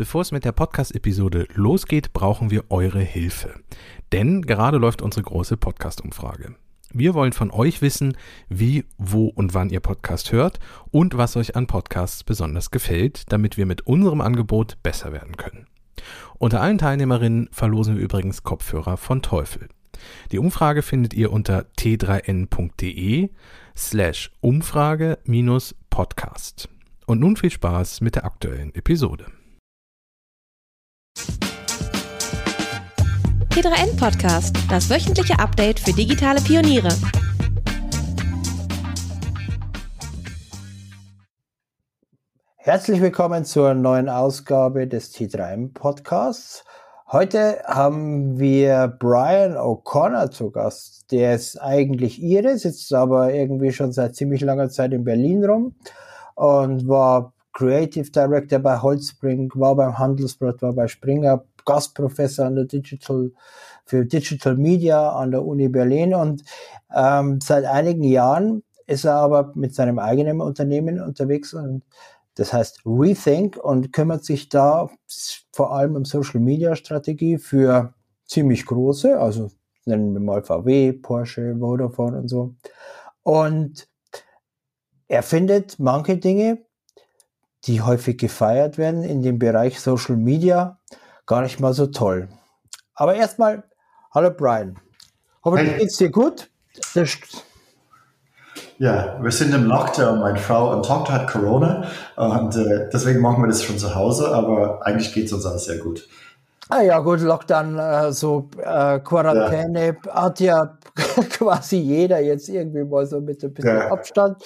Bevor 0.00 0.22
es 0.22 0.32
mit 0.32 0.46
der 0.46 0.52
Podcast-Episode 0.52 1.46
losgeht, 1.52 2.14
brauchen 2.14 2.50
wir 2.50 2.64
eure 2.70 3.02
Hilfe. 3.02 3.60
Denn 4.12 4.40
gerade 4.40 4.78
läuft 4.78 5.02
unsere 5.02 5.24
große 5.24 5.58
Podcast-Umfrage. 5.58 6.54
Wir 6.90 7.12
wollen 7.12 7.34
von 7.34 7.50
euch 7.50 7.82
wissen, 7.82 8.16
wie, 8.48 8.86
wo 8.96 9.26
und 9.26 9.52
wann 9.52 9.68
ihr 9.68 9.80
Podcast 9.80 10.32
hört 10.32 10.58
und 10.90 11.18
was 11.18 11.36
euch 11.36 11.54
an 11.54 11.66
Podcasts 11.66 12.24
besonders 12.24 12.70
gefällt, 12.70 13.30
damit 13.30 13.58
wir 13.58 13.66
mit 13.66 13.86
unserem 13.86 14.22
Angebot 14.22 14.82
besser 14.82 15.12
werden 15.12 15.36
können. 15.36 15.66
Unter 16.38 16.62
allen 16.62 16.78
Teilnehmerinnen 16.78 17.50
verlosen 17.52 17.96
wir 17.96 18.02
übrigens 18.02 18.42
Kopfhörer 18.42 18.96
von 18.96 19.20
Teufel. 19.20 19.68
Die 20.32 20.38
Umfrage 20.38 20.80
findet 20.80 21.12
ihr 21.12 21.30
unter 21.30 21.66
t3n.de 21.78 23.28
slash 23.76 24.30
Umfrage 24.40 25.18
minus 25.24 25.74
Podcast. 25.90 26.70
Und 27.04 27.20
nun 27.20 27.36
viel 27.36 27.50
Spaß 27.50 28.00
mit 28.00 28.14
der 28.14 28.24
aktuellen 28.24 28.74
Episode. 28.74 29.26
T3N 33.50 33.98
Podcast, 33.98 34.56
das 34.70 34.88
wöchentliche 34.88 35.36
Update 35.40 35.80
für 35.80 35.92
digitale 35.92 36.40
Pioniere. 36.40 36.88
Herzlich 42.56 43.00
willkommen 43.00 43.44
zur 43.44 43.74
neuen 43.74 44.08
Ausgabe 44.08 44.86
des 44.86 45.12
T3N 45.12 45.74
Podcasts. 45.74 46.64
Heute 47.10 47.60
haben 47.66 48.38
wir 48.38 48.86
Brian 48.86 49.56
O'Connor 49.56 50.30
zu 50.30 50.52
Gast. 50.52 51.10
Der 51.10 51.34
ist 51.34 51.60
eigentlich 51.60 52.22
Ire, 52.22 52.56
sitzt 52.56 52.94
aber 52.94 53.34
irgendwie 53.34 53.72
schon 53.72 53.90
seit 53.90 54.14
ziemlich 54.14 54.42
langer 54.42 54.70
Zeit 54.70 54.92
in 54.92 55.02
Berlin 55.02 55.44
rum 55.44 55.74
und 56.36 56.86
war 56.86 57.32
Creative 57.52 58.10
Director 58.10 58.60
bei 58.60 58.78
Holzspring, 58.78 59.50
war 59.54 59.74
beim 59.74 59.98
Handelsblatt, 59.98 60.62
war 60.62 60.72
bei 60.72 60.86
Springer, 60.86 61.44
Gastprofessor 61.70 62.46
an 62.46 62.56
der 62.56 62.64
Digital 62.64 63.30
für 63.84 64.04
Digital 64.04 64.56
Media 64.56 65.10
an 65.12 65.30
der 65.30 65.44
Uni 65.44 65.68
Berlin 65.68 66.14
und 66.14 66.42
ähm, 66.94 67.40
seit 67.40 67.64
einigen 67.64 68.02
Jahren 68.02 68.64
ist 68.86 69.04
er 69.04 69.14
aber 69.14 69.52
mit 69.54 69.72
seinem 69.72 70.00
eigenen 70.00 70.40
Unternehmen 70.40 71.00
unterwegs 71.00 71.54
und 71.54 71.84
das 72.34 72.52
heißt 72.52 72.82
Rethink 72.84 73.56
und 73.56 73.92
kümmert 73.92 74.24
sich 74.24 74.48
da 74.48 74.88
vor 75.52 75.72
allem 75.72 75.94
um 75.94 76.04
Social 76.04 76.40
Media 76.40 76.74
Strategie 76.74 77.38
für 77.38 77.94
ziemlich 78.26 78.66
große, 78.66 79.18
also 79.18 79.50
nennen 79.84 80.12
wir 80.12 80.20
mal 80.20 80.42
VW, 80.42 80.92
Porsche, 80.92 81.56
Vodafone 81.58 82.18
und 82.18 82.28
so. 82.28 82.54
Und 83.22 83.88
er 85.08 85.22
findet 85.22 85.78
manche 85.78 86.16
Dinge, 86.16 86.58
die 87.64 87.82
häufig 87.82 88.18
gefeiert 88.18 88.78
werden 88.78 89.02
in 89.02 89.22
dem 89.22 89.38
Bereich 89.38 89.80
Social 89.80 90.16
Media, 90.16 90.80
gar 91.30 91.42
nicht 91.42 91.60
mal 91.60 91.72
so 91.72 91.86
toll. 91.86 92.28
Aber 92.96 93.14
erstmal, 93.14 93.62
hallo 94.12 94.32
Brian. 94.36 94.76
Hoffentlich 95.44 95.70
hey. 95.70 95.78
geht's 95.78 95.96
dir 95.96 96.10
gut. 96.10 96.50
Ja, 98.78 99.16
wir 99.22 99.30
sind 99.30 99.54
im 99.54 99.66
Lockdown. 99.66 100.18
Meine 100.18 100.40
Frau 100.40 100.72
und 100.72 100.84
Tochter 100.84 101.12
hat 101.12 101.30
Corona 101.30 101.86
und 102.16 102.56
äh, 102.56 102.88
deswegen 102.92 103.20
machen 103.20 103.44
wir 103.44 103.46
das 103.46 103.62
schon 103.62 103.78
zu 103.78 103.94
Hause, 103.94 104.34
aber 104.34 104.84
eigentlich 104.84 105.14
geht 105.14 105.26
es 105.26 105.32
uns 105.32 105.46
alles 105.46 105.66
sehr 105.66 105.78
gut. 105.78 106.08
Ah 106.68 106.82
ja, 106.82 106.98
gut, 106.98 107.20
Lockdown, 107.20 107.78
äh, 107.78 108.12
so 108.12 108.50
äh, 108.58 108.98
Quarantäne 108.98 109.98
ja. 110.04 110.12
hat 110.12 110.40
ja 110.40 110.78
quasi 111.30 111.76
jeder 111.76 112.18
jetzt 112.18 112.48
irgendwie 112.48 112.82
mal 112.82 113.06
so 113.06 113.20
mit 113.20 113.44
ein 113.44 113.54
bisschen 113.54 113.76
ja. 113.76 113.92
Abstand. 113.92 114.42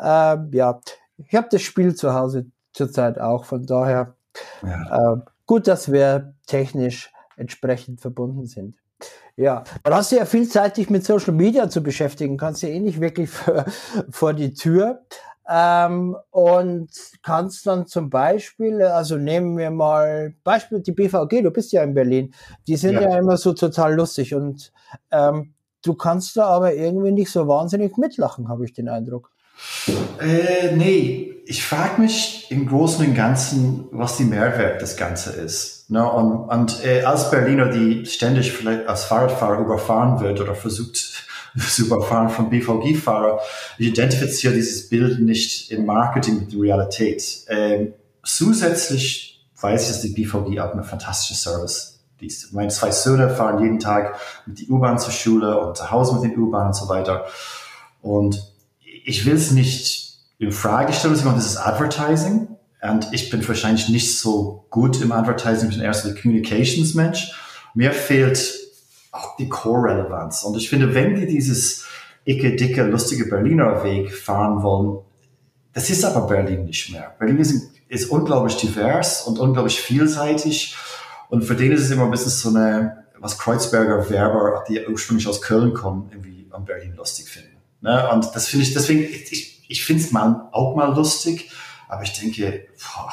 Ähm, 0.00 0.50
ja, 0.52 0.78
ich 1.16 1.34
habe 1.34 1.48
das 1.50 1.62
Spiel 1.62 1.96
zu 1.96 2.14
Hause 2.14 2.46
zurzeit 2.72 3.20
auch, 3.20 3.44
von 3.44 3.66
daher 3.66 4.14
ja. 4.62 5.20
Gut, 5.48 5.66
dass 5.66 5.90
wir 5.90 6.34
technisch 6.46 7.12
entsprechend 7.36 8.00
verbunden 8.00 8.46
sind. 8.46 8.76
Ja, 9.36 9.64
dann 9.82 9.94
hast 9.94 10.12
du 10.12 10.16
ja 10.16 10.24
viel 10.24 10.48
Zeit, 10.48 10.76
dich 10.76 10.90
mit 10.90 11.04
Social 11.04 11.32
Media 11.32 11.68
zu 11.68 11.82
beschäftigen, 11.82 12.36
kannst 12.36 12.62
ja 12.62 12.68
eh 12.68 12.80
nicht 12.80 13.00
wirklich 13.00 13.30
für, 13.30 13.64
vor 14.10 14.34
die 14.34 14.54
Tür. 14.54 15.02
Ähm, 15.50 16.14
und 16.30 16.90
kannst 17.22 17.66
dann 17.66 17.86
zum 17.86 18.10
Beispiel, 18.10 18.82
also 18.82 19.16
nehmen 19.16 19.56
wir 19.56 19.70
mal 19.70 20.34
Beispiel 20.44 20.80
die 20.80 20.92
BVG, 20.92 21.42
du 21.42 21.50
bist 21.50 21.72
ja 21.72 21.82
in 21.82 21.94
Berlin, 21.94 22.34
die 22.66 22.76
sind 22.76 22.94
ja, 22.94 23.02
ja 23.02 23.18
immer 23.18 23.38
so 23.38 23.54
total 23.54 23.94
lustig 23.94 24.34
und 24.34 24.72
ähm, 25.10 25.54
du 25.82 25.94
kannst 25.94 26.36
da 26.36 26.48
aber 26.48 26.74
irgendwie 26.74 27.12
nicht 27.12 27.30
so 27.30 27.48
wahnsinnig 27.48 27.96
mitlachen, 27.96 28.50
habe 28.50 28.66
ich 28.66 28.74
den 28.74 28.90
Eindruck. 28.90 29.30
Äh, 30.20 30.76
nee, 30.76 31.37
ich 31.50 31.64
frage 31.64 32.02
mich 32.02 32.46
im 32.50 32.66
Großen 32.66 33.06
und 33.06 33.14
Ganzen, 33.14 33.86
was 33.90 34.18
die 34.18 34.24
Mehrwert 34.24 34.82
des 34.82 34.98
Ganzen 34.98 35.32
ist. 35.32 35.88
Ne? 35.88 36.06
Und, 36.06 36.46
und 36.46 36.84
äh, 36.84 37.04
als 37.04 37.30
Berliner, 37.30 37.70
die 37.70 38.04
ständig 38.04 38.52
vielleicht 38.52 38.86
als 38.86 39.04
Fahrradfahrer 39.04 39.60
überfahren 39.60 40.20
wird 40.20 40.42
oder 40.42 40.54
versucht 40.54 40.96
zu 41.58 41.86
überfahren 41.86 42.28
von 42.28 42.50
BVG-Fahrer, 42.50 43.40
ich 43.78 43.88
identifiziere 43.88 44.52
dieses 44.52 44.90
Bild 44.90 45.20
nicht 45.20 45.70
im 45.70 45.86
Marketing 45.86 46.40
mit 46.40 46.52
der 46.52 46.60
Realität. 46.60 47.24
Ähm, 47.48 47.94
zusätzlich 48.22 49.42
weiß 49.58 49.84
ich, 49.84 49.88
dass 49.88 50.02
die 50.02 50.10
BVG 50.10 50.60
auch 50.60 50.74
eine 50.74 50.84
fantastische 50.84 51.34
Service 51.34 51.98
ist. 52.20 52.52
Meine 52.52 52.68
zwei 52.68 52.90
Söhne 52.90 53.30
fahren 53.30 53.62
jeden 53.62 53.78
Tag 53.78 54.20
mit 54.44 54.58
die 54.58 54.68
U-Bahn 54.68 54.98
zur 54.98 55.12
Schule 55.12 55.58
und 55.58 55.78
zu 55.78 55.90
Hause 55.90 56.16
mit 56.16 56.24
den 56.24 56.38
U-Bahn 56.38 56.66
und 56.66 56.76
so 56.76 56.90
weiter. 56.90 57.24
Und 58.02 58.52
ich 58.82 59.24
will 59.24 59.36
es 59.36 59.50
nicht 59.50 60.07
in 60.38 60.52
Frage 60.52 60.92
stellen, 60.92 61.16
sondern 61.16 61.36
das 61.36 61.46
ist 61.46 61.56
Advertising. 61.56 62.48
Und 62.80 63.08
ich 63.12 63.28
bin 63.30 63.46
wahrscheinlich 63.46 63.88
nicht 63.88 64.18
so 64.18 64.66
gut 64.70 65.00
im 65.00 65.10
Advertising, 65.10 65.70
ich 65.70 65.76
bin 65.76 65.84
eher 65.84 65.94
so 65.94 66.08
der 66.08 66.20
Communications-Mensch. 66.20 67.32
Mir 67.74 67.92
fehlt 67.92 68.54
auch 69.10 69.36
die 69.36 69.48
Core-Relevanz. 69.48 70.44
Und 70.44 70.56
ich 70.56 70.68
finde, 70.68 70.94
wenn 70.94 71.16
die 71.16 71.26
dieses 71.26 71.86
icke, 72.24 72.54
dicke, 72.54 72.84
lustige 72.84 73.24
Berliner 73.24 73.82
Weg 73.82 74.14
fahren 74.14 74.62
wollen, 74.62 75.00
das 75.72 75.90
ist 75.90 76.04
aber 76.04 76.26
Berlin 76.26 76.64
nicht 76.64 76.92
mehr. 76.92 77.14
Berlin 77.18 77.38
ist, 77.38 77.70
ist 77.88 78.10
unglaublich 78.10 78.56
divers 78.56 79.22
und 79.22 79.38
unglaublich 79.38 79.80
vielseitig. 79.80 80.76
Und 81.28 81.42
für 81.42 81.56
den 81.56 81.72
ist 81.72 81.82
es 81.82 81.90
immer 81.90 82.04
ein 82.04 82.10
bisschen 82.10 82.30
so 82.30 82.50
eine, 82.50 83.04
was 83.18 83.38
Kreuzberger 83.38 84.08
Werber, 84.10 84.64
die 84.68 84.86
ursprünglich 84.86 85.26
aus 85.26 85.42
Köln 85.42 85.74
kommen, 85.74 86.08
irgendwie 86.12 86.46
an 86.50 86.64
Berlin 86.64 86.94
lustig 86.96 87.28
finden. 87.28 87.56
Ne? 87.80 88.08
Und 88.12 88.34
das 88.34 88.48
finde 88.48 88.66
ich, 88.66 88.74
deswegen, 88.74 89.02
ich, 89.02 89.57
ich 89.68 89.84
finde 89.84 90.02
es 90.02 90.10
mal 90.10 90.48
auch 90.52 90.74
mal 90.74 90.94
lustig, 90.94 91.50
aber 91.88 92.02
ich 92.02 92.18
denke, 92.18 92.68
boah, 92.78 93.12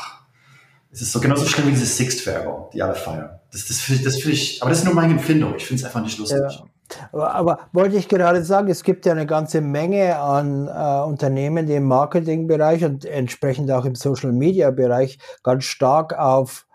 es 0.92 1.02
ist 1.02 1.12
so 1.12 1.20
genauso 1.20 1.46
schlimm 1.46 1.68
wie 1.68 1.72
diese 1.72 1.86
Sixt-Werbung, 1.86 2.70
die 2.74 2.82
alle 2.82 2.96
feiern. 2.96 3.40
Das, 3.52 3.68
das 3.68 3.82
finde 3.82 4.10
ich, 4.10 4.24
find 4.24 4.34
ich, 4.34 4.62
aber 4.62 4.70
das 4.70 4.80
ist 4.80 4.86
nur 4.86 4.94
meine 4.94 5.14
Empfindung. 5.14 5.54
Ich 5.56 5.66
finde 5.66 5.82
es 5.82 5.86
einfach 5.86 6.02
nicht 6.02 6.18
lustig. 6.18 6.40
Ja. 6.40 6.66
Aber, 7.12 7.34
aber, 7.34 7.60
wollte 7.74 7.98
ich 7.98 8.08
gerade 8.08 8.44
sagen, 8.44 8.70
es 8.70 8.84
gibt 8.84 9.06
ja 9.06 9.12
eine 9.12 9.26
ganze 9.26 9.60
Menge 9.60 10.18
an 10.18 10.68
äh, 10.68 11.08
Unternehmen, 11.08 11.66
die 11.66 11.74
im 11.74 11.86
Marketingbereich 11.86 12.86
und 12.86 13.06
entsprechend 13.06 13.72
auch 13.72 13.86
im 13.86 13.96
Social 13.96 14.32
Media 14.32 14.72
Bereich 14.72 15.18
ganz 15.44 15.66
stark 15.66 16.14
auf 16.18 16.66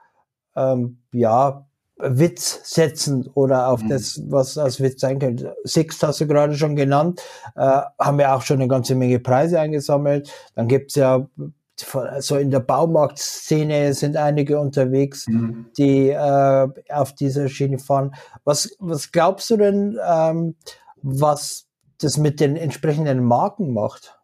ähm, 0.57 1.03
ja, 1.13 1.67
Witz 2.03 2.61
setzen 2.65 3.28
oder 3.34 3.69
auf 3.69 3.83
mhm. 3.83 3.88
das, 3.88 4.22
was 4.28 4.59
als 4.59 4.81
Witz 4.81 5.00
sein 5.00 5.19
könnte. 5.19 5.56
Sixt 5.65 6.03
hast 6.03 6.21
du 6.21 6.27
gerade 6.27 6.55
schon 6.55 6.77
genannt, 6.77 7.22
äh, 7.56 7.81
haben 7.99 8.19
wir 8.19 8.34
auch 8.34 8.43
schon 8.43 8.59
eine 8.59 8.69
ganze 8.69 8.94
Menge 8.94 9.19
Preise 9.19 9.61
eingesammelt. 9.61 10.33
Dann 10.55 10.69
gibt's 10.69 10.94
ja 10.94 11.27
so 12.19 12.37
in 12.37 12.50
der 12.50 12.60
Baumarktszene 12.60 13.94
sind 13.94 14.16
einige 14.16 14.60
unterwegs, 14.60 15.27
mhm. 15.27 15.66
die 15.78 16.10
äh, 16.10 16.69
auf 16.91 17.15
dieser 17.15 17.49
Schiene 17.49 17.78
fahren. 17.78 18.15
Was, 18.44 18.77
was 18.78 19.12
glaubst 19.12 19.49
du 19.50 19.56
denn, 19.56 19.99
ähm, 20.06 20.56
was 21.03 21.66
das 21.99 22.19
mit 22.19 22.41
den 22.41 22.56
entsprechenden 22.56 23.25
Marken 23.25 23.72
macht? 23.72 24.19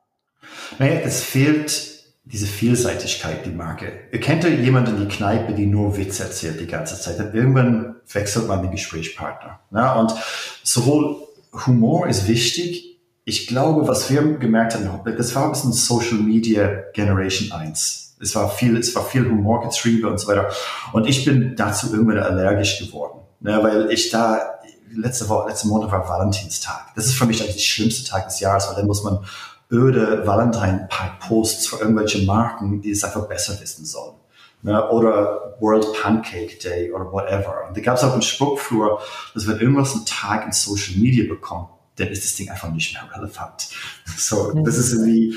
Naja, 0.78 1.00
es 1.00 1.22
fehlt 1.22 1.95
diese 2.26 2.46
Vielseitigkeit, 2.46 3.46
die 3.46 3.50
Marke. 3.50 3.92
Ihr 4.10 4.20
kennt 4.20 4.42
ja 4.42 4.50
jemanden 4.50 4.96
in 4.96 5.08
die 5.08 5.16
Kneipe, 5.16 5.52
die 5.52 5.66
nur 5.66 5.96
Witz 5.96 6.18
erzählt 6.18 6.60
die 6.60 6.66
ganze 6.66 7.00
Zeit. 7.00 7.20
Und 7.20 7.34
irgendwann 7.34 7.96
wechselt 8.12 8.48
man 8.48 8.62
den 8.62 8.72
Gesprächspartner. 8.72 9.60
Ja, 9.70 9.94
und 9.94 10.12
sowohl 10.64 11.16
Humor 11.66 12.08
ist 12.08 12.26
wichtig. 12.26 12.98
Ich 13.24 13.46
glaube, 13.46 13.86
was 13.86 14.10
wir 14.10 14.22
gemerkt 14.38 14.74
haben, 14.74 14.88
das 15.16 15.34
war 15.34 15.44
ein 15.44 15.52
bisschen 15.52 15.72
Social 15.72 16.18
Media 16.18 16.82
Generation 16.92 17.52
1. 17.52 18.16
Es 18.20 18.34
war 18.34 18.50
viel, 18.50 18.76
es 18.76 18.94
war 18.94 19.04
viel 19.04 19.28
Humor 19.28 19.62
getrieben 19.62 20.08
und 20.08 20.18
so 20.18 20.28
weiter. 20.28 20.50
Und 20.92 21.06
ich 21.06 21.24
bin 21.24 21.54
dazu 21.56 21.92
irgendwann 21.92 22.18
allergisch 22.18 22.78
geworden. 22.80 23.20
Ja, 23.40 23.62
weil 23.62 23.90
ich 23.90 24.10
da, 24.10 24.58
letzte 24.92 25.28
Woche, 25.28 25.48
letzten 25.48 25.68
Monat 25.68 25.92
war 25.92 26.08
Valentinstag. 26.08 26.92
Das 26.96 27.06
ist 27.06 27.14
für 27.14 27.26
mich 27.26 27.40
eigentlich 27.40 27.56
der 27.56 27.62
schlimmste 27.62 28.08
Tag 28.08 28.26
des 28.26 28.40
Jahres, 28.40 28.68
weil 28.68 28.76
dann 28.76 28.86
muss 28.86 29.04
man 29.04 29.24
öde 29.70 30.26
Valentine-Posts 30.26 31.66
für 31.66 31.80
irgendwelche 31.80 32.24
Marken, 32.24 32.80
die 32.80 32.90
es 32.90 33.02
einfach 33.04 33.26
besser 33.26 33.60
wissen 33.60 33.84
sollen. 33.84 34.14
Ne? 34.62 34.88
Oder 34.90 35.56
World 35.60 35.86
Pancake 36.00 36.58
Day 36.62 36.92
oder 36.92 37.10
whatever. 37.12 37.66
Und 37.68 37.76
da 37.76 37.80
gab 37.80 37.96
es 37.96 38.04
auch 38.04 38.12
einen 38.12 38.22
Spuckflur, 38.22 39.00
dass 39.34 39.46
wenn 39.46 39.58
irgendwas 39.58 39.94
einen 39.94 40.06
Tag 40.06 40.46
in 40.46 40.52
Social 40.52 40.96
Media 40.98 41.28
bekommt, 41.28 41.68
dann 41.96 42.08
ist 42.08 42.24
das 42.24 42.34
Ding 42.36 42.50
einfach 42.50 42.70
nicht 42.70 42.92
mehr 42.92 43.04
relevant. 43.16 43.68
So, 44.16 44.52
das 44.64 44.78
ist 44.78 44.92
irgendwie, 44.92 45.34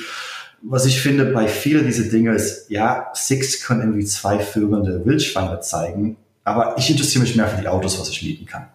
was 0.61 0.85
ich 0.85 1.01
finde 1.01 1.25
bei 1.25 1.47
vielen 1.47 1.85
dieser 1.85 2.03
Dinge 2.03 2.33
ist, 2.33 2.69
ja, 2.69 3.09
Six 3.13 3.63
können 3.63 3.81
irgendwie 3.81 4.05
zwei 4.05 4.39
vögelnde 4.39 5.05
Wildschweine 5.05 5.59
zeigen, 5.59 6.17
aber 6.43 6.75
ich 6.77 6.89
interessiere 6.89 7.23
mich 7.23 7.35
mehr 7.35 7.47
für 7.47 7.59
die 7.59 7.67
Autos, 7.67 7.99
was 7.99 8.09
ich 8.09 8.23
mieten 8.23 8.45
kann. 8.45 8.67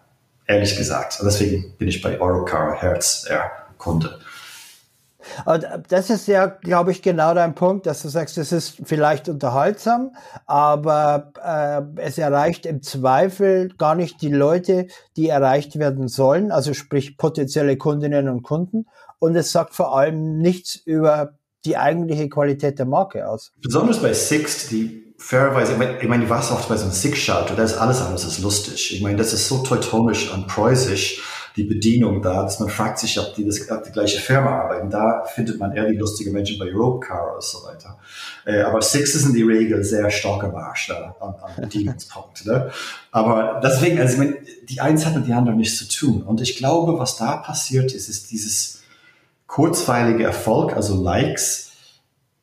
Ehrlich 0.47 0.77
gesagt. 0.77 1.19
Und 1.19 1.25
deswegen 1.25 1.73
bin 1.77 1.87
ich 1.87 2.01
bei 2.01 2.19
Eurocar 2.19 2.79
Hertz 2.79 3.23
der 3.23 3.51
Kunde. 3.77 4.19
Und 5.45 5.67
das 5.89 6.09
ist 6.09 6.27
ja, 6.27 6.47
glaube 6.47 6.91
ich, 6.91 7.01
genau 7.01 7.33
dein 7.33 7.55
Punkt, 7.55 7.85
dass 7.85 8.01
du 8.01 8.09
sagst, 8.09 8.37
es 8.37 8.51
ist 8.51 8.81
vielleicht 8.83 9.29
unterhaltsam, 9.29 10.11
aber 10.45 11.31
äh, 11.43 12.01
es 12.01 12.17
erreicht 12.17 12.65
im 12.65 12.81
Zweifel 12.81 13.69
gar 13.77 13.95
nicht 13.95 14.21
die 14.21 14.29
Leute, 14.29 14.87
die 15.17 15.29
erreicht 15.29 15.77
werden 15.79 16.07
sollen, 16.07 16.51
also 16.51 16.73
sprich 16.73 17.17
potenzielle 17.17 17.77
Kundinnen 17.77 18.29
und 18.29 18.43
Kunden. 18.43 18.85
Und 19.19 19.35
es 19.35 19.51
sagt 19.51 19.73
vor 19.73 19.97
allem 19.97 20.37
nichts 20.37 20.75
über 20.75 21.37
die 21.65 21.77
eigentliche 21.77 22.29
Qualität 22.29 22.79
der 22.79 22.85
Marke 22.85 23.27
aus. 23.27 23.51
Besonders 23.61 24.01
bei 24.01 24.13
Sixt, 24.13 24.71
die 24.71 25.04
fairerweise, 25.25 25.71
ich 25.71 25.77
meine, 25.79 25.99
ich 25.99 26.07
meine, 26.07 26.25
du 26.25 26.29
warst 26.29 26.51
oft 26.51 26.69
bei 26.69 26.77
so 26.77 26.83
einem 26.83 26.91
Six-Schalter, 26.91 27.55
da 27.55 27.63
ist 27.63 27.77
alles 27.77 27.99
anders 27.99 28.25
als 28.25 28.37
lustig. 28.39 28.93
Ich 28.93 29.01
meine, 29.01 29.17
das 29.17 29.33
ist 29.33 29.47
so 29.47 29.63
teutonisch 29.63 30.31
und 30.31 30.47
preußisch, 30.47 31.23
die 31.55 31.63
Bedienung 31.63 32.21
da, 32.21 32.43
dass 32.43 32.59
man 32.59 32.69
fragt 32.69 32.99
sich, 32.99 33.17
ob 33.17 33.33
die, 33.33 33.43
das, 33.45 33.71
ob 33.71 33.83
die 33.83 33.91
gleiche 33.91 34.19
Firma 34.19 34.51
arbeiten. 34.51 34.89
Da 34.89 35.23
findet 35.23 35.57
man 35.57 35.71
eher 35.71 35.89
die 35.89 35.95
lustigen 35.95 36.31
Menschen 36.31 36.59
bei 36.59 36.65
Europecar 36.65 37.33
und 37.33 37.43
so 37.43 37.65
weiter. 37.65 37.97
Äh, 38.45 38.61
aber 38.61 38.81
Six 38.81 39.15
ist 39.15 39.25
in 39.25 39.33
die 39.33 39.41
Regel 39.41 39.83
sehr 39.83 40.11
stark 40.11 40.43
im 40.43 40.53
Arsch 40.53 40.87
da, 40.89 41.15
an, 41.19 41.33
an 41.41 41.61
Bedienungspunkt. 41.61 42.45
Ne? 42.45 42.69
Aber 43.11 43.61
deswegen, 43.63 43.99
also 43.99 44.13
ich 44.13 44.19
meine, 44.19 44.37
die 44.69 44.81
eins 44.81 45.05
hat 45.05 45.15
mit 45.15 45.27
die 45.27 45.33
anderen 45.33 45.57
nichts 45.57 45.77
zu 45.77 45.87
tun. 45.87 46.23
Und 46.23 46.41
ich 46.41 46.57
glaube, 46.57 46.99
was 46.99 47.17
da 47.17 47.37
passiert 47.37 47.93
ist, 47.93 48.09
ist 48.09 48.29
dieses 48.31 48.83
kurzweilige 49.47 50.25
Erfolg, 50.25 50.75
also 50.75 51.01
Likes, 51.01 51.71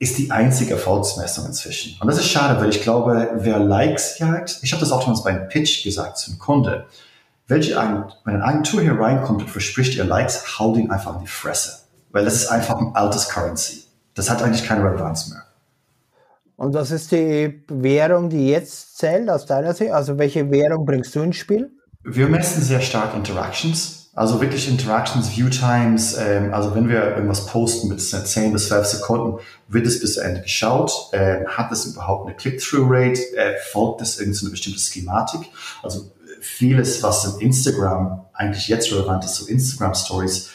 ist 0.02 0.18
die 0.18 0.32
einzige 0.32 0.72
Erfolgsmessung 0.72 1.46
inzwischen. 1.46 1.96
Und 2.00 2.08
das 2.08 2.18
ist 2.18 2.26
schade, 2.26 2.60
weil 2.60 2.70
ich 2.70 2.82
glaube, 2.82 3.30
wer 3.36 3.60
Likes 3.60 4.18
jagt, 4.18 4.58
ich 4.62 4.72
habe 4.72 4.80
das 4.80 4.90
auch 4.90 5.02
damals 5.02 5.22
beim 5.22 5.46
Pitch 5.46 5.84
gesagt 5.84 6.18
zum 6.18 6.40
Kunde, 6.40 6.86
welche 7.46 7.78
ein, 7.78 8.06
wenn 8.24 8.34
eine 8.34 8.44
Agentur 8.44 8.82
hier 8.82 8.98
reinkommt 8.98 9.42
und 9.42 9.48
verspricht 9.48 9.94
ihr 9.94 10.02
Likes, 10.02 10.58
hau 10.58 10.74
den 10.74 10.90
einfach 10.90 11.14
in 11.14 11.20
die 11.20 11.28
Fresse. 11.28 11.84
Weil 12.10 12.24
das 12.24 12.34
ist 12.34 12.48
einfach 12.48 12.80
ein 12.80 12.96
altes 12.96 13.28
Currency. 13.28 13.84
Das 14.14 14.28
hat 14.28 14.42
eigentlich 14.42 14.66
keine 14.66 14.82
Relevanz 14.82 15.30
mehr. 15.30 15.44
Und 16.56 16.74
was 16.74 16.90
ist 16.90 17.12
die 17.12 17.62
Währung, 17.68 18.28
die 18.28 18.48
jetzt 18.48 18.98
zählt 18.98 19.30
aus 19.30 19.46
deiner 19.46 19.72
Sicht? 19.72 19.92
Also 19.92 20.18
welche 20.18 20.50
Währung 20.50 20.84
bringst 20.84 21.14
du 21.14 21.20
ins 21.20 21.36
Spiel? 21.36 21.70
Wir 22.02 22.26
messen 22.26 22.60
sehr 22.60 22.80
stark 22.80 23.14
Interactions. 23.14 24.01
Also 24.14 24.42
wirklich 24.42 24.68
Interactions, 24.68 25.30
Viewtimes, 25.30 26.18
ähm, 26.18 26.52
also 26.52 26.74
wenn 26.74 26.86
wir 26.86 27.16
irgendwas 27.16 27.46
posten 27.46 27.88
mit 27.88 27.98
10 27.98 28.52
bis 28.52 28.68
12 28.68 28.86
Sekunden, 28.86 29.38
wird 29.68 29.86
es 29.86 30.00
bis 30.00 30.18
Ende 30.18 30.42
geschaut, 30.42 30.92
äh, 31.12 31.46
hat 31.46 31.72
es 31.72 31.86
überhaupt 31.86 32.26
eine 32.26 32.36
Click-Through-Rate, 32.36 33.36
äh, 33.36 33.56
folgt 33.70 34.02
es 34.02 34.20
irgendeine 34.20 34.50
bestimmte 34.50 34.80
Schematik. 34.80 35.40
Also 35.82 36.12
vieles, 36.42 37.02
was 37.02 37.24
in 37.24 37.40
Instagram 37.40 38.26
eigentlich 38.34 38.68
jetzt 38.68 38.92
relevant 38.92 39.24
ist, 39.24 39.36
so 39.36 39.46
Instagram-Stories, 39.46 40.50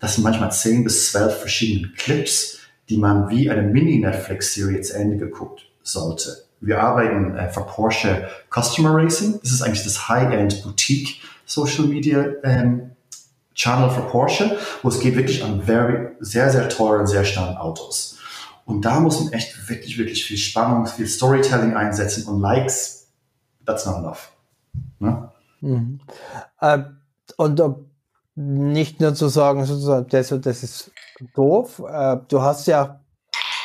das 0.00 0.14
sind 0.14 0.24
manchmal 0.24 0.52
10 0.52 0.84
bis 0.84 1.10
12 1.10 1.40
verschiedene 1.40 1.92
Clips, 1.96 2.58
die 2.90 2.98
man 2.98 3.30
wie 3.30 3.48
eine 3.48 3.62
Mini-Netflix-Serie 3.62 4.82
zu 4.82 4.94
Ende 4.94 5.16
geguckt 5.16 5.62
sollte. 5.82 6.44
Wir 6.60 6.82
arbeiten 6.82 7.36
äh, 7.36 7.48
für 7.48 7.62
Porsche 7.62 8.28
Customer 8.50 8.94
Racing. 8.94 9.40
Das 9.40 9.52
ist 9.52 9.62
eigentlich 9.62 9.84
das 9.84 10.10
High-End 10.10 10.62
Boutique 10.62 11.22
Social 11.46 11.86
Media 11.86 12.26
ähm, 12.42 12.90
Channel 13.58 13.90
für 13.90 14.02
Porsche, 14.02 14.56
wo 14.82 14.88
es 14.88 15.00
geht 15.00 15.16
wirklich 15.16 15.44
an 15.44 15.60
very, 15.60 16.10
sehr, 16.20 16.48
sehr 16.50 16.68
teuren, 16.68 17.06
sehr 17.06 17.24
schnellen 17.24 17.56
Autos. 17.56 18.16
Und 18.64 18.84
da 18.84 19.00
muss 19.00 19.20
man 19.20 19.32
echt 19.32 19.68
wirklich, 19.68 19.98
wirklich 19.98 20.24
viel 20.24 20.36
Spannung, 20.36 20.86
viel 20.86 21.06
Storytelling 21.06 21.74
einsetzen 21.74 22.26
und 22.28 22.40
Likes, 22.40 23.08
that's 23.66 23.84
not 23.84 23.96
enough. 23.96 24.32
Ne? 25.00 25.28
Mhm. 25.60 26.00
Äh, 26.60 26.78
und 27.36 27.60
uh, 27.60 27.84
nicht 28.36 29.00
nur 29.00 29.14
zu 29.14 29.28
sagen, 29.28 29.64
sozusagen, 29.64 30.06
das, 30.08 30.28
das 30.28 30.62
ist 30.62 30.92
doof. 31.34 31.82
Äh, 31.90 32.18
du 32.28 32.40
hast 32.40 32.68
ja 32.68 33.00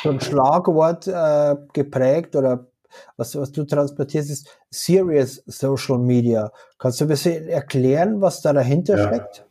so 0.02 0.10
ein 0.10 0.20
Schlagwort 0.20 1.06
äh, 1.06 1.54
geprägt 1.72 2.34
oder 2.34 2.66
was, 3.16 3.36
was 3.36 3.52
du 3.52 3.64
transportierst, 3.64 4.30
ist 4.30 4.48
Serious 4.70 5.42
Social 5.46 5.98
Media. 5.98 6.50
Kannst 6.78 7.00
du 7.00 7.04
ein 7.04 7.08
bisschen 7.08 7.46
erklären, 7.48 8.20
was 8.20 8.42
da 8.42 8.52
dahinter 8.52 8.98
ja. 8.98 9.06
steckt? 9.06 9.46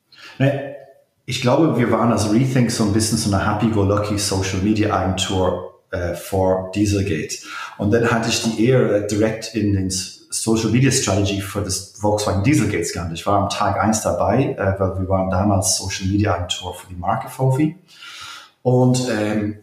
Ich 1.25 1.42
glaube, 1.42 1.78
wir 1.78 1.90
waren 1.92 2.12
als 2.12 2.31
Rethink 2.34 2.70
so 2.70 2.84
ein 2.84 2.92
bisschen 2.92 3.18
so 3.18 3.34
eine 3.34 3.50
happy-go-lucky 3.50 4.18
Social 4.20 4.60
Media 4.60 4.94
Agentur 4.94 5.80
äh, 5.92 6.16
vor 6.16 6.72
Dieselgate. 6.75 7.38
Und 7.78 7.94
dann 7.94 8.12
hatte 8.12 8.28
ich 8.30 8.44
die 8.44 8.66
Ehre, 8.66 9.08
direkt 9.08 9.56
in 9.56 9.74
den 9.74 9.90
Social 9.90 10.70
Media 10.70 10.92
Strategy 10.92 11.40
für 11.40 11.62
das 11.62 11.94
Volkswagen 12.00 12.44
Dieselgate 12.44 12.92
gehen. 12.92 13.12
Ich 13.14 13.25
war 13.25 13.40
am 13.42 13.50
Tag 13.50 13.80
eins 13.80 14.02
dabei, 14.02 14.56
äh, 14.58 14.80
weil 14.80 15.00
wir 15.00 15.08
waren 15.08 15.30
damals 15.30 15.78
Social 15.78 16.08
Media 16.08 16.34
Agentur 16.34 16.74
für 16.74 16.88
die 16.88 16.96
Marke 16.96 17.30
VW. 17.30 17.76
Und 18.64 19.08
ähm, 19.10 19.60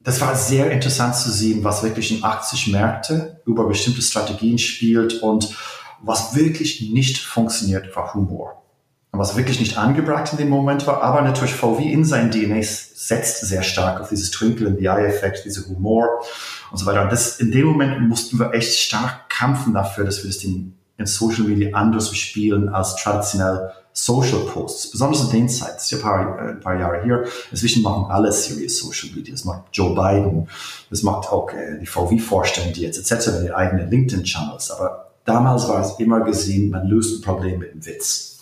das 0.00 0.20
war 0.20 0.34
sehr 0.34 0.70
interessant 0.70 1.14
zu 1.14 1.30
sehen, 1.30 1.64
was 1.64 1.82
wirklich 1.82 2.16
in 2.16 2.24
80 2.24 2.68
Märkte 2.68 3.40
über 3.46 3.66
bestimmte 3.66 4.02
Strategien 4.02 4.58
spielt 4.58 5.22
und 5.22 5.56
was 6.02 6.34
wirklich 6.34 6.90
nicht 6.90 7.18
funktioniert, 7.18 7.94
war 7.96 8.12
Humor 8.14 8.62
was 9.12 9.36
wirklich 9.36 9.58
nicht 9.58 9.78
angebracht 9.78 10.32
in 10.32 10.38
dem 10.38 10.48
Moment 10.48 10.86
war, 10.86 11.02
aber 11.02 11.22
natürlich 11.22 11.54
VW 11.54 11.82
in 11.82 12.04
seinen 12.04 12.30
DNA 12.30 12.62
setzt 12.62 13.46
sehr 13.46 13.62
stark 13.62 14.00
auf 14.00 14.10
dieses 14.10 14.30
Twinkle 14.30 14.68
in 14.68 14.76
the 14.76 14.84
Eye 14.84 15.06
Effekt, 15.06 15.44
diese 15.44 15.66
Humor 15.68 16.06
und 16.70 16.78
so 16.78 16.86
weiter. 16.86 17.02
Und 17.02 17.12
das, 17.12 17.40
in 17.40 17.50
dem 17.50 17.66
Moment 17.66 18.00
mussten 18.06 18.38
wir 18.38 18.52
echt 18.52 18.78
stark 18.78 19.28
kämpfen 19.30 19.72
dafür, 19.74 20.04
dass 20.04 20.22
wir 20.22 20.30
das 20.30 20.38
Ding 20.38 20.74
in 20.98 21.06
Social 21.06 21.44
Media 21.44 21.74
anders 21.74 22.14
spielen 22.16 22.68
als 22.68 22.96
traditionell 22.96 23.70
Social 23.92 24.40
Posts, 24.40 24.92
besonders 24.92 25.24
in 25.24 25.30
den 25.30 25.48
Zeiten, 25.48 25.76
ist 25.76 25.90
ja 25.90 25.98
ein 25.98 26.02
paar, 26.02 26.38
äh, 26.38 26.50
ein 26.50 26.60
paar 26.60 26.78
Jahre 26.78 27.02
hier. 27.02 27.24
Inzwischen 27.50 27.82
machen 27.82 28.08
alle 28.08 28.30
Serious 28.30 28.78
Social 28.78 29.14
Media. 29.14 29.32
Das 29.32 29.44
macht 29.44 29.64
Joe 29.72 29.92
Biden, 29.92 30.48
das 30.88 31.02
macht 31.02 31.32
auch 31.32 31.50
äh, 31.50 31.78
die 31.80 31.86
VW-Vorstände 31.86 32.78
jetzt 32.78 32.98
etc., 32.98 33.30
die 33.42 33.52
eigenen 33.52 33.90
LinkedIn-Channels. 33.90 34.70
Aber 34.70 35.10
damals 35.24 35.68
war 35.68 35.80
es 35.80 35.98
immer 35.98 36.20
gesehen, 36.20 36.70
man 36.70 36.86
löst 36.86 37.18
ein 37.18 37.22
Problem 37.22 37.58
mit 37.58 37.72
einem 37.72 37.84
Witz. 37.84 38.37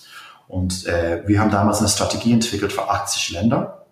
Und 0.49 0.87
äh, 0.87 1.23
wir 1.27 1.41
haben 1.41 1.51
damals 1.51 1.79
eine 1.79 1.89
Strategie 1.89 2.33
entwickelt 2.33 2.73
für 2.73 2.89
80 2.89 3.31
Länder. 3.33 3.87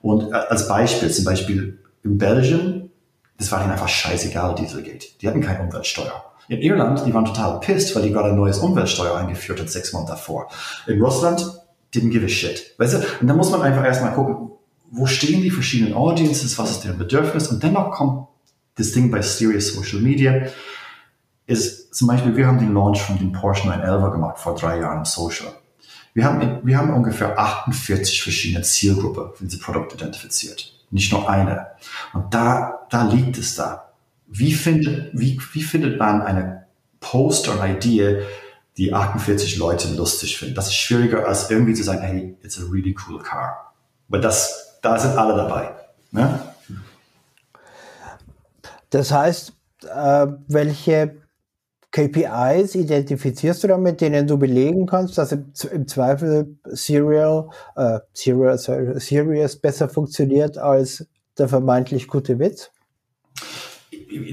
Und 0.00 0.32
äh, 0.32 0.34
als 0.34 0.68
Beispiel, 0.68 1.10
zum 1.10 1.24
Beispiel 1.24 1.78
in 2.02 2.18
Belgien, 2.18 2.90
das 3.38 3.50
war 3.52 3.62
ihnen 3.62 3.72
einfach 3.72 3.88
scheißegal, 3.88 4.54
Dieselgate. 4.54 5.06
Die 5.20 5.28
hatten 5.28 5.40
keine 5.40 5.62
Umweltsteuer. 5.62 6.24
In 6.48 6.60
Irland, 6.60 7.06
die 7.06 7.14
waren 7.14 7.24
total 7.24 7.60
pissed, 7.60 7.94
weil 7.94 8.02
die 8.02 8.10
gerade 8.10 8.30
ein 8.30 8.36
neues 8.36 8.58
Umweltsteuer 8.58 9.16
eingeführt 9.16 9.60
hat, 9.60 9.70
sechs 9.70 9.92
Monate 9.92 10.12
davor. 10.12 10.48
In 10.86 11.00
Russland, 11.00 11.40
didn't 11.94 12.10
give 12.10 12.24
a 12.24 12.28
shit. 12.28 12.74
Weißt 12.78 12.94
du? 12.94 12.98
Und 13.20 13.28
da 13.28 13.34
muss 13.34 13.50
man 13.50 13.62
einfach 13.62 13.84
erstmal 13.84 14.12
gucken, 14.12 14.50
wo 14.90 15.06
stehen 15.06 15.42
die 15.42 15.50
verschiedenen 15.50 15.94
Audiences, 15.94 16.58
was 16.58 16.72
ist 16.72 16.84
deren 16.84 16.98
Bedürfnis? 16.98 17.48
Und 17.48 17.62
dennoch 17.62 17.92
kommt 17.92 18.28
das 18.76 18.92
Ding 18.92 19.10
bei 19.10 19.22
Serious 19.22 19.72
Social 19.72 20.00
Media, 20.00 20.46
ist 21.46 21.94
zum 21.94 22.08
Beispiel, 22.08 22.36
wir 22.36 22.46
haben 22.46 22.58
den 22.58 22.74
Launch 22.74 23.00
von 23.02 23.18
dem 23.18 23.32
Porsche 23.32 23.68
911 23.68 24.12
gemacht 24.12 24.38
vor 24.38 24.54
drei 24.54 24.80
Jahren 24.80 24.98
im 24.98 25.04
Social. 25.04 25.52
Wir 26.12 26.24
haben, 26.24 26.60
wir 26.64 26.76
haben 26.76 26.92
ungefähr 26.92 27.38
48 27.38 28.22
verschiedene 28.22 28.62
Zielgruppen 28.62 29.34
für 29.34 29.44
diese 29.44 29.60
Produkte 29.60 29.94
identifiziert. 29.94 30.72
Nicht 30.90 31.12
nur 31.12 31.28
eine. 31.30 31.68
Und 32.12 32.34
da, 32.34 32.86
da 32.90 33.04
liegt 33.04 33.38
es 33.38 33.54
da. 33.54 33.92
Wie 34.26 34.52
findet, 34.52 35.10
wie, 35.12 35.40
wie 35.52 35.62
findet 35.62 35.98
man 35.98 36.22
eine 36.22 36.66
Post 36.98 37.48
oder 37.48 37.68
Idee, 37.68 38.22
die 38.76 38.92
48 38.92 39.56
Leute 39.56 39.88
lustig 39.94 40.36
finden? 40.36 40.54
Das 40.54 40.66
ist 40.66 40.74
schwieriger 40.74 41.26
als 41.26 41.50
irgendwie 41.50 41.74
zu 41.74 41.84
sagen, 41.84 42.02
hey, 42.02 42.36
it's 42.42 42.58
a 42.58 42.64
really 42.70 42.96
cool 43.06 43.22
car. 43.22 43.72
Weil 44.08 44.20
das, 44.20 44.78
da 44.82 44.98
sind 44.98 45.16
alle 45.16 45.36
dabei. 45.36 45.74
Ne? 46.10 46.40
Das 48.90 49.12
heißt, 49.12 49.52
äh, 49.84 50.26
welche 50.48 51.19
KPIs 51.92 52.76
identifizierst 52.76 53.64
du 53.64 53.68
da, 53.68 53.76
mit 53.76 54.00
denen 54.00 54.26
du 54.26 54.38
belegen 54.38 54.86
kannst, 54.86 55.18
dass 55.18 55.32
im, 55.32 55.88
Zweifel 55.88 56.56
Serial, 56.64 57.48
äh, 57.76 57.98
Serial, 58.12 58.58
Serious 58.58 59.56
besser 59.56 59.88
funktioniert 59.88 60.56
als 60.56 61.06
der 61.36 61.48
vermeintlich 61.48 62.06
gute 62.06 62.38
Witz? 62.38 62.70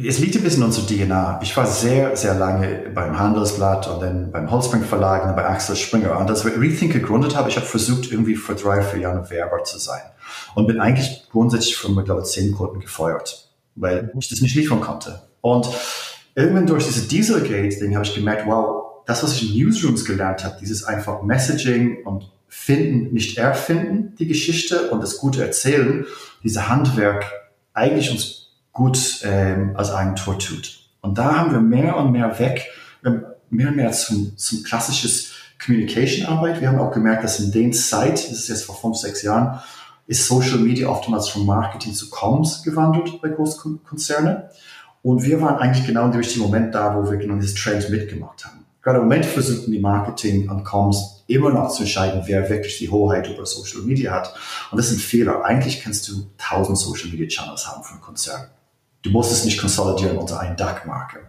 es 0.05 0.19
liegt 0.19 0.35
ein 0.35 0.43
bisschen 0.43 0.63
unserer 0.63 0.87
DNA. 0.87 1.39
Ich 1.43 1.55
war 1.55 1.65
sehr, 1.65 2.15
sehr 2.15 2.33
lange 2.33 2.89
beim 2.93 3.17
Handelsblatt 3.17 3.87
und 3.87 4.01
dann 4.01 4.31
beim 4.31 4.49
Holzbrink 4.49 4.85
Verlag 4.85 5.25
und 5.25 5.35
bei 5.35 5.45
Axel 5.45 5.75
Springer. 5.75 6.17
Und 6.19 6.29
als 6.29 6.45
wir 6.45 6.59
Rethink 6.59 6.93
gegründet 6.93 7.35
haben, 7.35 7.47
ich 7.47 7.57
habe 7.57 7.65
versucht, 7.65 8.11
irgendwie 8.11 8.35
vor 8.35 8.55
drei, 8.55 8.81
vier 8.81 9.01
Jahren 9.01 9.29
Werber 9.29 9.63
zu 9.63 9.77
sein. 9.77 10.01
Und 10.55 10.67
bin 10.67 10.79
eigentlich 10.79 11.27
grundsätzlich 11.31 11.77
von, 11.77 11.97
ich 11.97 12.05
glaube, 12.05 12.23
zehn 12.23 12.51
Kunden 12.53 12.79
gefeuert, 12.79 13.51
weil 13.75 14.11
ich 14.19 14.29
das 14.29 14.41
nicht 14.41 14.55
liefern 14.55 14.81
konnte. 14.81 15.21
Und 15.41 15.69
irgendwann 16.38 16.67
durch 16.67 16.86
diese 16.86 17.08
Dieselgate-Ding 17.08 17.96
habe 17.96 18.06
ich 18.06 18.13
gemerkt, 18.13 18.46
wow, 18.46 19.03
das, 19.08 19.24
was 19.24 19.34
ich 19.34 19.50
in 19.50 19.58
Newsrooms 19.58 20.06
gelernt 20.06 20.44
habe, 20.44 20.58
dieses 20.62 20.84
einfach 20.84 21.24
Messaging 21.24 22.06
und 22.06 22.32
finden, 22.48 23.12
nicht 23.12 23.39
erfinden, 23.39 24.15
die 24.20 24.27
Geschichte 24.27 24.91
und 24.91 25.01
das 25.01 25.17
gute 25.17 25.41
Erzählen, 25.41 26.06
diese 26.44 26.70
Handwerk 26.70 27.25
eigentlich 27.74 28.12
uns 28.12 28.51
gut 28.72 29.22
ähm, 29.24 29.72
als 29.75 29.89
Agentur 29.89 30.38
tut. 30.38 30.79
Und 31.01 31.17
da 31.17 31.38
haben 31.38 31.51
wir 31.51 31.60
mehr 31.60 31.98
und 31.98 32.12
mehr 32.12 32.38
weg, 32.38 32.67
mehr 33.01 33.70
und 33.70 33.75
mehr 33.75 33.91
zum, 33.91 34.38
zum 34.38 34.62
klassisches 34.62 35.32
Communication-Arbeit. 35.65 36.62
Wir 36.62 36.67
haben 36.67 36.79
auch 36.79 36.91
gemerkt, 36.91 37.24
dass 37.24 37.39
in 37.39 37.51
den 37.51 37.74
Zeit, 37.74 38.13
das 38.13 38.32
ist 38.32 38.50
jetzt 38.50 38.65
vor 38.65 38.75
fünf, 38.75 38.98
sechs 38.98 39.24
Jahren, 39.24 39.60
ist 40.06 40.27
Social 40.27 40.60
Media 40.60 40.88
oftmals 40.88 41.29
vom 41.29 41.48
Marketing 41.48 41.94
zu 41.94 42.12
Comms 42.12 42.62
gewandelt 42.63 43.20
bei 43.22 43.29
Großkonzernen. 43.29 44.44
Und 45.07 45.23
wir 45.23 45.39
waren 45.39 45.55
eigentlich 45.55 45.87
genau 45.87 46.03
in 46.07 46.11
dem 46.11 46.17
richtigen 46.17 46.43
Moment 46.43 46.75
da, 46.75 46.93
wo 46.93 47.09
wir 47.09 47.17
genau 47.17 47.35
dieses 47.35 47.55
Trend 47.55 47.89
mitgemacht 47.89 48.45
haben. 48.45 48.65
Gerade 48.81 48.97
im 48.97 49.05
Moment 49.05 49.25
versuchen 49.25 49.71
die 49.71 49.79
Marketing 49.79 50.49
und 50.49 50.65
Comms 50.65 51.23
immer 51.27 51.49
noch 51.49 51.69
zu 51.69 51.83
entscheiden, 51.83 52.23
wer 52.25 52.49
wirklich 52.49 52.77
die 52.79 52.89
Hoheit 52.89 53.29
über 53.29 53.45
Social 53.45 53.83
Media 53.83 54.11
hat. 54.11 54.35
Und 54.69 54.77
das 54.77 54.87
ist 54.91 54.97
ein 54.97 54.99
Fehler. 54.99 55.45
Eigentlich 55.45 55.81
kannst 55.81 56.09
du 56.09 56.25
tausend 56.37 56.77
Social 56.77 57.09
Media 57.09 57.25
Channels 57.25 57.65
haben 57.65 57.85
für 57.85 57.93
einen 57.93 58.01
Konzern. 58.01 58.49
Du 59.01 59.09
musst 59.09 59.31
es 59.31 59.45
nicht 59.45 59.61
konsolidieren 59.61 60.17
unter 60.17 60.41
eine 60.41 60.57
Dachmarke. 60.57 61.19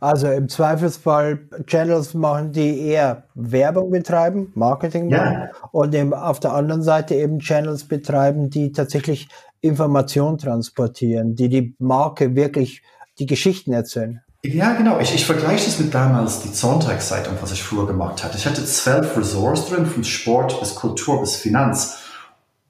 Also 0.00 0.28
im 0.28 0.48
Zweifelsfall 0.48 1.40
Channels 1.66 2.14
machen, 2.14 2.52
die 2.52 2.80
eher 2.80 3.24
Werbung 3.34 3.90
betreiben, 3.90 4.52
Marketing 4.54 5.10
machen, 5.10 5.32
ja. 5.32 5.50
und 5.70 5.94
eben 5.94 6.14
auf 6.14 6.40
der 6.40 6.54
anderen 6.54 6.82
Seite 6.82 7.14
eben 7.14 7.40
Channels 7.40 7.84
betreiben, 7.84 8.48
die 8.48 8.72
tatsächlich 8.72 9.28
Information 9.60 10.38
transportieren, 10.38 11.34
die 11.34 11.48
die 11.48 11.74
Marke 11.78 12.34
wirklich 12.34 12.82
die 13.18 13.26
Geschichten 13.26 13.72
erzählen. 13.72 14.22
Ja, 14.44 14.74
genau. 14.74 15.00
Ich, 15.00 15.14
ich 15.14 15.24
vergleiche 15.24 15.64
das 15.64 15.80
mit 15.80 15.92
damals 15.92 16.42
die 16.42 16.48
Sonntagszeitung, 16.48 17.34
was 17.40 17.52
ich 17.52 17.62
früher 17.62 17.86
gemacht 17.86 18.22
hatte. 18.22 18.36
Ich 18.36 18.46
hatte 18.46 18.64
zwölf 18.64 19.16
Ressorts 19.16 19.66
drin, 19.68 19.86
von 19.86 20.04
Sport 20.04 20.60
bis 20.60 20.74
Kultur 20.74 21.20
bis 21.20 21.36
Finanz. 21.36 21.96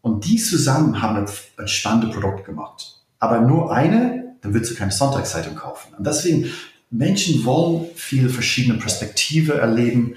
Und 0.00 0.24
die 0.24 0.36
zusammen 0.36 1.02
haben 1.02 1.26
ein, 1.56 1.68
spannendes 1.68 2.14
Produkt 2.14 2.44
gemacht. 2.44 3.00
Aber 3.18 3.40
nur 3.40 3.72
eine, 3.72 4.36
dann 4.40 4.54
würdest 4.54 4.72
du 4.72 4.76
keine 4.76 4.92
Sonntagszeitung 4.92 5.56
kaufen. 5.56 5.92
Und 5.98 6.06
deswegen 6.06 6.50
Menschen 6.90 7.44
wollen 7.44 7.86
viel 7.94 8.28
verschiedene 8.28 8.78
Perspektive 8.78 9.58
erleben. 9.58 10.14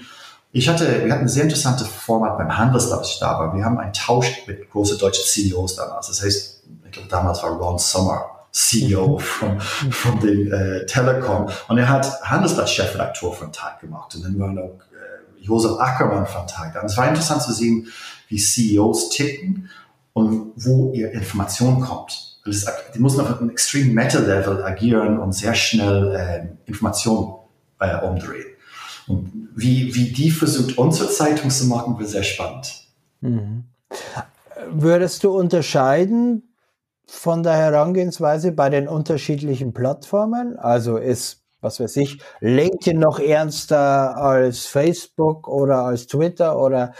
Ich 0.52 0.68
hatte, 0.68 1.04
wir 1.04 1.12
hatten 1.12 1.24
ein 1.24 1.28
sehr 1.28 1.42
interessantes 1.42 1.88
Format 1.88 2.38
beim 2.38 2.56
Handelsblatt, 2.56 3.04
ich 3.06 3.18
da 3.20 3.38
war. 3.38 3.54
Wir 3.54 3.64
haben 3.64 3.78
einen 3.78 3.92
Tausch 3.92 4.46
mit 4.46 4.70
großen 4.70 4.98
deutschen 4.98 5.24
CEOs 5.24 5.76
damals. 5.76 6.06
Das 6.06 6.22
heißt, 6.22 6.59
ich 6.90 6.94
glaube, 6.94 7.08
damals 7.08 7.42
war 7.42 7.50
Ron 7.50 7.78
Sommer 7.78 8.26
CEO 8.50 9.18
von, 9.18 9.60
von 9.60 10.18
den 10.18 10.52
äh, 10.52 10.84
Telekom. 10.86 11.48
Und 11.68 11.78
er 11.78 11.88
hat 11.88 12.20
Handelsblatt-Chefredaktor 12.22 13.40
einen 13.40 13.52
Tag 13.52 13.80
gemacht. 13.80 14.14
Und 14.16 14.24
dann 14.24 14.38
war 14.38 14.48
noch 14.48 14.80
äh, 14.92 15.40
Josef 15.40 15.78
Ackermann 15.78 16.26
einen 16.26 16.46
Tag 16.48 16.74
da. 16.74 16.80
Und 16.80 16.86
es 16.86 16.96
war 16.96 17.08
interessant 17.08 17.42
zu 17.42 17.52
sehen, 17.52 17.86
wie 18.28 18.38
CEOs 18.38 19.10
ticken 19.10 19.70
und 20.14 20.52
wo 20.56 20.92
ihr 20.92 21.12
Information 21.12 21.80
kommt 21.80 22.30
die 22.46 22.98
mussten 22.98 23.20
auf 23.20 23.38
einem 23.38 23.50
extrem 23.50 23.92
Meta-Level 23.92 24.64
agieren 24.64 25.18
und 25.18 25.32
sehr 25.32 25.54
schnell 25.54 26.14
äh, 26.14 26.68
Informationen 26.68 27.34
äh, 27.78 28.00
umdrehen. 28.00 28.46
Und 29.06 29.50
wie, 29.54 29.94
wie 29.94 30.10
die 30.10 30.30
versucht, 30.30 30.78
unsere 30.78 31.10
Zeitung 31.10 31.50
zu 31.50 31.66
machen, 31.66 31.98
wird 31.98 32.08
sehr 32.08 32.22
spannend. 32.22 32.86
Mhm. 33.20 33.64
Würdest 34.70 35.22
du 35.22 35.30
unterscheiden 35.36 36.49
von 37.10 37.42
der 37.42 37.54
Herangehensweise 37.54 38.52
bei 38.52 38.70
den 38.70 38.88
unterschiedlichen 38.88 39.74
Plattformen? 39.74 40.58
Also 40.58 40.96
ist, 40.96 41.42
was 41.60 41.80
weiß 41.80 41.96
ich, 41.96 42.20
LinkedIn 42.40 42.98
noch 42.98 43.18
ernster 43.18 44.16
als 44.16 44.66
Facebook 44.66 45.48
oder 45.48 45.84
als 45.84 46.06
Twitter 46.06 46.58
oder 46.58 46.92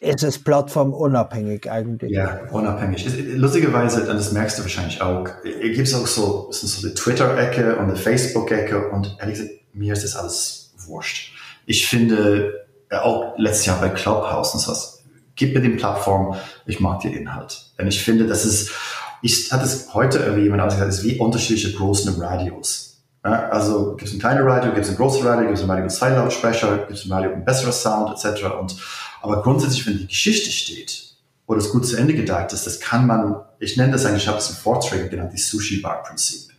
ist 0.00 0.22
es 0.22 0.42
plattformunabhängig 0.42 1.70
eigentlich. 1.70 2.12
Ja, 2.12 2.40
unabhängig. 2.50 3.06
Lustigerweise, 3.34 4.04
das 4.04 4.32
merkst 4.32 4.58
du 4.58 4.62
wahrscheinlich 4.62 5.02
auch, 5.02 5.28
gibt 5.42 5.86
es 5.86 5.94
auch 5.94 6.06
so, 6.06 6.48
so 6.50 6.88
die 6.88 6.94
Twitter-Ecke 6.94 7.76
und 7.76 7.90
die 7.90 8.00
Facebook-Ecke 8.00 8.90
und 8.90 9.16
ehrlich 9.20 9.38
gesagt, 9.38 9.54
mir 9.72 9.92
ist 9.92 10.04
das 10.04 10.16
alles 10.16 10.72
wurscht. 10.86 11.32
Ich 11.66 11.86
finde, 11.88 12.66
auch 12.90 13.34
letztes 13.36 13.66
Jahr 13.66 13.80
bei 13.80 13.90
Clubhouse 13.90 14.54
und 14.54 14.60
sowas, 14.60 15.04
gib 15.34 15.54
mir 15.54 15.60
die 15.60 15.70
Plattform, 15.70 16.36
ich 16.64 16.80
mag 16.80 17.00
den 17.00 17.12
Inhalt. 17.12 17.72
Und 17.78 17.86
ich 17.88 18.02
finde, 18.02 18.26
das 18.26 18.44
ist, 18.44 18.70
ich 19.22 19.52
hatte 19.52 19.64
es 19.64 19.92
heute 19.94 20.18
irgendwie 20.18 20.44
jemand 20.44 20.62
gesagt, 20.64 20.88
es 20.88 20.98
ist 20.98 21.04
wie 21.04 21.18
unterschiedliche 21.18 21.72
großen 21.72 22.20
Radios. 22.20 22.98
Ja, 23.24 23.48
also 23.48 23.96
gibt 23.96 24.08
es 24.08 24.14
ein 24.14 24.20
kleines 24.20 24.44
Radio, 24.44 24.72
gibt 24.72 24.84
es 24.84 24.90
ein 24.90 24.96
großes 24.96 25.24
Radio, 25.24 25.46
gibt 25.46 25.58
es 25.58 25.64
ein 25.64 25.70
Radio 25.70 25.84
mit 25.84 25.92
zwei 25.92 26.10
Lautsprecher, 26.10 26.78
gibt 26.78 26.98
es 26.98 27.04
ein 27.04 27.12
Radio 27.12 27.30
mit 27.30 27.44
besserer 27.44 27.72
Sound 27.72 28.10
etc. 28.10 28.44
Und 28.58 28.76
aber 29.20 29.42
grundsätzlich, 29.42 29.86
wenn 29.86 29.98
die 29.98 30.06
Geschichte 30.06 30.50
steht 30.50 31.14
oder 31.46 31.58
es 31.58 31.70
gut 31.70 31.86
zu 31.86 31.96
Ende 31.96 32.14
gedacht 32.14 32.52
ist, 32.52 32.66
das 32.66 32.78
kann 32.78 33.06
man, 33.06 33.36
ich 33.58 33.76
nenne 33.76 33.92
das 33.92 34.04
eigentlich, 34.04 34.22
ich 34.22 34.28
habe 34.28 34.38
es 34.38 34.50
in 34.50 34.56
Vorträgen 34.56 35.10
genannt, 35.10 35.32
die 35.32 35.38
Sushi-Bar-Prinzip. 35.38 36.50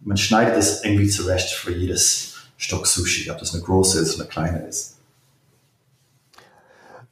Man 0.00 0.16
schneidet 0.16 0.56
es 0.56 0.82
irgendwie 0.84 1.08
zurecht 1.08 1.50
für 1.50 1.72
jedes 1.72 2.34
Stück 2.56 2.86
Sushi, 2.86 3.30
ob 3.30 3.38
das 3.38 3.52
eine 3.52 3.62
große 3.62 4.00
ist 4.00 4.14
oder 4.14 4.24
eine 4.24 4.30
kleine 4.30 4.66
ist. 4.66 4.95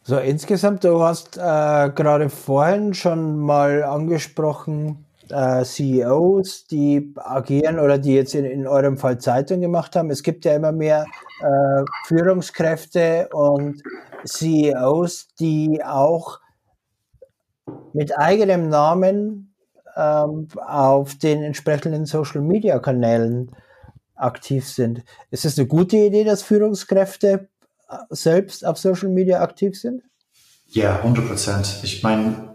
So, 0.06 0.18
insgesamt, 0.18 0.84
du 0.84 1.02
hast 1.02 1.38
äh, 1.38 1.40
gerade 1.40 2.28
vorhin 2.28 2.92
schon 2.92 3.38
mal 3.38 3.82
angesprochen, 3.82 5.06
äh, 5.30 5.64
CEOs, 5.64 6.66
die 6.66 7.14
agieren 7.16 7.78
oder 7.78 7.96
die 7.96 8.14
jetzt 8.14 8.34
in, 8.34 8.44
in 8.44 8.66
eurem 8.66 8.98
Fall 8.98 9.16
Zeitung 9.16 9.62
gemacht 9.62 9.96
haben. 9.96 10.10
Es 10.10 10.22
gibt 10.22 10.44
ja 10.44 10.54
immer 10.56 10.72
mehr 10.72 11.06
äh, 11.40 11.84
Führungskräfte 12.04 13.30
und 13.32 13.82
CEOs, 14.26 15.28
die 15.40 15.82
auch 15.82 16.38
mit 17.94 18.18
eigenem 18.18 18.68
Namen 18.68 19.54
ähm, 19.96 20.48
auf 20.66 21.14
den 21.14 21.42
entsprechenden 21.42 22.04
Social-Media-Kanälen 22.04 23.52
aktiv 24.16 24.68
sind. 24.68 25.02
Ist 25.30 25.46
es 25.46 25.58
eine 25.58 25.66
gute 25.66 25.96
Idee, 25.96 26.24
dass 26.24 26.42
Führungskräfte 26.42 27.48
selbst 28.10 28.64
auf 28.64 28.78
Social 28.78 29.08
Media 29.08 29.40
aktiv 29.42 29.78
sind? 29.78 30.02
Ja, 30.68 30.96
100 30.96 31.28
Prozent. 31.28 31.80
Ich 31.82 32.02
meine, 32.02 32.54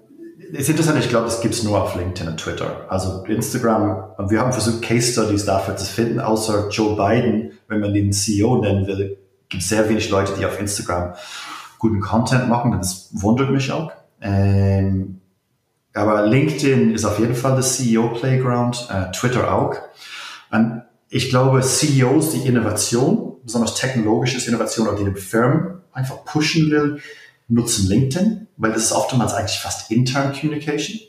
es 0.51 0.62
ist 0.62 0.69
interessant, 0.69 1.00
ich 1.00 1.10
glaube, 1.10 1.25
das 1.25 1.41
gibt 1.41 1.53
es 1.53 1.63
nur 1.63 1.81
auf 1.81 1.96
LinkedIn 1.96 2.27
und 2.27 2.38
Twitter. 2.38 2.86
Also 2.89 3.24
Instagram, 3.25 4.29
wir 4.29 4.39
haben 4.39 4.51
versucht, 4.51 4.81
Case 4.81 5.12
Studies 5.12 5.46
dafür 5.46 5.75
zu 5.77 5.86
finden, 5.86 6.19
außer 6.19 6.69
Joe 6.69 6.96
Biden, 6.96 7.51
wenn 7.67 7.79
man 7.79 7.93
den 7.93 8.12
CEO 8.12 8.62
nennen 8.62 8.88
will, 8.88 9.17
gibt 9.48 9.63
sehr 9.63 9.88
wenig 9.89 10.10
Leute, 10.10 10.34
die 10.38 10.46
auf 10.46 10.60
Instagram 10.60 11.13
guten 11.77 12.01
Content 12.01 12.50
machen. 12.50 12.72
Das 12.74 13.10
wundert 13.13 13.51
mich 13.51 13.72
auch. 13.72 13.91
Ähm, 14.22 15.22
aber 15.93 16.25
LinkedIn 16.25 16.93
ist 16.93 17.05
auf 17.05 17.19
jeden 17.19 17.36
Fall 17.36 17.55
das 17.55 17.77
CEO 17.77 18.10
Playground, 18.10 18.88
äh, 18.91 19.12
Twitter 19.12 19.53
auch. 19.53 19.75
Und 20.51 20.84
ich 21.10 21.29
glaube, 21.29 21.62
CEOs, 21.62 22.31
die 22.31 22.48
Innovation, 22.48 23.29
besonders 23.50 23.74
technologisches 23.75 24.48
Innovation 24.48 24.88
oder 24.88 24.98
die 24.98 25.06
eine 25.06 25.15
Firmen 25.15 25.82
einfach 25.91 26.24
pushen 26.24 26.70
will, 26.70 27.01
nutzen 27.48 27.88
LinkedIn, 27.89 28.48
weil 28.58 28.72
das 28.72 28.84
ist 28.84 28.91
oftmals 28.91 29.34
eigentlich 29.34 29.60
fast 29.60 29.89
intern 29.89 30.34
Communication. 30.34 31.00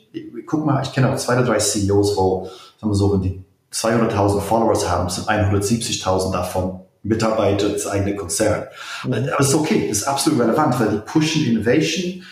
Guck 0.47 0.65
mal, 0.65 0.81
ich 0.81 0.91
kenne 0.91 1.11
auch 1.11 1.15
zwei 1.17 1.37
oder 1.37 1.45
drei 1.45 1.59
CEOs, 1.59 2.17
wo, 2.17 2.49
sagen 2.79 2.91
wir 2.91 2.95
so, 2.95 3.13
wenn 3.13 3.21
die 3.21 3.43
200.000 3.71 4.41
Followers 4.41 4.89
haben, 4.89 5.09
sind 5.09 5.29
170.000 5.29 6.31
davon 6.33 6.81
Mitarbeiter 7.03 7.69
des 7.69 7.87
eigenen 7.87 8.17
Konzerns. 8.17 8.65
Mhm. 9.03 9.13
Aber 9.13 9.39
es 9.39 9.49
ist 9.49 9.55
okay, 9.55 9.87
das 9.87 9.99
ist 9.99 10.07
absolut 10.07 10.39
relevant, 10.39 10.79
weil 10.79 10.89
die 10.89 10.97
pushen 10.97 11.45
Innovation, 11.45 12.23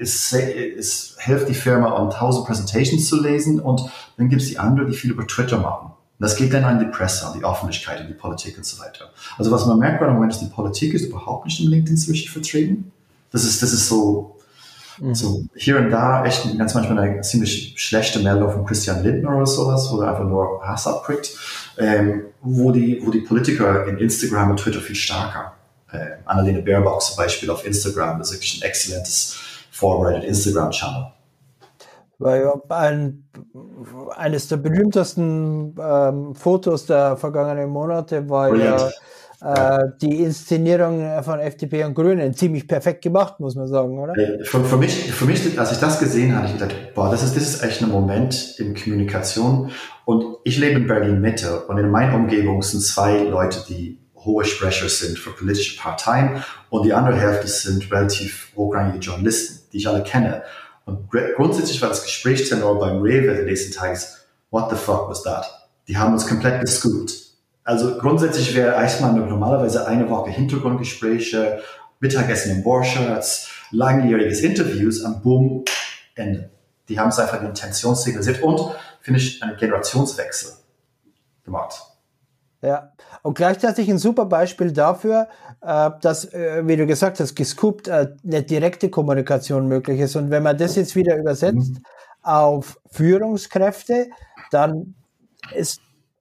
es, 0.00 0.32
es 0.32 1.16
hilft 1.18 1.48
die 1.48 1.54
Firma, 1.54 1.90
um 1.90 2.10
1000 2.10 2.46
Presentations 2.46 3.08
zu 3.08 3.20
lesen 3.20 3.60
und 3.60 3.82
dann 4.16 4.28
gibt 4.28 4.42
es 4.42 4.48
die 4.48 4.58
anderen, 4.58 4.90
die 4.90 4.96
viel 4.96 5.10
über 5.10 5.26
Twitter 5.26 5.58
machen. 5.58 5.92
Und 6.18 6.24
das 6.24 6.36
geht 6.36 6.52
dann 6.52 6.64
an 6.64 6.78
die 6.78 6.86
Presse, 6.86 7.26
an 7.26 7.38
die 7.38 7.44
Öffentlichkeit, 7.44 8.00
an 8.00 8.08
die 8.08 8.14
Politik 8.14 8.56
und 8.56 8.66
so 8.66 8.82
weiter. 8.82 9.10
Also 9.36 9.50
was 9.50 9.66
man 9.66 9.78
merkt 9.78 10.00
bei 10.00 10.06
dem 10.06 10.14
Moment 10.14 10.32
ist, 10.32 10.40
die 10.40 10.46
Politik 10.46 10.94
ist 10.94 11.06
überhaupt 11.06 11.46
nicht 11.46 11.60
im 11.60 11.68
LinkedIn 11.68 11.96
so 11.96 12.10
richtig 12.10 12.30
vertreten. 12.30 12.92
Das 13.30 13.44
ist, 13.44 13.62
das 13.62 13.72
ist 13.72 13.88
so, 13.88 14.36
mhm. 14.98 15.14
so 15.14 15.44
hier 15.54 15.78
und 15.78 15.90
da 15.90 16.24
echt 16.24 16.58
ganz 16.58 16.74
manchmal 16.74 16.98
eine 16.98 17.20
ziemlich 17.20 17.74
schlechte 17.76 18.18
Meldung 18.18 18.50
von 18.50 18.64
Christian 18.64 19.02
Lindner 19.02 19.36
oder 19.36 19.46
sowas, 19.46 19.88
wo 19.92 20.00
er 20.00 20.12
einfach 20.12 20.24
nur 20.24 20.60
Hass 20.62 20.86
abkriegt 20.86 21.30
ähm, 21.78 22.24
wo, 22.42 22.72
die, 22.72 23.00
wo 23.04 23.10
die 23.10 23.20
Politiker 23.20 23.86
in 23.86 23.98
Instagram 23.98 24.50
und 24.50 24.58
Twitter 24.58 24.80
viel 24.80 24.96
stärker. 24.96 25.54
Äh, 25.90 26.18
Annalena 26.26 26.60
Baerbock 26.60 27.00
zum 27.02 27.16
Beispiel 27.16 27.50
auf 27.50 27.64
Instagram 27.64 28.20
ist 28.20 28.32
wirklich 28.32 28.60
ein 28.60 28.68
exzellentes 28.68 29.38
vorbereitet 29.70 30.24
Instagram-Channel. 30.24 31.12
Weil 32.18 32.50
ein, 32.70 33.28
eines 34.16 34.48
der 34.48 34.56
berühmtesten 34.56 35.76
ähm, 35.80 36.34
Fotos 36.34 36.86
der 36.86 37.16
vergangenen 37.16 37.70
Monate 37.70 38.28
war 38.28 38.54
ja 38.54 38.90
äh, 39.40 39.84
die 40.02 40.24
Inszenierung 40.24 41.22
von 41.22 41.38
FDP 41.38 41.84
und 41.84 41.94
Grünen 41.94 42.34
ziemlich 42.34 42.66
perfekt 42.66 43.02
gemacht, 43.02 43.38
muss 43.38 43.54
man 43.54 43.68
sagen, 43.68 43.96
oder? 43.98 44.14
Für, 44.42 44.64
für, 44.64 44.76
mich, 44.76 45.12
für 45.12 45.26
mich, 45.26 45.58
als 45.58 45.70
ich 45.70 45.78
das 45.78 46.00
gesehen 46.00 46.34
habe, 46.34 46.46
ich 46.46 46.54
gedacht, 46.54 46.74
boah, 46.94 47.08
das 47.08 47.22
ist, 47.22 47.36
das 47.36 47.44
ist 47.44 47.62
echt 47.62 47.82
ein 47.82 47.90
Moment 47.90 48.56
in 48.58 48.74
Kommunikation. 48.74 49.70
Und 50.04 50.38
ich 50.42 50.58
lebe 50.58 50.80
in 50.80 50.86
Berlin 50.88 51.20
Mitte 51.20 51.66
und 51.66 51.78
in 51.78 51.88
meiner 51.88 52.16
Umgebung 52.16 52.62
sind 52.62 52.80
zwei 52.80 53.22
Leute, 53.22 53.60
die 53.68 54.00
hohe 54.16 54.44
Sprecher 54.44 54.88
sind 54.88 55.18
für 55.18 55.30
politische 55.30 55.80
Parteien 55.80 56.42
und 56.70 56.84
die 56.84 56.92
andere 56.92 57.16
Hälfte 57.16 57.46
sind 57.46 57.90
relativ 57.92 58.52
hochrangige 58.56 58.98
Journalisten, 58.98 59.68
die 59.72 59.76
ich 59.76 59.88
alle 59.88 60.02
kenne. 60.02 60.42
Und 60.88 61.10
grundsätzlich 61.36 61.82
war 61.82 61.90
das 61.90 62.02
Gesprächstenor 62.02 62.78
beim 62.78 63.02
Rewe 63.02 63.34
den 63.34 63.44
nächsten 63.44 63.72
Tages, 63.72 64.26
what 64.50 64.70
the 64.70 64.76
fuck 64.76 65.08
was 65.10 65.22
that? 65.22 65.44
Die 65.86 65.98
haben 65.98 66.14
uns 66.14 66.26
komplett 66.26 66.62
gescoopt. 66.62 67.12
Also 67.62 67.98
grundsätzlich 67.98 68.54
wäre 68.54 68.74
Eismann 68.76 69.28
normalerweise 69.28 69.86
eine 69.86 70.08
Woche 70.08 70.30
Hintergrundgespräche, 70.30 71.60
Mittagessen 72.00 72.52
im 72.52 72.62
Borschatz, 72.62 73.50
langjähriges 73.70 74.40
Interviews, 74.40 75.04
am 75.04 75.20
Boom, 75.20 75.64
Ende. 76.14 76.48
Die 76.88 76.98
haben 76.98 77.10
es 77.10 77.18
einfach 77.18 77.42
in 77.42 77.48
Intention 77.48 77.94
signalisiert 77.94 78.42
und, 78.42 78.74
finde 79.02 79.20
ich, 79.20 79.42
einen 79.42 79.58
Generationswechsel 79.58 80.54
gemacht. 81.44 81.82
Ja, 82.60 82.92
und 83.22 83.36
gleichzeitig 83.36 83.88
ein 83.88 83.98
super 83.98 84.26
Beispiel 84.26 84.72
dafür, 84.72 85.28
äh, 85.60 85.90
dass, 86.00 86.24
äh, 86.32 86.66
wie 86.66 86.76
du 86.76 86.86
gesagt 86.86 87.20
hast, 87.20 87.36
gescoopt 87.36 87.86
äh, 87.86 88.08
eine 88.24 88.42
direkte 88.42 88.90
Kommunikation 88.90 89.68
möglich 89.68 90.00
ist. 90.00 90.16
Und 90.16 90.30
wenn 90.30 90.42
man 90.42 90.58
das 90.58 90.74
jetzt 90.74 90.96
wieder 90.96 91.16
übersetzt 91.16 91.74
mhm. 91.74 91.82
auf 92.22 92.80
Führungskräfte, 92.90 94.08
dann 94.50 94.94
ist 95.54 95.80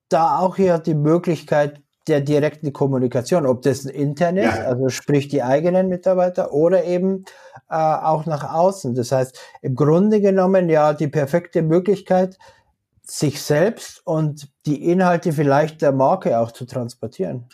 da 0.10 0.38
auch 0.38 0.58
hier 0.58 0.78
die 0.78 0.94
Möglichkeit 0.94 1.82
der 2.08 2.22
direkten 2.22 2.72
Kommunikation, 2.72 3.46
ob 3.46 3.64
das 3.64 3.86
intern 3.86 4.38
ist, 4.38 4.56
ja. 4.56 4.66
also 4.66 4.90
sprich 4.90 5.28
die 5.28 5.44
eigenen 5.44 5.90
Mitarbeiter, 5.90 6.54
oder 6.54 6.86
eben 6.86 7.26
äh, 7.70 7.76
auch 7.76 8.26
nach 8.26 8.54
außen. 8.54 8.96
Das 8.96 9.12
heißt, 9.12 9.38
im 9.62 9.76
Grunde 9.76 10.22
genommen 10.22 10.70
ja 10.70 10.94
die 10.94 11.08
perfekte 11.10 11.62
Möglichkeit, 11.62 12.38
sich 13.10 13.42
selbst 13.42 14.02
und 14.06 14.50
die 14.66 14.84
Inhalte 14.84 15.32
vielleicht 15.32 15.82
der 15.82 15.94
Marke 15.94 16.38
auch 16.40 16.52
zu 16.52 16.66
transportieren. 16.66 17.46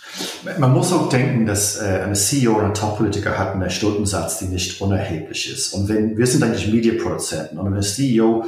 Man 0.57 0.74
muss 0.74 0.91
auch 0.91 1.10
denken, 1.10 1.45
dass 1.45 1.79
äh, 1.79 2.01
eine 2.03 2.13
CEO 2.13 2.55
oder 2.55 2.65
ein 2.65 2.74
Top-Politiker 2.74 3.38
hat 3.38 3.53
einen 3.53 3.69
Stundensatz, 3.69 4.39
die 4.39 4.45
nicht 4.45 4.81
unerheblich 4.81 5.51
ist. 5.51 5.74
Und 5.74 5.88
wenn 5.89 6.17
wir 6.17 6.25
sind 6.25 6.43
eigentlich 6.43 6.72
Mediaproduzenten 6.72 7.60
und 7.60 7.67
wenn 7.67 7.75
ein 7.75 7.83
CEO, 7.83 8.45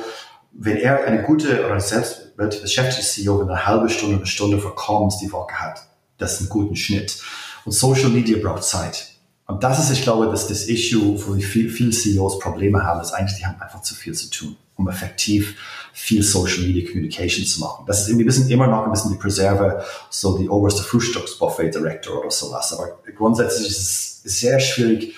wenn 0.53 0.77
er 0.77 1.05
eine 1.05 1.21
gute 1.23 1.65
oder 1.65 1.79
selbst 1.79 2.35
beschäftigte 2.35 3.05
CEO, 3.05 3.39
wenn 3.39 3.49
eine 3.49 3.67
halbe 3.67 3.89
Stunde, 3.89 4.15
eine 4.15 4.25
Stunde 4.25 4.57
für 4.57 4.73
Comms 4.73 5.19
die 5.19 5.31
Woche 5.31 5.53
hat, 5.53 5.81
das 6.17 6.33
ist 6.33 6.41
ein 6.41 6.49
guter 6.49 6.75
Schnitt. 6.75 7.21
Und 7.65 7.71
Social 7.71 8.09
Media 8.09 8.37
braucht 8.41 8.63
Zeit. 8.63 9.11
Und 9.47 9.63
das 9.63 9.79
ist, 9.79 9.91
ich 9.91 10.01
glaube, 10.01 10.25
dass 10.25 10.47
das 10.47 10.63
Issue, 10.67 11.23
wo 11.23 11.33
viele 11.33 11.69
viel 11.69 11.93
CEOs 11.93 12.39
Probleme 12.39 12.83
haben, 12.83 12.99
ist 13.01 13.11
eigentlich, 13.11 13.37
die 13.37 13.45
haben 13.45 13.61
einfach 13.61 13.81
zu 13.81 13.93
viel 13.93 14.13
zu 14.13 14.29
tun, 14.31 14.55
um 14.77 14.89
effektiv 14.89 15.55
viel 15.93 16.21
Social 16.21 16.63
Media 16.63 16.87
Communication 16.87 17.45
zu 17.45 17.61
machen. 17.61 17.85
Das 17.87 18.01
ist 18.01 18.09
irgendwie 18.09 18.25
ein 18.25 18.27
bisschen 18.27 18.49
immer 18.49 18.67
noch 18.67 18.85
ein 18.85 18.91
bisschen 18.91 19.11
die 19.11 19.17
Preserve, 19.17 19.83
so 20.09 20.37
die 20.37 20.49
oberste 20.49 20.83
Frühstücksbuffet 20.83 21.71
Director 21.71 22.19
oder 22.19 22.31
sowas. 22.31 22.73
Aber 22.73 22.99
grundsätzlich 23.15 23.69
ist 23.69 23.79
es 23.79 24.23
sehr 24.23 24.59
schwierig. 24.59 25.15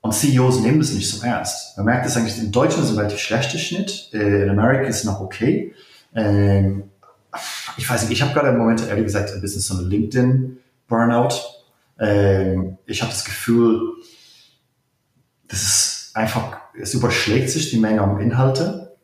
Und 0.00 0.14
CEOs 0.14 0.60
nehmen 0.60 0.78
das 0.78 0.92
nicht 0.92 1.10
so 1.10 1.24
ernst. 1.24 1.76
Man 1.76 1.86
merkt 1.86 2.06
das 2.06 2.16
eigentlich, 2.16 2.38
in 2.38 2.52
Deutschland 2.52 2.84
ist 2.84 2.92
ein 2.92 2.98
relativ 2.98 3.18
schlechter 3.18 3.58
Schnitt, 3.58 4.10
äh, 4.12 4.44
in 4.44 4.50
Amerika 4.50 4.84
ist 4.84 4.98
es 4.98 5.04
noch 5.04 5.20
okay. 5.20 5.74
Ähm, 6.14 6.84
ich 7.76 7.88
weiß 7.88 8.02
nicht, 8.02 8.12
ich 8.12 8.22
habe 8.22 8.32
gerade 8.32 8.48
im 8.48 8.58
Moment 8.58 8.86
ehrlich 8.88 9.04
gesagt 9.04 9.30
ein 9.32 9.40
bisschen 9.40 9.60
so 9.60 9.74
eine 9.74 9.86
LinkedIn-Burnout. 9.88 11.34
Ähm, 12.00 12.78
ich 12.86 13.02
habe 13.02 13.10
das 13.12 13.24
Gefühl, 13.24 13.80
das 15.48 15.62
ist 15.62 16.10
einfach, 16.14 16.57
es 16.80 16.94
überschlägt 16.94 17.50
sich 17.50 17.70
die 17.70 17.78
Menge 17.78 18.02
an 18.02 18.20
Inhalte. 18.20 18.96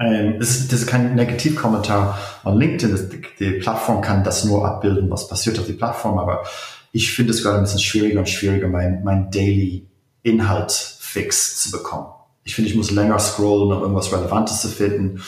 Ähm, 0.00 0.38
das, 0.38 0.50
ist, 0.50 0.72
das 0.72 0.80
ist 0.80 0.86
kein 0.86 1.14
Negativkommentar 1.14 2.18
an 2.44 2.56
LinkedIn. 2.56 3.22
Die, 3.40 3.50
Plattform 3.52 4.00
kann 4.00 4.24
das 4.24 4.44
nur 4.44 4.66
abbilden, 4.66 5.10
was 5.10 5.28
passiert 5.28 5.58
auf 5.58 5.66
die 5.66 5.72
Plattform, 5.72 6.18
aber 6.18 6.44
ich 6.92 7.12
finde 7.12 7.32
es 7.32 7.42
gerade 7.42 7.58
ein 7.58 7.64
bisschen 7.64 7.80
schwieriger 7.80 8.20
und 8.20 8.28
schwieriger, 8.28 8.68
mein, 8.68 9.02
mein 9.04 9.30
Daily 9.30 9.86
Inhalt 10.22 10.72
fix 10.72 11.62
zu 11.62 11.70
bekommen. 11.70 12.06
Ich 12.44 12.54
finde, 12.54 12.70
ich 12.70 12.76
muss 12.76 12.90
länger 12.90 13.18
scrollen, 13.18 13.76
um 13.76 13.82
irgendwas 13.82 14.12
Relevantes 14.12 14.62
zu 14.62 14.68
finden. 14.68 15.22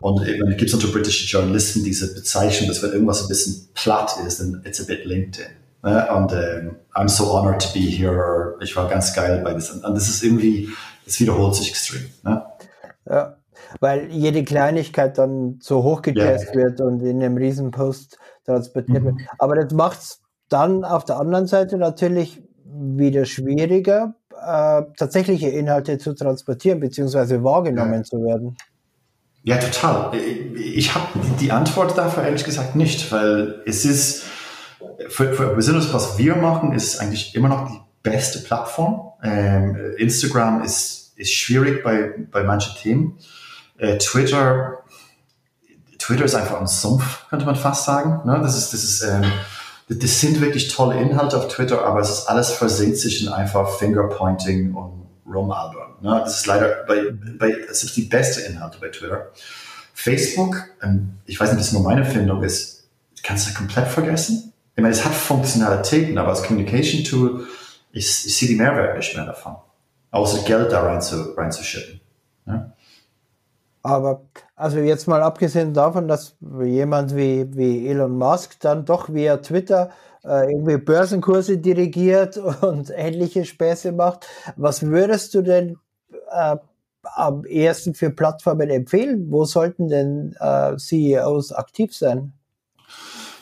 Und 0.00 0.26
eben 0.26 0.48
gibt 0.56 0.70
es 0.70 0.74
unter 0.74 0.88
britischen 0.88 1.28
Journalisten 1.28 1.84
diese 1.84 2.14
Bezeichnung, 2.14 2.68
dass 2.68 2.82
wenn 2.82 2.92
irgendwas 2.92 3.22
ein 3.22 3.28
bisschen 3.28 3.68
platt 3.74 4.14
ist, 4.26 4.40
dann 4.40 4.62
it's 4.64 4.80
a 4.80 4.84
bit 4.84 5.04
LinkedIn. 5.04 5.48
Und 5.82 6.32
ähm, 6.32 6.76
I'm 6.94 7.08
so 7.08 7.32
honored 7.32 7.60
to 7.60 7.72
be 7.72 7.80
here. 7.80 8.56
Ich 8.60 8.76
war 8.76 8.88
ganz 8.88 9.12
geil 9.12 9.40
bei 9.42 9.52
das. 9.52 9.70
Und 9.70 9.82
das 9.82 10.08
ist 10.08 10.22
irgendwie, 10.22 10.70
es 11.06 11.20
wiederholt 11.20 11.54
sich 11.54 11.70
extrem. 11.70 12.02
Ne? 12.24 12.44
Ja, 13.08 13.36
weil 13.80 14.10
jede 14.10 14.44
Kleinigkeit 14.44 15.18
dann 15.18 15.58
so 15.60 15.82
hochgejazzt 15.82 16.54
yeah. 16.54 16.64
wird 16.64 16.80
und 16.80 17.00
in 17.02 17.22
einem 17.22 17.36
Riesenpost 17.36 18.18
transportiert 18.44 19.02
mhm. 19.02 19.06
wird. 19.06 19.16
Aber 19.38 19.56
das 19.56 19.72
macht 19.72 20.00
es 20.00 20.20
dann 20.48 20.84
auf 20.84 21.04
der 21.04 21.18
anderen 21.18 21.46
Seite 21.46 21.78
natürlich 21.78 22.42
wieder 22.64 23.24
schwieriger, 23.24 24.14
äh, 24.30 24.82
tatsächliche 24.96 25.48
Inhalte 25.48 25.98
zu 25.98 26.14
transportieren 26.14 26.80
bzw. 26.80 27.42
wahrgenommen 27.42 27.94
ja. 27.94 28.02
zu 28.02 28.22
werden? 28.22 28.56
Ja, 29.44 29.56
total. 29.56 30.16
Ich 30.16 30.94
habe 30.94 31.06
die 31.40 31.50
Antwort 31.50 31.98
dafür 31.98 32.22
ehrlich 32.24 32.44
gesagt 32.44 32.76
nicht, 32.76 33.10
weil 33.10 33.62
es 33.66 33.84
ist, 33.84 34.24
für, 35.08 35.32
für 35.32 35.54
besonders 35.54 35.92
was 35.92 36.16
wir 36.16 36.36
machen, 36.36 36.72
ist 36.72 37.00
eigentlich 37.00 37.34
immer 37.34 37.48
noch 37.48 37.68
die 37.68 37.80
beste 38.02 38.40
Plattform. 38.40 39.12
Ähm, 39.22 39.76
Instagram 39.96 40.62
ist, 40.62 41.12
ist 41.16 41.32
schwierig 41.32 41.82
bei, 41.82 42.14
bei 42.30 42.42
manchen 42.42 42.74
Themen. 42.76 43.18
Äh, 43.78 43.98
Twitter, 43.98 44.78
Twitter 45.98 46.24
ist 46.24 46.34
einfach 46.34 46.60
ein 46.60 46.66
Sumpf, 46.66 47.28
könnte 47.28 47.46
man 47.46 47.56
fast 47.56 47.84
sagen. 47.84 48.28
Ne? 48.28 48.40
Das 48.42 48.56
ist, 48.56 48.72
das 48.72 48.84
ist, 48.84 49.02
ähm, 49.02 49.24
das 49.88 50.20
sind 50.20 50.40
wirklich 50.40 50.68
tolle 50.68 51.00
Inhalte 51.00 51.36
auf 51.36 51.48
Twitter, 51.48 51.84
aber 51.84 52.00
es 52.00 52.10
ist 52.10 52.26
alles 52.26 52.50
versinkt 52.50 52.98
sich 52.98 53.22
in 53.22 53.28
einfach 53.28 53.78
Fingerpointing 53.78 54.74
und 54.74 55.06
Rumalbern. 55.26 55.94
Ne? 56.00 56.20
Das 56.24 56.38
ist 56.38 56.46
leider 56.46 56.84
bei, 56.86 57.12
bei 57.38 57.56
es 57.70 57.84
ist 57.84 57.96
die 57.96 58.02
beste 58.02 58.40
Inhalte 58.42 58.78
bei 58.80 58.88
Twitter. 58.88 59.28
Facebook, 59.94 60.56
ähm, 60.82 61.18
ich 61.26 61.38
weiß 61.38 61.50
nicht, 61.50 61.58
ob 61.58 61.64
das 61.64 61.72
nur 61.72 61.82
meine 61.82 62.04
Findung 62.04 62.42
ist, 62.42 62.88
kannst 63.22 63.48
du 63.48 63.54
komplett 63.54 63.88
vergessen. 63.88 64.52
Ich 64.74 64.82
meine, 64.82 64.94
es 64.94 65.04
hat 65.04 65.14
Funktionalitäten, 65.14 66.18
aber 66.18 66.30
als 66.30 66.42
Communication 66.42 67.04
Tool, 67.04 67.46
ich, 67.92 68.26
ich 68.26 68.36
sehe 68.36 68.48
die 68.48 68.56
Mehrwert 68.56 68.96
nicht 68.96 69.14
mehr 69.14 69.26
davon. 69.26 69.56
Außer 70.10 70.44
Geld 70.44 70.72
da 70.72 70.82
rein 70.82 71.00
zu. 71.00 71.34
Ne? 72.44 72.72
Aber 73.82 74.22
also 74.54 74.78
jetzt 74.78 75.08
mal 75.08 75.22
abgesehen 75.22 75.74
davon, 75.74 76.08
dass 76.08 76.36
jemand 76.40 77.16
wie, 77.16 77.46
wie 77.56 77.88
Elon 77.88 78.16
Musk 78.16 78.60
dann 78.60 78.84
doch 78.84 79.12
via 79.12 79.38
Twitter 79.38 79.90
äh, 80.24 80.50
irgendwie 80.50 80.76
Börsenkurse 80.78 81.58
dirigiert 81.58 82.36
und 82.62 82.90
ähnliche 82.94 83.44
Späße 83.44 83.92
macht, 83.92 84.26
was 84.56 84.82
würdest 84.82 85.34
du 85.34 85.42
denn 85.42 85.78
äh, 86.30 86.56
am 87.02 87.44
ersten 87.44 87.94
für 87.94 88.10
Plattformen 88.10 88.70
empfehlen? 88.70 89.26
Wo 89.30 89.44
sollten 89.44 89.88
denn 89.88 90.36
äh, 90.38 90.76
CEOs 90.76 91.52
aktiv 91.52 91.94
sein? 91.96 92.32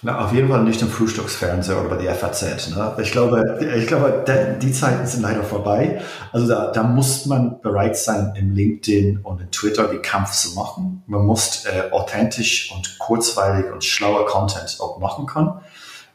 Na, 0.03 0.25
auf 0.25 0.33
jeden 0.33 0.49
Fall 0.49 0.65
nicht 0.65 0.81
im 0.81 0.89
Frühstücksfernseher 0.89 1.79
oder 1.79 1.91
bei 1.91 2.03
der 2.03 2.15
FAZ. 2.15 2.71
Ne? 2.71 2.97
Ich 3.03 3.13
glaube, 3.13 3.59
ich 3.77 3.87
glaube, 3.87 4.25
die 4.63 4.73
Zeiten 4.73 5.07
sind 5.07 5.21
leider 5.21 5.43
vorbei. 5.43 6.01
Also 6.33 6.49
da, 6.49 6.73
da 6.73 6.83
muss 6.85 7.27
man 7.27 7.61
bereit 7.61 7.99
sein, 7.99 8.33
im 8.35 8.53
LinkedIn 8.53 9.19
und 9.19 9.43
in 9.43 9.51
Twitter 9.51 9.89
die 9.89 9.99
Kampf 9.99 10.33
zu 10.33 10.55
machen. 10.55 11.03
Man 11.07 11.27
muss 11.27 11.67
äh, 11.67 11.91
authentisch 11.91 12.73
und 12.75 12.99
kurzweilig 12.99 13.71
und 13.71 13.85
schlauer 13.85 14.25
Content 14.25 14.79
auch 14.81 14.99
machen 14.99 15.27
können. 15.27 15.53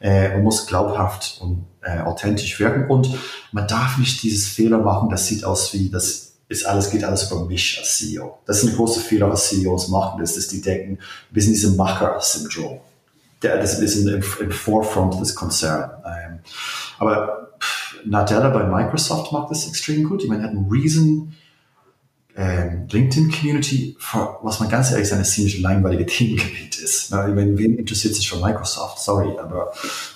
Äh, 0.02 0.30
man 0.30 0.42
muss 0.42 0.66
glaubhaft 0.66 1.38
und 1.42 1.68
äh, 1.84 2.00
authentisch 2.00 2.60
wirken 2.60 2.90
und 2.90 3.08
man 3.52 3.68
darf 3.68 4.00
nicht 4.00 4.24
dieses 4.24 4.48
Fehler 4.48 4.80
machen, 4.80 5.10
das 5.10 5.28
sieht 5.28 5.46
aus 5.46 5.74
wie, 5.74 5.90
das 5.90 6.34
ist 6.50 6.66
alles, 6.66 6.90
geht 6.90 7.04
alles 7.04 7.32
über 7.32 7.46
mich 7.46 7.78
als 7.80 7.98
CEO. 7.98 8.40
Das 8.48 8.64
ist 8.64 8.70
ein 8.70 8.76
großer 8.76 9.02
Fehler, 9.02 9.30
was 9.30 9.50
CEOs 9.50 9.90
machen, 9.90 10.22
ist, 10.22 10.38
dass 10.38 10.48
die 10.48 10.62
denken, 10.62 10.98
wir 11.30 11.42
sind 11.42 11.54
diesem 11.54 11.76
Macher-Syndrom 11.76 12.80
der, 13.46 13.58
das 13.58 13.74
ist 13.74 13.80
bisschen 13.80 14.08
im, 14.08 14.24
im 14.40 14.52
Forefront 14.52 15.20
des 15.22 15.36
Konzerns. 15.36 15.94
Ähm, 16.06 16.40
aber 17.00 17.52
Nadella 18.06 18.50
bei 18.50 18.64
Microsoft 18.64 19.32
macht 19.32 19.52
das 19.52 19.68
extrem 19.68 20.04
gut. 20.04 20.24
Ich 20.24 20.30
meine, 20.30 20.44
er 20.44 20.50
hat 20.50 20.56
einen 20.56 20.70
riesen 20.70 21.36
ähm, 22.38 22.88
LinkedIn-Community, 22.90 23.98
was 24.42 24.60
man 24.60 24.68
ganz 24.70 24.92
ehrlich 24.92 25.08
sagen, 25.08 25.22
ein 25.22 25.26
ziemlich 25.26 25.62
langweilige 25.62 26.06
Themengebiet 26.06 26.78
ist. 26.80 27.10
Na, 27.12 27.28
ich 27.28 27.34
meine, 27.34 27.58
wen 27.58 27.78
interessiert 27.78 28.14
sich 28.14 28.30
für 28.30 28.38
Microsoft? 28.38 29.00
Sorry, 29.00 29.38
aber, 29.40 29.72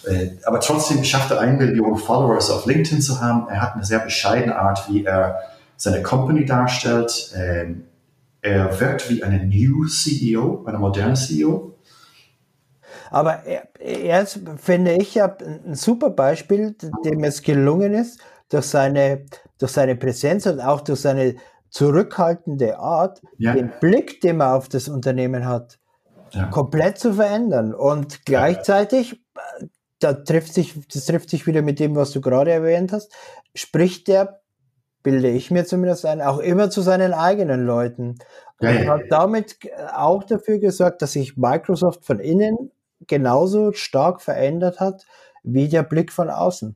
äh, 0.06 0.32
aber 0.46 0.60
trotzdem 0.60 1.04
schafft 1.04 1.32
er 1.32 1.40
eine 1.40 1.54
Million 1.54 1.98
Followers 1.98 2.50
auf 2.50 2.66
LinkedIn 2.66 3.02
zu 3.02 3.22
haben. 3.22 3.48
Er 3.48 3.62
hat 3.62 3.76
eine 3.76 3.86
sehr 3.86 4.00
bescheidene 4.00 4.58
Art, 4.58 4.90
wie 4.90 5.06
er 5.06 5.40
seine 5.78 6.02
Company 6.02 6.46
darstellt. 6.46 7.32
Ähm, 7.36 7.86
er 8.42 8.80
wirkt 8.80 9.10
wie 9.10 9.24
eine 9.24 9.46
New 9.46 9.88
CEO, 9.88 10.66
eine 10.66 10.78
moderne 10.78 11.14
CEO. 11.14 11.74
Aber 13.12 13.44
er, 13.46 13.68
er 13.80 14.22
ist, 14.22 14.40
finde 14.58 14.94
ich, 14.94 15.16
ja 15.16 15.36
ein 15.40 15.76
super 15.76 16.10
Beispiel, 16.10 16.76
dem 17.06 17.24
es 17.24 17.42
gelungen 17.42 17.94
ist, 17.94 18.20
durch 18.50 18.66
seine, 18.66 19.26
durch 19.58 19.72
seine 19.72 19.96
Präsenz 19.96 20.46
und 20.46 20.60
auch 20.60 20.82
durch 20.82 21.02
seine 21.02 21.36
zurückhaltende 21.70 22.80
Art, 22.80 23.22
ja. 23.38 23.54
den 23.54 23.72
Blick, 23.80 24.22
den 24.22 24.38
man 24.38 24.56
auf 24.56 24.70
das 24.70 24.90
Unternehmen 24.90 25.46
hat, 25.48 25.80
ja. 26.32 26.46
komplett 26.48 26.98
zu 26.98 27.14
verändern. 27.14 27.74
Und 27.74 28.26
gleichzeitig, 28.26 29.24
da 30.00 30.14
trifft 30.14 30.54
sich, 30.54 30.76
das 30.92 31.06
trifft 31.06 31.30
sich 31.30 31.46
wieder 31.46 31.62
mit 31.62 31.80
dem, 31.80 31.96
was 31.96 32.12
du 32.12 32.22
gerade 32.22 32.52
erwähnt 32.52 32.92
hast, 32.92 33.14
spricht 33.54 34.08
der 34.08 34.40
bilde 35.04 35.30
ich 35.30 35.50
mir 35.52 35.66
zumindest 35.66 36.06
ein, 36.06 36.22
auch 36.22 36.40
immer 36.40 36.70
zu 36.70 36.82
seinen 36.82 37.14
eigenen 37.14 37.66
Leuten. 37.66 38.18
Und 38.60 38.68
ja, 38.68 38.72
ja. 38.72 38.92
hat 38.92 39.04
damit 39.10 39.58
auch 39.94 40.24
dafür 40.24 40.60
gesorgt, 40.60 41.02
dass 41.02 41.14
sich 41.14 41.38
Microsoft 41.38 42.06
von 42.06 42.20
innen 42.20 42.72
genauso 43.08 43.72
stark 43.74 44.22
verändert 44.22 44.80
hat 44.80 45.06
wie 45.44 45.70
der 45.70 45.84
Blick 45.84 46.12
von 46.12 46.30
außen. 46.30 46.76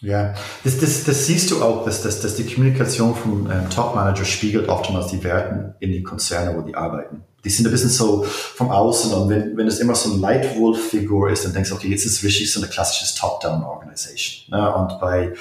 Ja, 0.00 0.34
das, 0.62 0.78
das, 0.78 1.04
das 1.04 1.26
siehst 1.26 1.50
du 1.50 1.62
auch, 1.62 1.84
dass, 1.84 2.02
dass, 2.02 2.20
dass 2.20 2.36
die 2.36 2.44
Kommunikation 2.44 3.14
vom 3.14 3.50
ähm, 3.50 3.70
Top-Manager 3.70 4.26
spiegelt 4.26 4.68
oftmals 4.68 5.06
die 5.06 5.24
Werten 5.24 5.74
in 5.80 5.90
den 5.90 6.04
Konzernen, 6.04 6.54
wo 6.54 6.60
die 6.60 6.74
arbeiten. 6.74 7.24
Die 7.44 7.48
sind 7.48 7.66
ein 7.66 7.70
bisschen 7.70 7.88
so 7.88 8.22
vom 8.24 8.70
Außen 8.70 9.14
und 9.14 9.30
wenn, 9.30 9.56
wenn 9.56 9.66
es 9.66 9.78
immer 9.78 9.94
so 9.94 10.12
ein 10.12 10.20
Leitwolf-Figur 10.20 11.30
ist, 11.30 11.46
dann 11.46 11.54
denkst 11.54 11.70
du, 11.70 11.76
okay, 11.76 11.88
jetzt 11.88 12.04
ist 12.04 12.18
es 12.18 12.24
richtig 12.24 12.52
so 12.52 12.60
eine 12.60 12.68
klassische 12.68 13.18
Top-Down-Organisation. 13.18 14.58
Ne? 14.58 14.74
Und 14.74 15.00
bei, 15.00 15.32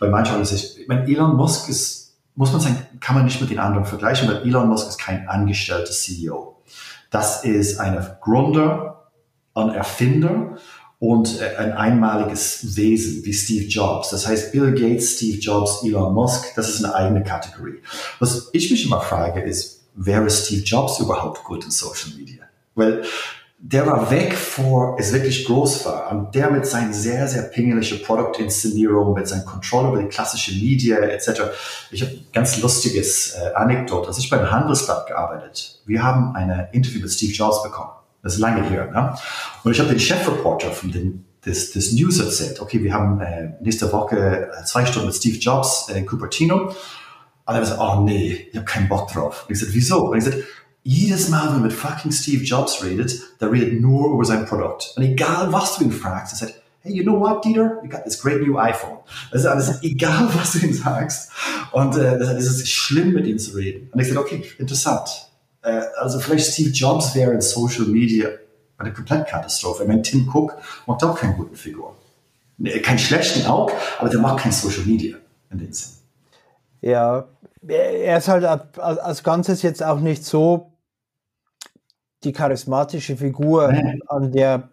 bei 0.00 0.08
manchen 0.08 0.30
Organisationen, 0.30 0.82
ich 0.82 0.88
meine, 0.88 1.06
Elon 1.06 1.36
Musk 1.36 1.68
ist, 1.68 2.16
muss 2.34 2.52
man 2.52 2.62
sagen, 2.62 2.86
kann 3.00 3.14
man 3.14 3.26
nicht 3.26 3.40
mit 3.42 3.50
den 3.50 3.58
anderen 3.58 3.84
vergleichen, 3.84 4.26
weil 4.28 4.38
Elon 4.38 4.68
Musk 4.68 4.88
ist 4.88 4.98
kein 4.98 5.28
angestellter 5.28 5.90
CEO. 5.90 6.62
Das 7.10 7.44
ist 7.44 7.78
ein 7.78 8.06
Gründer, 8.22 8.97
ein 9.58 9.70
Erfinder 9.70 10.56
und 10.98 11.40
äh, 11.40 11.56
ein 11.56 11.72
einmaliges 11.72 12.76
Wesen 12.76 13.24
wie 13.24 13.32
Steve 13.32 13.66
Jobs. 13.66 14.10
Das 14.10 14.26
heißt, 14.26 14.52
Bill 14.52 14.72
Gates, 14.72 15.16
Steve 15.16 15.38
Jobs, 15.38 15.84
Elon 15.84 16.12
Musk, 16.14 16.54
das 16.56 16.68
ist 16.68 16.84
eine 16.84 16.94
eigene 16.94 17.22
Kategorie. 17.22 17.80
Was 18.18 18.48
ich 18.52 18.70
mich 18.70 18.84
immer 18.84 19.00
frage, 19.00 19.40
ist, 19.40 19.82
wäre 19.94 20.28
Steve 20.30 20.62
Jobs 20.62 20.98
überhaupt 20.98 21.44
gut 21.44 21.64
in 21.64 21.70
Social 21.70 22.16
Media? 22.16 22.44
Weil 22.74 23.04
der 23.60 23.86
war 23.88 24.08
weg 24.12 24.34
vor 24.34 24.96
es 25.00 25.12
wirklich 25.12 25.44
groß 25.44 25.84
war. 25.84 26.12
Und 26.12 26.34
der 26.34 26.50
mit 26.50 26.64
seinen 26.64 26.92
sehr, 26.92 27.26
sehr 27.26 27.42
pingelige 27.42 27.96
Produktinszenierung, 27.96 29.14
mit 29.14 29.26
seinem 29.26 29.44
Control 29.44 29.88
über 29.88 30.02
die 30.02 30.08
klassische 30.08 30.52
Media 30.52 30.98
etc. 30.98 31.42
Ich 31.90 32.02
habe 32.02 32.12
ganz 32.32 32.60
lustiges 32.62 33.34
äh, 33.34 33.52
Anekdot. 33.54 34.06
Als 34.06 34.18
ich 34.18 34.30
beim 34.30 34.48
Handelsblatt 34.48 35.08
gearbeitet, 35.08 35.80
wir 35.86 36.02
haben 36.04 36.36
eine 36.36 36.68
Interview 36.72 37.00
mit 37.00 37.10
Steve 37.10 37.32
Jobs 37.32 37.62
bekommen. 37.64 37.90
Das 38.28 38.34
ist 38.34 38.40
lange 38.40 38.62
her. 38.62 38.90
Ne? 38.90 39.14
Und 39.64 39.72
ich 39.72 39.80
habe 39.80 39.88
den 39.88 39.98
Chefreporter 39.98 40.70
von 40.70 40.92
den, 40.92 41.24
des, 41.46 41.72
des 41.72 41.94
News 41.94 42.20
erzählt. 42.20 42.60
Okay, 42.60 42.84
wir 42.84 42.92
haben 42.92 43.22
äh, 43.22 43.54
nächste 43.62 43.90
Woche 43.90 44.50
äh, 44.50 44.64
zwei 44.66 44.84
Stunden 44.84 45.08
mit 45.08 45.16
Steve 45.16 45.38
Jobs 45.38 45.88
äh, 45.88 45.98
in 45.98 46.04
Cupertino. 46.04 46.66
Und 46.66 46.74
er 47.54 47.64
sagt, 47.64 47.80
oh 47.80 48.02
nee, 48.02 48.48
ich 48.50 48.54
habe 48.54 48.66
keinen 48.66 48.86
Bock 48.86 49.10
drauf. 49.10 49.46
Und 49.48 49.54
ich 49.54 49.60
sagte, 49.60 49.74
wieso? 49.74 50.10
Und 50.10 50.18
ich 50.18 50.24
sagte, 50.24 50.44
jedes 50.82 51.30
Mal, 51.30 51.46
wenn 51.46 51.52
man 51.54 51.62
mit 51.62 51.72
fucking 51.72 52.12
Steve 52.12 52.44
Jobs 52.44 52.84
redet, 52.84 53.18
der 53.40 53.50
redet 53.50 53.80
nur 53.80 54.12
über 54.12 54.26
sein 54.26 54.44
Produkt. 54.44 54.92
Und 54.94 55.04
egal, 55.04 55.50
was 55.50 55.78
du 55.78 55.84
ihn 55.84 55.92
fragst, 55.92 56.34
er 56.34 56.48
sagt, 56.48 56.60
hey, 56.80 56.92
you 56.94 57.04
know 57.04 57.18
what, 57.18 57.42
Dieter? 57.42 57.80
You 57.82 57.88
got 57.88 58.04
this 58.04 58.20
great 58.20 58.46
new 58.46 58.58
iPhone. 58.58 58.98
Das 59.32 59.40
ist 59.40 59.46
alles, 59.46 59.78
egal, 59.82 60.28
was 60.34 60.52
du 60.52 60.58
ihm 60.58 60.74
sagst. 60.74 61.30
Und 61.72 61.96
äh, 61.96 62.18
das 62.18 62.44
ist 62.44 62.68
schlimm, 62.68 63.14
mit 63.14 63.26
ihm 63.26 63.38
zu 63.38 63.56
reden. 63.56 63.88
Und 63.90 64.00
ich 64.00 64.08
sagte, 64.08 64.20
okay, 64.20 64.44
interessant 64.58 65.27
äh, 65.62 65.82
also 65.98 66.18
vielleicht 66.18 66.52
Steve 66.52 66.70
Jobs 66.70 67.14
wäre 67.14 67.32
in 67.32 67.40
Social 67.40 67.86
Media 67.86 68.28
eine 68.78 68.92
Komplettkatastrophe. 68.92 69.82
Ich 69.82 69.88
meine, 69.88 70.02
Tim 70.02 70.28
Cook 70.32 70.56
macht 70.86 71.02
auch 71.04 71.18
keinen 71.18 71.36
guten 71.36 71.56
Figur. 71.56 71.96
Keinen 72.82 72.98
schlechten 72.98 73.46
auch, 73.46 73.70
aber 73.98 74.08
der 74.08 74.20
macht 74.20 74.40
kein 74.40 74.52
Social 74.52 74.84
Media 74.84 75.16
in 75.50 75.58
dem 75.58 75.72
Sinn. 75.72 75.92
Ja, 76.80 77.28
er 77.66 78.18
ist 78.18 78.28
halt 78.28 78.44
als 78.44 79.22
Ganzes 79.22 79.62
jetzt 79.62 79.82
auch 79.82 80.00
nicht 80.00 80.24
so 80.24 80.72
die 82.24 82.32
charismatische 82.32 83.16
Figur, 83.16 83.72
an 84.08 84.32
der 84.32 84.68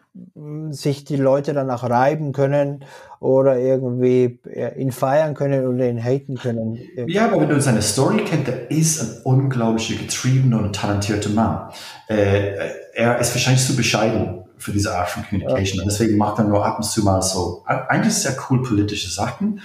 sich 0.70 1.04
die 1.04 1.18
Leute 1.18 1.54
danach 1.54 1.84
reiben 1.84 2.32
können 2.32 2.86
oder 3.20 3.60
irgendwie 3.60 4.40
ihn 4.78 4.92
feiern 4.92 5.34
können 5.34 5.68
oder 5.68 5.90
ihn 5.90 6.02
haten 6.02 6.36
können. 6.36 6.80
Ja, 7.08 7.26
aber 7.26 7.42
wenn 7.42 7.50
du 7.50 7.60
seine 7.60 7.82
Story 7.82 8.24
kennst, 8.26 8.48
der 8.48 8.72
ist 8.72 9.02
ein 9.02 9.22
unglaublich 9.24 10.00
getriebener 10.00 10.60
und 10.60 10.76
talentierter 10.76 11.30
Mann. 11.32 11.70
Äh, 12.08 12.54
er 12.94 13.20
ist 13.20 13.34
wahrscheinlich 13.34 13.66
zu 13.66 13.76
bescheiden 13.76 14.46
für 14.58 14.72
diese 14.72 14.96
Art 14.96 15.10
von 15.10 15.24
Communication 15.24 15.78
ja. 15.78 15.84
und 15.84 15.92
deswegen 15.92 16.18
macht 16.18 16.40
er 16.40 16.46
nur 16.46 16.66
ab 16.66 16.78
und 16.78 16.84
zu 16.84 17.04
mal 17.04 17.22
so 17.22 17.64
eigentlich 17.66 18.14
sehr 18.14 18.36
cool 18.50 18.64
politische 18.64 19.10
Sachen, 19.10 19.60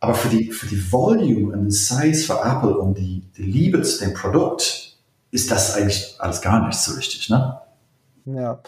aber 0.00 0.14
für 0.14 0.28
die, 0.28 0.52
für 0.52 0.66
die 0.66 0.92
Volume 0.92 1.54
und 1.54 1.62
den 1.62 1.70
Size 1.70 2.24
für 2.24 2.40
Apple 2.44 2.76
und 2.76 2.98
die, 2.98 3.24
die 3.36 3.42
Liebe 3.42 3.80
zu 3.82 4.04
dem 4.04 4.12
Produkt 4.12 4.87
ist 5.30 5.50
das 5.50 5.76
eigentlich 5.76 6.16
alles 6.18 6.40
gar 6.40 6.66
nicht 6.66 6.78
so 6.78 6.94
richtig, 6.94 7.28
ne? 7.28 7.60
Ja. 8.24 8.60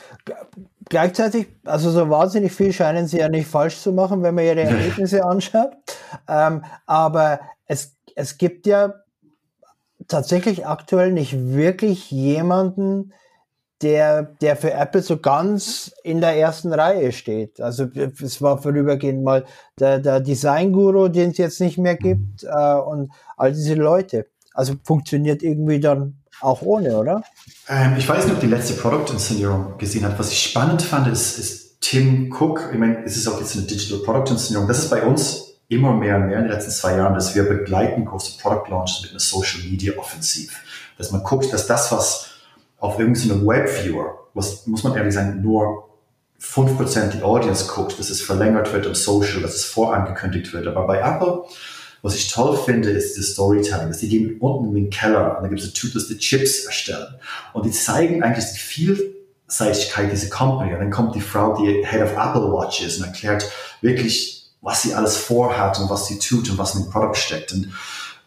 Gleichzeitig, 0.88 1.48
also 1.64 1.90
so 1.90 2.08
wahnsinnig 2.08 2.52
viel 2.52 2.72
scheinen 2.72 3.06
sie 3.06 3.18
ja 3.18 3.28
nicht 3.28 3.46
falsch 3.46 3.78
zu 3.78 3.92
machen, 3.92 4.22
wenn 4.22 4.34
man 4.34 4.44
ihre 4.44 4.60
Ergebnisse 4.62 5.24
anschaut. 5.24 5.72
Ähm, 6.28 6.64
aber 6.86 7.40
es, 7.66 7.96
es 8.16 8.38
gibt 8.38 8.66
ja 8.66 8.94
tatsächlich 10.08 10.66
aktuell 10.66 11.12
nicht 11.12 11.52
wirklich 11.52 12.10
jemanden, 12.10 13.12
der, 13.82 14.22
der 14.22 14.56
für 14.56 14.72
Apple 14.72 15.02
so 15.02 15.18
ganz 15.18 15.94
in 16.02 16.20
der 16.20 16.36
ersten 16.36 16.72
Reihe 16.72 17.12
steht. 17.12 17.60
Also 17.60 17.86
es 17.94 18.42
war 18.42 18.58
vorübergehend 18.58 19.22
mal 19.22 19.46
der, 19.78 20.00
der 20.00 20.20
Design-Guru, 20.20 21.08
den 21.08 21.30
es 21.30 21.38
jetzt 21.38 21.60
nicht 21.60 21.78
mehr 21.78 21.96
gibt, 21.96 22.44
äh, 22.44 22.74
und 22.74 23.10
all 23.36 23.52
diese 23.52 23.74
Leute. 23.74 24.26
Also 24.52 24.74
funktioniert 24.84 25.42
irgendwie 25.42 25.80
dann 25.80 26.19
auch 26.40 26.62
ohne, 26.62 26.96
oder? 26.96 27.22
Ähm, 27.68 27.94
ich 27.98 28.08
weiß 28.08 28.24
nicht, 28.24 28.34
ob 28.34 28.40
die 28.40 28.46
letzte 28.46 28.74
Product-Inszenierung 28.74 29.78
gesehen 29.78 30.04
hat. 30.04 30.18
Was 30.18 30.32
ich 30.32 30.42
spannend 30.42 30.82
fand, 30.82 31.08
ist, 31.08 31.38
ist 31.38 31.80
Tim 31.80 32.34
Cook. 32.38 32.70
Ich 32.72 32.78
meine, 32.78 33.04
es 33.04 33.16
ist 33.16 33.26
auch 33.28 33.40
jetzt 33.40 33.56
eine 33.56 33.66
Digital 33.66 34.00
Product-Inszenierung. 34.00 34.68
Das 34.68 34.78
ist 34.78 34.90
bei 34.90 35.02
uns 35.02 35.54
immer 35.68 35.94
mehr 35.94 36.16
und 36.16 36.26
mehr 36.26 36.38
in 36.38 36.44
den 36.44 36.52
letzten 36.52 36.72
zwei 36.72 36.96
Jahren, 36.96 37.14
dass 37.14 37.34
wir 37.34 37.44
begleiten 37.44 38.04
große 38.04 38.38
Product 38.38 38.68
Launches 38.70 39.02
mit 39.02 39.10
einer 39.12 39.20
Social 39.20 39.62
Media 39.62 39.96
Offensiv. 39.96 40.62
Dass 40.98 41.12
man 41.12 41.22
guckt, 41.22 41.52
dass 41.52 41.66
das, 41.66 41.92
was 41.92 42.30
auf 42.78 42.98
irgendeinem 42.98 43.46
Webviewer, 43.46 44.26
was, 44.34 44.66
muss 44.66 44.82
man 44.82 44.96
ehrlich 44.96 45.14
sagen, 45.14 45.40
nur 45.42 45.88
5% 46.40 47.10
die 47.10 47.22
Audience 47.22 47.66
guckt, 47.72 47.98
dass 47.98 48.10
es 48.10 48.22
verlängert 48.22 48.72
wird 48.72 48.86
im 48.86 48.94
Social, 48.94 49.42
dass 49.42 49.54
es 49.54 49.64
vorangekündigt 49.64 50.52
wird. 50.52 50.66
Aber 50.66 50.86
bei 50.86 50.98
Apple 50.98 51.44
was 52.02 52.14
ich 52.14 52.28
toll 52.28 52.56
finde, 52.56 52.90
ist 52.90 53.18
das 53.18 53.32
Storytelling. 53.32 53.88
Dass 53.88 53.98
die 53.98 54.08
gehen 54.08 54.38
unten 54.40 54.68
in 54.68 54.84
den 54.84 54.90
Keller 54.90 55.36
und 55.36 55.42
da 55.42 55.48
gibt 55.48 55.60
es 55.60 55.72
Typ, 55.72 55.92
das 55.92 56.08
die 56.08 56.18
Chips 56.18 56.64
erstellen. 56.64 57.14
Und 57.52 57.66
die 57.66 57.70
zeigen 57.70 58.22
eigentlich 58.22 58.46
die 58.52 58.58
Vielseitigkeit 58.58 60.10
dieser 60.10 60.30
Company. 60.30 60.72
Und 60.72 60.80
dann 60.80 60.90
kommt 60.90 61.14
die 61.14 61.20
Frau, 61.20 61.56
die 61.56 61.84
Head 61.84 62.02
of 62.02 62.12
Apple 62.12 62.52
Watch 62.52 62.82
ist 62.82 62.98
und 62.98 63.06
erklärt 63.06 63.50
wirklich, 63.80 64.50
was 64.62 64.82
sie 64.82 64.94
alles 64.94 65.16
vorhat 65.16 65.78
und 65.78 65.90
was 65.90 66.06
sie 66.06 66.18
tut 66.18 66.50
und 66.50 66.58
was 66.58 66.74
in 66.74 66.82
dem 66.82 66.90
Produkt 66.90 67.16
steckt. 67.16 67.52
Und 67.52 67.68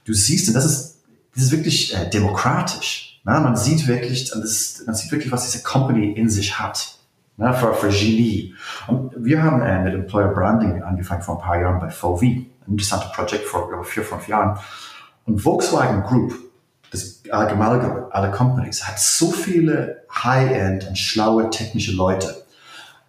du 0.06 0.14
siehst, 0.14 0.48
und 0.48 0.54
das 0.54 0.66
ist, 0.66 0.98
das 1.34 1.46
ist 1.46 1.52
wirklich 1.52 1.96
äh, 1.96 2.10
demokratisch. 2.10 3.22
Ne? 3.26 3.40
Man 3.40 3.56
sieht 3.56 3.88
wirklich, 3.88 4.30
das, 4.30 4.84
man 4.86 4.96
sieht 4.96 5.12
wirklich, 5.12 5.32
was 5.32 5.50
diese 5.50 5.64
Company 5.64 6.12
in 6.12 6.30
sich 6.30 6.60
hat. 6.60 6.98
Ne? 7.38 7.54
Für, 7.54 7.74
für 7.74 7.90
Genie. 7.90 8.54
Und 8.88 9.14
wir 9.18 9.42
haben 9.42 9.62
äh, 9.62 9.84
mit 9.84 9.94
Employer 9.94 10.30
Branding 10.30 10.84
angefangen 10.84 11.24
vor 11.24 11.38
ein 11.38 11.42
paar 11.42 11.60
Jahren 11.60 11.80
bei 11.80 11.90
VW 11.90 12.46
ein 12.68 12.72
interessantes 12.72 13.12
Projekt 13.12 13.46
vor 13.46 13.70
über 13.70 13.84
vier, 13.84 14.04
fünf 14.04 14.28
Jahren. 14.28 14.60
Und 15.26 15.40
Volkswagen 15.40 16.04
Group, 16.04 16.34
das 16.92 17.22
Amalgam 17.30 18.06
aller 18.12 18.30
Companies, 18.30 18.86
hat 18.86 19.00
so 19.00 19.32
viele 19.32 20.04
High-End 20.12 20.88
und 20.88 20.98
schlaue 20.98 21.50
technische 21.50 21.94
Leute. 21.94 22.46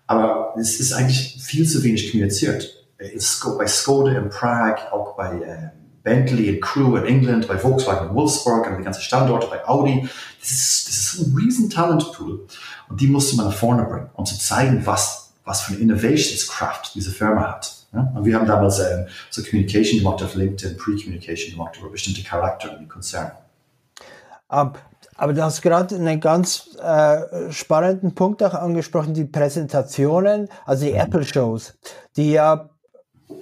Aber 0.06 0.54
es 0.58 0.80
ist 0.80 0.92
eigentlich 0.92 1.42
viel 1.42 1.68
zu 1.68 1.82
wenig 1.82 2.10
kommuniziert. 2.10 2.70
Bei 2.98 3.66
Skoda 3.66 4.12
in 4.12 4.30
Prag, 4.30 4.92
auch 4.92 5.16
bei 5.16 5.40
äh, 5.40 5.70
Bentley 6.02 6.48
in 6.48 6.60
Crewe 6.60 6.98
in 7.00 7.06
England, 7.06 7.48
bei 7.48 7.58
Volkswagen 7.58 8.10
in 8.10 8.14
Wolfsburg, 8.14 8.70
und 8.70 8.78
die 8.78 8.84
ganzen 8.84 9.02
Standorte 9.02 9.48
bei 9.48 9.66
Audi. 9.66 10.08
Das 10.40 10.50
ist, 10.50 10.88
das 10.88 10.94
ist 10.94 11.26
ein 11.26 11.36
riesen 11.36 11.70
Talentpool. 11.70 12.46
Und 12.88 13.00
die 13.00 13.08
musste 13.08 13.36
man 13.36 13.46
nach 13.46 13.54
vorne 13.54 13.84
bringen, 13.84 14.10
um 14.14 14.24
zu 14.24 14.38
zeigen, 14.38 14.86
was, 14.86 15.32
was 15.44 15.62
für 15.62 15.72
eine 15.72 15.82
Innovationskraft 15.82 16.94
diese 16.94 17.10
Firma 17.10 17.50
hat. 17.50 17.83
Ja? 17.94 18.12
Und 18.14 18.24
wir 18.24 18.34
haben 18.36 18.46
damals 18.46 18.78
ähm, 18.80 19.06
so 19.30 19.42
Communication 19.42 20.00
gemacht 20.00 20.22
auf 20.22 20.34
LinkedIn, 20.34 20.76
Pre-Communication 20.76 21.52
gemacht 21.52 21.76
über 21.78 21.90
bestimmte 21.90 22.22
Charakter 22.22 22.72
in 22.72 22.80
den 22.80 22.88
Konzernen. 22.88 23.32
Um, 24.48 24.72
aber 25.16 25.32
du 25.32 25.42
hast 25.42 25.62
gerade 25.62 25.94
einen 25.94 26.20
ganz 26.20 26.76
äh, 26.82 27.50
spannenden 27.50 28.14
Punkt 28.14 28.42
auch 28.42 28.54
angesprochen, 28.54 29.14
die 29.14 29.24
Präsentationen, 29.24 30.48
also 30.66 30.84
die 30.84 30.92
mhm. 30.92 30.98
Apple-Shows, 30.98 31.78
die 32.16 32.32
ja 32.32 32.70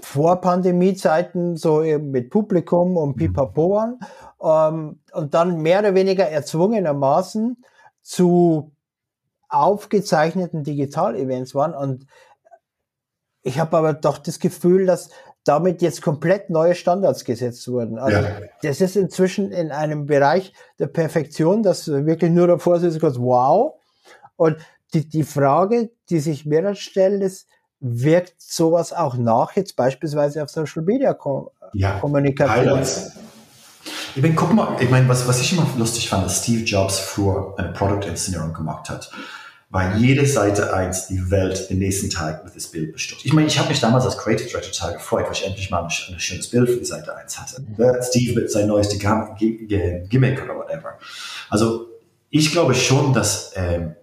vor 0.03 0.41
Pandemiezeiten 0.41 1.57
so 1.57 1.81
mit 1.81 2.31
Publikum 2.31 2.97
und 2.97 3.17
mhm. 3.17 3.17
Pipapo 3.17 3.75
waren 3.75 3.99
ähm, 4.43 5.01
und 5.13 5.35
dann 5.35 5.63
mehr 5.63 5.81
oder 5.81 5.95
weniger 5.95 6.29
erzwungenermaßen 6.29 7.65
zu 8.03 8.73
aufgezeichneten 9.49 10.65
Digital-Events 10.65 11.55
waren. 11.55 11.75
Und 11.75 12.07
ich 13.43 13.59
habe 13.59 13.77
aber 13.77 13.93
doch 13.93 14.19
das 14.19 14.39
Gefühl, 14.39 14.87
dass 14.87 15.11
damit 15.45 15.83
jetzt 15.83 16.03
komplett 16.03 16.51
neue 16.51 16.75
Standards 16.75 17.25
gesetzt 17.25 17.67
wurden. 17.67 17.99
Also 17.99 18.19
ja. 18.19 18.41
das 18.63 18.81
ist 18.81 18.97
inzwischen 18.97 19.51
in 19.51 19.73
einem 19.73 20.07
Bereich 20.07 20.53
der 20.79 20.87
Perfektion, 20.87 21.63
dass 21.63 21.89
wirklich 21.89 22.31
nur 22.31 22.47
davor 22.47 22.79
sitzt, 22.79 23.01
kurz 23.01 23.19
wow. 23.19 23.75
Und 24.37 24.57
die, 24.95 25.09
die 25.09 25.25
Frage, 25.25 25.91
die 26.11 26.21
sich 26.21 26.47
mir 26.47 26.63
dann 26.63 26.77
stellt, 26.77 27.23
ist, 27.23 27.49
wirkt 27.81 28.35
sowas 28.39 28.93
auch 28.93 29.17
nach, 29.17 29.57
jetzt 29.57 29.75
beispielsweise 29.75 30.43
auf 30.43 30.51
Social 30.51 30.83
Media 30.83 31.17
ja, 31.73 31.99
Kommunikation. 31.99 32.57
Highlights. 32.57 33.17
Ich 34.15 34.23
meine, 34.23 34.35
guck 34.35 34.53
mal, 34.53 34.77
ich 34.79 34.91
meine, 34.91 35.09
was, 35.09 35.27
was 35.27 35.41
ich 35.41 35.53
immer 35.53 35.67
lustig 35.77 36.09
fand, 36.09 36.25
dass 36.25 36.43
Steve 36.43 36.63
Jobs 36.63 37.01
früher 37.01 37.55
eine 37.57 37.73
Produktinszenierung 37.73 38.53
gemacht 38.53 38.89
hat, 38.89 39.11
war 39.73 39.97
jede 39.97 40.27
Seite 40.27 40.73
1 40.73 41.09
die 41.09 41.31
Welt 41.31 41.69
den 41.71 41.79
nächsten 41.79 42.11
Tag 42.11 42.45
mit 42.45 42.55
das 42.55 42.69
Bild 42.69 42.93
bestimmt. 42.93 43.25
Ich 43.25 43.33
meine, 43.33 43.49
ich 43.49 43.59
habe 43.59 43.71
mich 43.71 43.81
damals 43.81 44.05
als 44.05 44.17
Creative 44.19 44.47
Director 44.47 44.71
total 44.71 44.93
gefreut, 44.95 45.25
weil 45.27 45.33
ich 45.33 45.45
endlich 45.45 45.71
mal 45.71 45.83
ein, 45.83 45.87
ein 45.87 46.21
schönes 46.21 46.49
Bild 46.49 46.69
für 46.69 46.77
die 46.77 46.85
Seite 46.85 47.17
1 47.17 47.41
hatte. 47.41 47.63
Mhm. 47.63 48.03
Steve 48.03 48.41
mit 48.41 48.51
sein 48.51 48.69
neues 48.69 48.89
Gimmick 48.89 50.45
oder 50.45 50.57
whatever. 50.57 50.99
Also 51.49 51.89
ich 52.31 52.53
glaube 52.53 52.75
schon, 52.75 53.13
dass 53.13 53.53
ähm, 53.57 53.97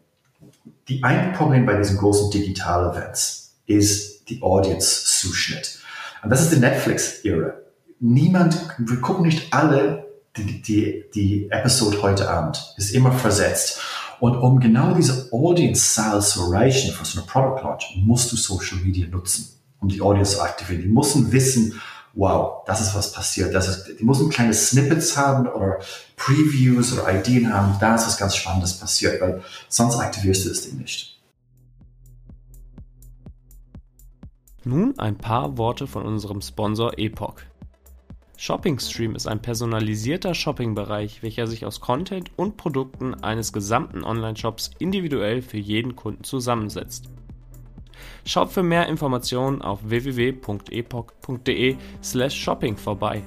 die 0.89 1.03
ein 1.03 1.33
Problem 1.33 1.65
bei 1.65 1.75
diesen 1.75 1.97
großen 1.97 2.31
Digital-Events 2.31 3.53
ist 3.67 4.27
die 4.29 4.41
Audience-Zuschnitt. 4.41 5.79
Und 6.23 6.31
das 6.31 6.41
ist 6.41 6.51
die 6.51 6.59
Netflix-Ära 6.59 7.53
niemand, 7.99 8.57
wir 8.77 9.01
gucken 9.01 9.25
nicht 9.25 9.53
alle 9.53 10.07
die, 10.37 10.61
die, 10.61 11.05
die 11.13 11.51
Episode 11.51 12.01
heute 12.01 12.29
Abend, 12.29 12.73
ist 12.77 12.91
immer 12.91 13.11
versetzt. 13.11 13.81
Und 14.19 14.35
um 14.35 14.59
genau 14.59 14.93
diese 14.93 15.31
Audience-Zahl 15.31 16.21
zu 16.21 16.43
erreichen 16.43 16.91
für 16.91 17.05
so 17.05 17.19
eine 17.19 17.27
Product 17.27 17.63
Launch, 17.63 17.93
musst 17.97 18.31
du 18.31 18.35
Social 18.35 18.79
Media 18.79 19.07
nutzen, 19.07 19.47
um 19.79 19.87
die 19.87 20.01
Audience 20.01 20.35
zu 20.35 20.41
aktivieren. 20.41 20.81
Die 20.81 20.89
müssen 20.89 21.31
wissen, 21.31 21.79
wow, 22.13 22.63
das 22.65 22.81
ist 22.81 22.95
was 22.95 23.11
passiert. 23.11 23.53
Das 23.53 23.67
ist, 23.67 23.99
die 23.99 24.03
müssen 24.03 24.29
kleine 24.29 24.53
Snippets 24.53 25.15
haben 25.15 25.47
oder 25.47 25.79
Previews 26.17 26.93
oder 26.93 27.17
Ideen 27.17 27.53
haben, 27.53 27.77
da 27.79 27.95
ist 27.95 28.07
was 28.07 28.17
ganz 28.17 28.35
Spannendes 28.35 28.73
passiert, 28.77 29.21
weil 29.21 29.41
sonst 29.69 29.97
aktivierst 29.97 30.45
du 30.45 30.49
das 30.49 30.61
Ding 30.63 30.77
nicht. 30.77 31.17
Nun 34.65 34.99
ein 34.99 35.17
paar 35.17 35.57
Worte 35.57 35.87
von 35.87 36.05
unserem 36.05 36.41
Sponsor 36.41 36.97
Epoch. 36.97 37.35
ShoppingStream 38.39 39.15
ist 39.15 39.27
ein 39.27 39.41
personalisierter 39.41 40.33
Shoppingbereich, 40.33 41.21
welcher 41.23 41.45
sich 41.45 41.65
aus 41.65 41.81
Content 41.81 42.31
und 42.37 42.55
Produkten 42.55 43.21
eines 43.21 43.51
gesamten 43.51 44.05
Online-Shops 44.05 44.71
individuell 44.79 45.41
für 45.41 45.57
jeden 45.57 45.97
Kunden 45.97 46.23
zusammensetzt. 46.23 47.09
Schaut 48.23 48.49
für 48.49 48.63
mehr 48.63 48.87
Informationen 48.87 49.61
auf 49.61 49.81
www.epoch.de/shopping 49.83 52.77
vorbei. 52.77 53.23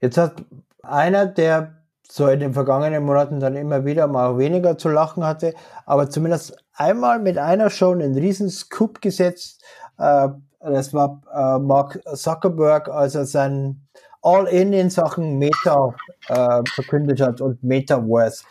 Jetzt 0.00 0.18
hat 0.18 0.44
einer, 0.82 1.26
der 1.26 1.84
so 2.02 2.26
in 2.26 2.40
den 2.40 2.52
vergangenen 2.52 3.04
Monaten 3.04 3.38
dann 3.38 3.54
immer 3.54 3.84
wieder 3.84 4.08
mal 4.08 4.38
weniger 4.38 4.76
zu 4.76 4.88
lachen 4.88 5.24
hatte, 5.24 5.54
aber 5.84 6.10
zumindest 6.10 6.65
einmal 6.76 7.18
mit 7.18 7.38
einer 7.38 7.70
Show 7.70 7.92
einen 7.92 8.16
riesen 8.16 8.50
Scoop 8.50 9.00
gesetzt. 9.00 9.62
Äh, 9.98 10.28
das 10.60 10.92
war 10.94 11.22
äh, 11.34 11.58
Mark 11.58 12.00
Zuckerberg, 12.14 12.88
als 12.88 13.14
er 13.14 13.26
sein 13.26 13.86
All-In 14.22 14.72
in 14.72 14.90
Sachen 14.90 15.38
Meta 15.38 15.94
äh, 16.28 16.62
verkündet 16.74 17.20
hat 17.20 17.40
und 17.40 17.62
Metaverse. 17.62 18.44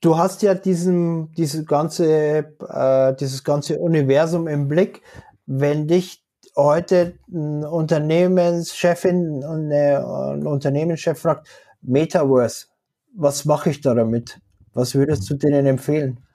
Du 0.00 0.16
hast 0.16 0.42
ja 0.42 0.54
diesen, 0.54 1.32
diese 1.32 1.64
ganze, 1.64 2.54
äh, 2.68 3.14
dieses 3.16 3.44
ganze 3.44 3.78
Universum 3.78 4.48
im 4.48 4.68
Blick. 4.68 5.02
Wenn 5.46 5.86
dich 5.86 6.24
heute 6.56 7.18
ein 7.30 7.64
Unternehmenschefin 7.64 9.44
und 9.44 9.72
ein 9.72 10.46
Unternehmenschef 10.46 11.20
fragt, 11.20 11.48
Metaverse, 11.82 12.66
was 13.14 13.44
mache 13.44 13.70
ich 13.70 13.80
da 13.80 13.94
damit? 13.94 14.40
Was 14.72 14.94
würdest 14.94 15.28
du 15.28 15.34
denen 15.34 15.66
empfehlen? 15.66 16.25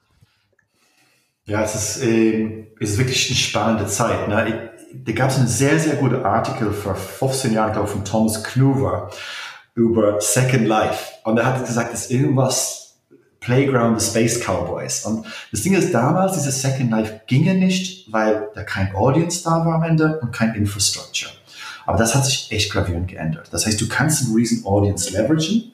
Ja, 1.44 1.62
es 1.62 1.74
ist, 1.74 2.02
äh, 2.04 2.66
es 2.78 2.90
ist 2.90 2.98
wirklich 2.98 3.28
eine 3.28 3.36
spannende 3.36 3.86
Zeit. 3.86 4.28
Ne? 4.28 4.70
Da 4.94 5.12
gab 5.12 5.30
es 5.30 5.38
einen 5.38 5.48
sehr, 5.48 5.78
sehr 5.78 5.96
guten 5.96 6.24
Artikel 6.24 6.72
vor 6.72 6.94
15 6.94 7.52
Jahren, 7.52 7.72
glaube 7.72 7.88
ich, 7.88 7.92
von 7.92 8.04
Thomas 8.04 8.44
Kluver 8.44 9.10
über 9.74 10.20
Second 10.20 10.66
Life. 10.66 11.04
Und 11.24 11.38
er 11.38 11.46
hat 11.46 11.66
gesagt, 11.66 11.92
es 11.92 12.02
ist 12.02 12.10
irgendwas 12.10 12.82
Playground 13.40 14.00
the 14.00 14.06
Space 14.06 14.40
Cowboys. 14.40 15.04
Und 15.04 15.26
das 15.50 15.62
Ding 15.62 15.74
ist, 15.74 15.92
damals, 15.92 16.34
dieses 16.34 16.62
Second 16.62 16.90
Life 16.90 17.22
ginge 17.26 17.54
nicht, 17.54 18.12
weil 18.12 18.48
da 18.54 18.62
kein 18.62 18.94
Audience 18.94 19.42
da 19.42 19.66
war 19.66 19.74
am 19.74 19.82
Ende 19.82 20.20
und 20.20 20.32
kein 20.32 20.54
Infrastructure. 20.54 21.32
Aber 21.86 21.98
das 21.98 22.14
hat 22.14 22.24
sich 22.24 22.52
echt 22.52 22.70
gravierend 22.70 23.08
geändert. 23.08 23.48
Das 23.50 23.66
heißt, 23.66 23.80
du 23.80 23.88
kannst 23.88 24.24
einen 24.24 24.36
riesen 24.36 24.64
Audience 24.64 25.10
leveragen 25.10 25.72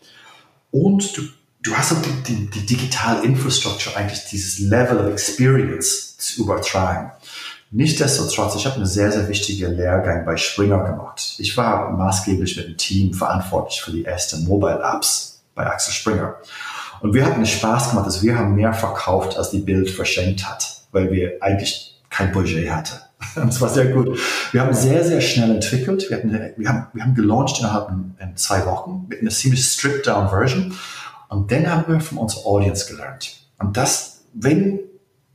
und 0.70 1.16
du 1.16 1.22
du 1.62 1.74
hast 1.74 1.92
auch 1.92 2.02
die, 2.02 2.22
die, 2.22 2.50
die 2.50 2.66
digitale 2.66 3.24
Infrastructure 3.24 3.96
eigentlich 3.96 4.24
dieses 4.30 4.58
Level 4.58 4.98
of 4.98 5.12
Experience 5.12 6.16
zu 6.16 6.42
übertragen. 6.42 7.12
Nichtsdestotrotz, 7.70 8.54
ich 8.56 8.64
habe 8.64 8.76
eine 8.76 8.86
sehr, 8.86 9.12
sehr 9.12 9.28
wichtige 9.28 9.68
Lehrgang 9.68 10.24
bei 10.24 10.36
Springer 10.36 10.84
gemacht. 10.84 11.34
Ich 11.38 11.56
war 11.56 11.90
maßgeblich 11.90 12.56
mit 12.56 12.66
dem 12.66 12.76
Team 12.78 13.12
verantwortlich 13.12 13.82
für 13.82 13.90
die 13.90 14.06
ersten 14.06 14.44
Mobile 14.44 14.80
Apps 14.82 15.42
bei 15.54 15.66
Axel 15.66 15.92
Springer. 15.92 16.36
Und 17.00 17.12
wir 17.12 17.26
hatten 17.26 17.44
Spaß 17.44 17.90
gemacht, 17.90 18.06
dass 18.06 18.22
wir 18.22 18.38
haben 18.38 18.54
mehr 18.54 18.72
verkauft, 18.72 19.36
als 19.36 19.50
die 19.50 19.58
Bild 19.58 19.90
verschenkt 19.90 20.48
hat, 20.48 20.82
weil 20.92 21.10
wir 21.12 21.42
eigentlich 21.42 22.00
kein 22.08 22.32
Budget 22.32 22.70
hatten. 22.70 22.96
Es 23.48 23.60
war 23.60 23.68
sehr 23.68 23.86
gut. 23.86 24.18
Wir 24.52 24.62
haben 24.62 24.72
sehr, 24.72 25.04
sehr 25.04 25.20
schnell 25.20 25.50
entwickelt. 25.50 26.06
Wir, 26.08 26.16
hatten, 26.16 26.32
wir, 26.56 26.68
haben, 26.68 26.86
wir 26.94 27.02
haben 27.02 27.14
gelauncht 27.14 27.58
innerhalb 27.60 27.88
von 27.88 28.14
zwei 28.36 28.64
Wochen 28.64 29.06
mit 29.08 29.20
einer 29.20 29.30
ziemlich 29.30 29.64
stripped 29.64 30.06
down 30.06 30.30
Version. 30.30 30.74
Und 31.28 31.52
dann 31.52 31.70
haben 31.70 31.92
wir 31.92 32.00
von 32.00 32.18
unserer 32.18 32.46
Audience 32.46 32.86
gelernt. 32.86 33.36
Und 33.58 33.76
das, 33.76 34.24
wenn, 34.32 34.80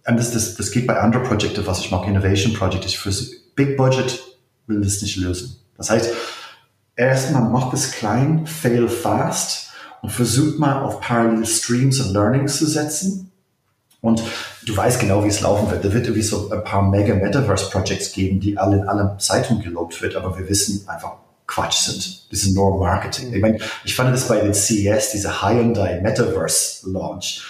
und 0.05 0.17
das, 0.17 0.31
das, 0.31 0.55
das 0.55 0.71
geht 0.71 0.87
bei 0.87 0.99
anderen 0.99 1.25
Projekten, 1.25 1.65
was 1.65 1.79
ich 1.79 1.91
mag, 1.91 2.07
Innovation 2.07 2.53
Project, 2.53 2.85
ich 2.85 2.99
fürs 2.99 3.29
Big 3.55 3.77
Budget 3.77 4.19
will 4.67 4.81
das 4.81 5.01
nicht 5.01 5.17
lösen. 5.17 5.57
Das 5.77 5.89
heißt, 5.89 6.13
erstmal 6.95 7.49
macht 7.49 7.73
es 7.73 7.91
klein, 7.91 8.47
fail 8.47 8.87
fast 8.87 9.71
und 10.01 10.11
versucht 10.11 10.59
mal 10.59 10.81
auf 10.81 10.99
Parallel 10.99 11.45
Streams 11.45 11.99
und 11.99 12.13
Learnings 12.13 12.57
zu 12.57 12.65
setzen. 12.65 13.31
Und 14.01 14.21
du 14.65 14.75
weißt 14.75 14.99
genau, 14.99 15.23
wie 15.23 15.29
es 15.29 15.39
laufen 15.39 15.71
wird. 15.71 15.85
Da 15.85 15.93
wird 15.93 16.05
irgendwie 16.05 16.23
so 16.23 16.51
ein 16.51 16.63
paar 16.63 16.81
Mega 16.81 17.15
Metaverse 17.15 17.69
Projects 17.69 18.11
geben, 18.11 18.41
die 18.41 18.57
alle 18.57 18.77
in 18.77 18.87
allen 18.87 19.17
Zeitungen 19.17 19.63
gelobt 19.63 20.01
wird, 20.01 20.17
aber 20.17 20.37
wir 20.37 20.49
wissen 20.49 20.85
einfach, 20.89 21.13
Quatsch 21.47 21.85
sind. 21.85 22.31
Die 22.31 22.35
sind 22.35 22.55
nur 22.55 22.79
Marketing. 22.79 23.33
Ich 23.33 23.41
meine, 23.41 23.59
ich 23.83 23.95
fand 23.95 24.13
das 24.13 24.27
bei 24.27 24.39
den 24.39 24.53
CES, 24.53 25.11
diese 25.11 25.41
Hyundai 25.41 25.99
Metaverse 26.01 26.89
Launch, 26.89 27.43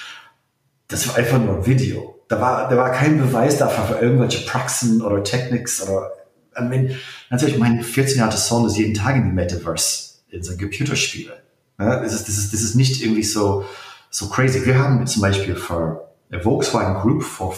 das 0.88 1.08
war 1.08 1.16
einfach 1.16 1.40
nur 1.40 1.66
Video. 1.66 2.20
Da 2.28 2.40
war, 2.40 2.70
da 2.70 2.78
war 2.78 2.92
kein 2.92 3.18
Beweis 3.18 3.58
dafür 3.58 3.86
für 3.86 4.04
irgendwelche 4.04 4.46
Praxen 4.46 5.02
oder 5.02 5.24
Technics 5.24 5.82
oder, 5.82 6.12
I 6.58 6.64
mean, 6.64 6.96
natürlich, 7.30 7.58
mein 7.58 7.84
14-jähriger 7.84 8.38
Sohn 8.38 8.66
ist 8.66 8.78
jeden 8.78 8.94
Tag 8.94 9.16
in 9.16 9.26
die 9.26 9.32
Metaverse, 9.32 10.16
in 10.30 10.44
seinen 10.44 10.60
Computerspiele. 10.60 11.34
Ja, 11.80 12.00
das, 12.00 12.14
ist, 12.14 12.28
das, 12.28 12.38
ist, 12.38 12.54
das 12.54 12.62
ist 12.62 12.76
nicht 12.76 13.02
irgendwie 13.02 13.24
so, 13.24 13.66
so 14.10 14.28
crazy. 14.30 14.66
Wir 14.66 14.78
haben 14.78 15.06
zum 15.08 15.22
Beispiel 15.22 15.56
für 15.56 16.08
Volkswagen 16.42 17.02
Group 17.02 17.24
vor 17.24 17.56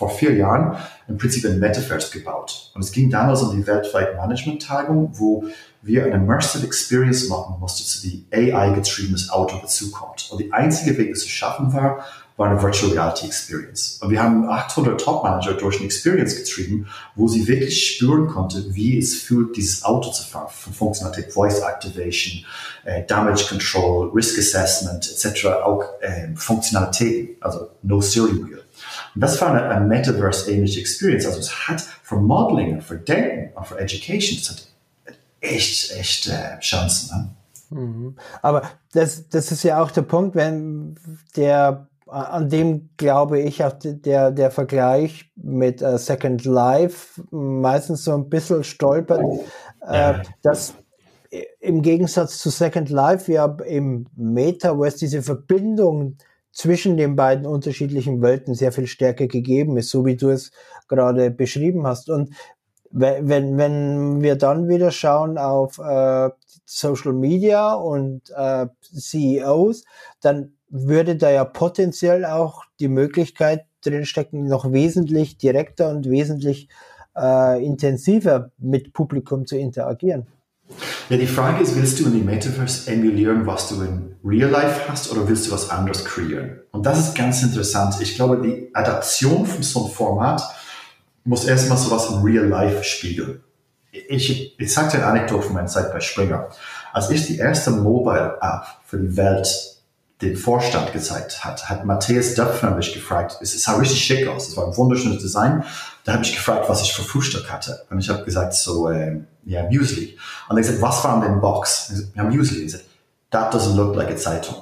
vor 0.00 0.08
vier 0.08 0.34
Jahren 0.34 0.78
im 1.08 1.18
Prinzip 1.18 1.44
ein 1.44 1.58
Metaverse 1.58 2.10
gebaut. 2.10 2.72
Und 2.74 2.82
es 2.82 2.90
ging 2.90 3.10
damals 3.10 3.42
um 3.42 3.54
die 3.54 3.66
weltweite 3.66 4.16
Management-Tagung, 4.16 5.10
wo 5.12 5.44
wir 5.82 6.04
eine 6.04 6.16
Immersive 6.16 6.66
Experience 6.66 7.28
machen 7.28 7.56
mussten, 7.58 7.84
zu 7.84 8.02
die 8.02 8.26
AI-getriebenes 8.32 9.30
Auto 9.30 9.58
dazukommt. 9.58 10.28
Und 10.30 10.38
die 10.38 10.52
einzige 10.52 10.96
Weg, 10.98 11.10
das 11.10 11.20
zu 11.20 11.28
schaffen 11.28 11.72
war, 11.72 12.04
war 12.40 12.48
eine 12.48 12.62
Virtual 12.62 12.92
Reality 12.92 13.26
Experience. 13.26 13.98
Und 14.00 14.10
wir 14.10 14.22
haben 14.22 14.48
800 14.48 14.98
Top-Manager 14.98 15.54
durch 15.54 15.76
eine 15.76 15.84
Experience 15.84 16.36
getrieben, 16.36 16.86
wo 17.14 17.28
sie 17.28 17.46
wirklich 17.46 17.96
spüren 17.96 18.28
konnte, 18.28 18.74
wie 18.74 18.98
es 18.98 19.14
fühlt, 19.20 19.56
dieses 19.56 19.84
Auto 19.84 20.10
zu 20.10 20.26
fahren, 20.26 20.48
von 20.48 20.72
Funktionalität, 20.72 21.34
Voice 21.34 21.60
Activation, 21.60 22.44
äh, 22.84 23.04
Damage 23.06 23.44
Control, 23.46 24.10
Risk 24.14 24.38
Assessment 24.38 25.06
etc., 25.10 25.48
auch 25.62 25.84
äh, 26.00 26.34
Funktionalitäten, 26.34 27.36
also 27.42 27.68
No 27.82 28.00
Steering 28.00 28.48
Wheel. 28.48 28.64
Und 29.14 29.20
das 29.20 29.38
war 29.42 29.52
eine, 29.52 29.68
eine 29.68 29.86
Metaverse-ähnliche 29.86 30.80
Experience. 30.80 31.26
Also 31.26 31.40
es 31.40 31.68
hat 31.68 31.82
für 32.02 32.16
Modeling 32.16 32.80
für 32.80 32.96
Denken 32.96 33.54
und 33.54 33.66
für 33.66 33.78
Education, 33.78 34.38
es 34.40 34.48
hat 34.48 34.62
echt, 35.40 35.92
echt 35.92 36.28
äh, 36.28 36.58
Chancen. 36.60 37.34
Ne? 37.70 37.80
Mhm. 37.80 38.16
Aber 38.42 38.62
das, 38.92 39.28
das 39.28 39.52
ist 39.52 39.62
ja 39.62 39.82
auch 39.82 39.90
der 39.90 40.02
Punkt, 40.02 40.34
wenn 40.34 40.96
der 41.36 41.86
an 42.06 42.48
dem 42.48 42.90
glaube 42.96 43.38
ich 43.38 43.62
auch 43.62 43.72
der, 43.80 44.32
der 44.32 44.50
Vergleich 44.50 45.30
mit 45.36 45.80
uh, 45.80 45.96
Second 45.96 46.44
Life 46.44 47.22
meistens 47.30 48.02
so 48.02 48.14
ein 48.14 48.28
bisschen 48.28 48.64
stolpert, 48.64 49.22
äh, 49.86 50.14
dass 50.42 50.74
im 51.60 51.82
Gegensatz 51.82 52.38
zu 52.38 52.50
Second 52.50 52.90
Life 52.90 53.30
ja 53.30 53.56
im 53.64 54.06
Metaverse 54.16 54.98
diese 54.98 55.22
Verbindung 55.22 56.16
zwischen 56.52 56.96
den 56.96 57.14
beiden 57.14 57.46
unterschiedlichen 57.46 58.20
Welten 58.22 58.54
sehr 58.54 58.72
viel 58.72 58.88
stärker 58.88 59.28
gegeben 59.28 59.76
ist, 59.76 59.90
so 59.90 60.04
wie 60.04 60.16
du 60.16 60.30
es 60.30 60.50
gerade 60.88 61.30
beschrieben 61.30 61.86
hast. 61.86 62.10
Und 62.10 62.30
wenn, 62.90 63.56
wenn 63.56 64.22
wir 64.22 64.36
dann 64.36 64.68
wieder 64.68 64.90
schauen 64.90 65.38
auf 65.38 65.78
äh, 65.78 66.30
Social 66.64 67.12
Media 67.12 67.72
und 67.74 68.22
äh, 68.30 68.66
CEOs, 68.80 69.84
dann 70.20 70.52
würde 70.68 71.16
da 71.16 71.30
ja 71.30 71.44
potenziell 71.44 72.24
auch 72.24 72.64
die 72.78 72.88
Möglichkeit 72.88 73.66
drinstecken, 73.84 74.46
noch 74.46 74.72
wesentlich 74.72 75.38
direkter 75.38 75.90
und 75.90 76.08
wesentlich 76.08 76.68
äh, 77.16 77.64
intensiver 77.64 78.50
mit 78.58 78.92
Publikum 78.92 79.46
zu 79.46 79.56
interagieren. 79.56 80.26
Ja, 81.08 81.16
die 81.16 81.26
Frage 81.26 81.62
ist, 81.62 81.74
willst 81.74 81.98
du 81.98 82.06
in 82.06 82.12
die 82.12 82.22
Metaverse 82.22 82.88
emulieren, 82.92 83.44
was 83.44 83.68
du 83.68 83.82
in 83.82 84.14
Real 84.24 84.48
Life 84.48 84.88
hast, 84.88 85.10
oder 85.10 85.28
willst 85.28 85.48
du 85.48 85.52
was 85.52 85.68
anderes 85.68 86.04
kreieren? 86.04 86.60
Und 86.70 86.86
das 86.86 87.00
ist 87.00 87.16
ganz 87.16 87.42
interessant. 87.42 87.96
Ich 88.00 88.14
glaube, 88.14 88.40
die 88.40 88.72
Adaption 88.74 89.44
von 89.44 89.62
so 89.62 89.80
einem 89.80 89.90
Format 89.90 90.42
muss 91.24 91.44
erstmal 91.44 91.78
sowas 91.78 92.08
in 92.10 92.22
Real 92.22 92.46
Life 92.46 92.82
spiegeln. 92.84 93.42
Ich, 93.92 94.58
ich 94.58 94.74
dir 94.74 94.80
eine 94.80 95.06
Anekdote 95.06 95.42
von 95.42 95.54
meiner 95.54 95.66
Zeit 95.66 95.92
bei 95.92 96.00
Springer. 96.00 96.48
Als 96.92 97.10
ich 97.10 97.26
die 97.26 97.38
erste 97.38 97.70
Mobile 97.70 98.38
App 98.40 98.64
für 98.86 98.98
die 98.98 99.16
Welt 99.16 99.48
den 100.22 100.36
Vorstand 100.36 100.92
gezeigt 100.92 101.44
hat, 101.44 101.68
hat 101.70 101.84
Matthias 101.84 102.34
Döpfner 102.34 102.72
mich 102.72 102.92
gefragt, 102.92 103.38
es 103.40 103.60
sah 103.62 103.76
richtig 103.76 104.04
schick 104.04 104.28
aus, 104.28 104.48
es 104.48 104.56
war 104.56 104.66
ein 104.66 104.76
wunderschönes 104.76 105.22
Design. 105.22 105.64
Da 106.04 106.12
habe 106.12 106.24
ich 106.24 106.34
gefragt, 106.34 106.68
was 106.68 106.82
ich 106.82 106.92
für 106.92 107.02
Frühstück 107.02 107.50
hatte. 107.50 107.84
Und 107.90 107.98
ich 108.00 108.08
habe 108.10 108.24
gesagt, 108.24 108.54
so, 108.54 108.90
äh, 108.90 109.20
ja, 109.44 109.62
Muesli. 109.64 110.18
Und 110.48 110.56
er 110.56 110.62
gesagt, 110.62 110.82
was 110.82 111.02
war 111.04 111.16
in 111.16 111.32
den 111.32 111.40
Box? 111.40 111.90
Ich 111.90 112.16
ja, 112.16 112.24
Muesli. 112.24 112.58
Ich 112.58 112.64
gesagt, 112.64 112.84
that 113.30 113.54
doesn't 113.54 113.76
look 113.76 113.96
like 113.96 114.10
a 114.10 114.16
Zeitung. 114.16 114.56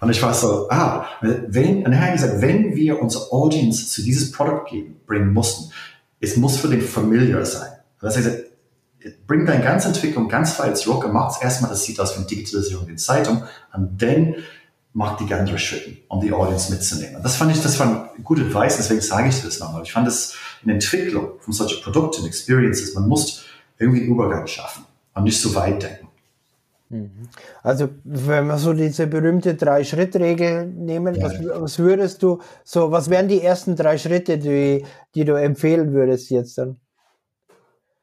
Und 0.00 0.10
ich 0.10 0.22
war 0.22 0.34
so, 0.34 0.68
ah, 0.70 1.06
wenn, 1.20 1.84
und 1.84 1.92
er 1.92 2.00
hat 2.00 2.12
gesagt, 2.12 2.40
wenn 2.40 2.74
wir 2.74 3.00
unsere 3.00 3.30
Audience 3.32 3.88
zu 3.88 4.02
dieses 4.02 4.32
Produkt 4.32 4.70
geben, 4.70 5.00
bringen 5.06 5.32
mussten, 5.32 5.72
es 6.20 6.36
muss 6.36 6.58
für 6.58 6.68
den 6.68 6.82
familiar 6.82 7.44
sein. 7.44 7.72
Das 8.00 8.16
heißt, 8.16 8.30
bring 9.26 9.46
deine 9.46 9.64
ganze 9.64 9.88
Entwicklung 9.88 10.28
ganz 10.28 10.58
weit 10.58 10.76
zurück 10.76 11.04
und 11.04 11.12
mach 11.12 11.34
es 11.34 11.42
erstmal, 11.42 11.70
das 11.70 11.84
sieht 11.84 11.98
aus 11.98 12.14
wie 12.14 12.18
eine 12.18 12.26
Digitalisierung 12.26 12.88
in 12.88 12.98
Zeitung, 12.98 13.42
und 13.72 14.00
dann 14.02 14.36
mach 14.92 15.16
die 15.16 15.26
ganzen 15.26 15.58
Schritte, 15.58 15.96
um 16.08 16.20
die 16.20 16.32
Audience 16.32 16.70
mitzunehmen. 16.70 17.22
Das 17.22 17.36
fand 17.36 17.52
ich, 17.52 17.62
das 17.62 17.78
war 17.78 18.10
ein 18.16 18.24
guter 18.24 18.42
Advice, 18.42 18.76
deswegen 18.76 19.00
sage 19.00 19.28
ich 19.28 19.42
das 19.42 19.60
nochmal. 19.60 19.82
Ich 19.82 19.92
fand 19.92 20.06
das 20.06 20.34
in 20.62 20.70
Entwicklung 20.70 21.40
von 21.40 21.52
solchen 21.52 21.82
Produkten, 21.82 22.26
Experiences, 22.26 22.94
man 22.94 23.08
muss 23.08 23.44
irgendwie 23.78 24.00
einen 24.00 24.10
Übergang 24.10 24.46
schaffen 24.46 24.84
und 25.14 25.24
nicht 25.24 25.40
so 25.40 25.54
weit 25.54 25.82
denken. 25.82 26.09
Mhm. 26.90 27.28
Also 27.62 27.88
wenn 28.04 28.48
wir 28.48 28.58
so 28.58 28.72
diese 28.72 29.06
berühmte 29.06 29.54
Drei-Schritt-Regel 29.54 30.66
nehmen, 30.66 31.14
ja. 31.14 31.24
was, 31.24 31.34
was, 31.40 31.78
würdest 31.78 32.22
du, 32.22 32.40
so 32.64 32.90
was 32.90 33.08
wären 33.08 33.28
die 33.28 33.40
ersten 33.40 33.76
drei 33.76 33.96
Schritte, 33.96 34.38
die, 34.38 34.84
die 35.14 35.24
du 35.24 35.34
empfehlen 35.34 35.92
würdest 35.92 36.30
jetzt 36.30 36.58
dann? 36.58 36.76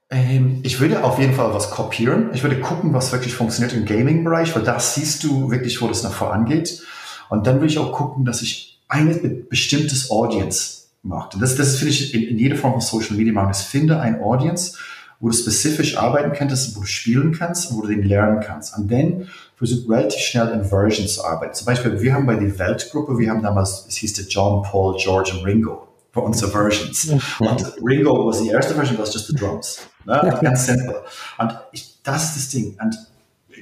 Ähm, 0.09 0.61
ich 0.63 0.79
würde 0.79 1.03
auf 1.03 1.19
jeden 1.19 1.33
Fall 1.33 1.53
was 1.53 1.69
kopieren. 1.69 2.29
Ich 2.33 2.43
würde 2.43 2.61
gucken, 2.61 2.93
was 2.93 3.11
wirklich 3.11 3.33
funktioniert 3.33 3.73
im 3.73 3.85
Gaming-Bereich, 3.85 4.55
weil 4.55 4.63
da 4.63 4.79
siehst 4.79 5.21
du 5.25 5.51
wirklich, 5.51 5.81
wo 5.81 5.87
das 5.89 6.03
nach 6.03 6.13
vorangeht. 6.13 6.81
Und 7.29 7.45
dann 7.45 7.55
würde 7.55 7.67
ich 7.67 7.79
auch 7.79 7.91
gucken, 7.91 8.23
dass 8.23 8.41
ich 8.41 8.79
ein 8.87 9.47
bestimmtes 9.49 10.09
Audience 10.09 10.83
mache. 11.03 11.31
Und 11.33 11.41
das, 11.41 11.57
das 11.57 11.75
finde 11.75 11.91
ich 11.91 12.13
in, 12.13 12.23
in 12.23 12.37
jeder 12.37 12.55
Form 12.55 12.71
von 12.71 12.81
Social 12.81 13.17
Media 13.17 13.33
machen. 13.33 13.53
Finde 13.53 13.99
ein 13.99 14.21
Audience, 14.21 14.77
wo 15.19 15.29
du 15.29 15.33
spezifisch 15.33 15.97
arbeiten 15.97 16.33
könntest, 16.33 16.75
wo 16.75 16.81
du 16.81 16.85
spielen 16.85 17.33
kannst 17.33 17.71
und 17.71 17.77
wo 17.77 17.81
du 17.81 17.87
den 17.87 18.03
lernen 18.03 18.39
kannst. 18.39 18.77
Und 18.77 18.91
dann 18.91 19.27
versuch 19.55 19.89
relativ 19.89 20.19
schnell 20.19 20.49
in 20.49 20.63
Versions 20.63 21.15
zu 21.15 21.25
arbeiten. 21.25 21.53
Zum 21.53 21.65
Beispiel, 21.65 21.99
wir 21.99 22.13
haben 22.13 22.25
bei 22.25 22.35
der 22.35 22.57
Weltgruppe, 22.59 23.17
wir 23.17 23.31
haben 23.31 23.41
damals, 23.41 23.85
es 23.87 23.95
hieß 23.95 24.13
der 24.13 24.25
John, 24.25 24.61
Paul, 24.61 24.95
George 24.97 25.33
und 25.37 25.45
Ringo 25.45 25.87
für 26.11 26.21
unsere 26.21 26.51
Versions. 26.51 27.09
Und 27.39 27.73
Ringo 27.83 28.27
was 28.27 28.41
die 28.41 28.49
erste 28.49 28.75
Version, 28.75 28.97
was 28.97 29.13
just 29.13 29.27
the 29.27 29.35
drums. 29.35 29.79
Ne? 30.05 30.37
Ganz 30.41 30.65
simpel. 30.67 30.95
Und 31.37 31.57
ich, 31.71 32.01
das 32.03 32.25
ist 32.25 32.35
das 32.35 32.49
Ding. 32.49 32.77
Und 32.81 32.97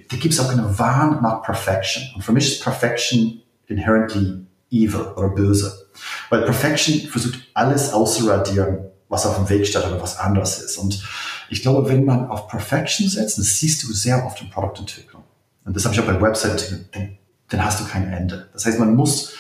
da 0.10 0.18
gibt 0.18 0.34
es 0.34 0.40
auch 0.40 0.50
eine 0.50 0.78
Wahn 0.78 1.22
nach 1.22 1.42
Perfection. 1.42 2.04
Und 2.16 2.24
für 2.24 2.32
mich 2.32 2.48
ist 2.48 2.64
Perfection 2.64 3.42
inherently 3.68 4.46
evil 4.72 5.14
oder 5.16 5.30
böse. 5.30 5.88
Weil 6.30 6.44
Perfection 6.44 7.10
versucht 7.10 7.40
alles 7.54 7.94
auszuradieren, 7.94 8.90
was 9.10 9.26
auf 9.26 9.36
dem 9.36 9.50
Weg 9.50 9.66
steht 9.66 9.86
oder 9.86 10.02
was 10.02 10.20
anders 10.20 10.62
ist. 10.62 10.78
Und 10.78 11.02
ich 11.50 11.62
glaube, 11.62 11.90
wenn 11.90 12.06
man 12.06 12.28
auf 12.30 12.48
Perfection 12.48 13.08
setzt, 13.08 13.38
das 13.38 13.60
siehst 13.60 13.84
du 13.84 13.94
sehr 13.94 14.26
oft 14.26 14.42
in 14.42 14.50
Produktentwicklung. 14.50 15.24
Und 15.66 15.76
das 15.76 15.86
habe 15.86 15.96
ich 15.96 16.02
auch 16.02 16.06
bei 16.06 16.22
Website, 16.22 16.88
dann, 16.94 17.18
dann 17.50 17.66
hast 17.66 17.80
du 17.80 17.86
kein 17.86 18.12
Ende. 18.12 18.50
Das 18.54 18.66
heißt, 18.66 18.80
man 18.80 18.96
muss 18.96 19.34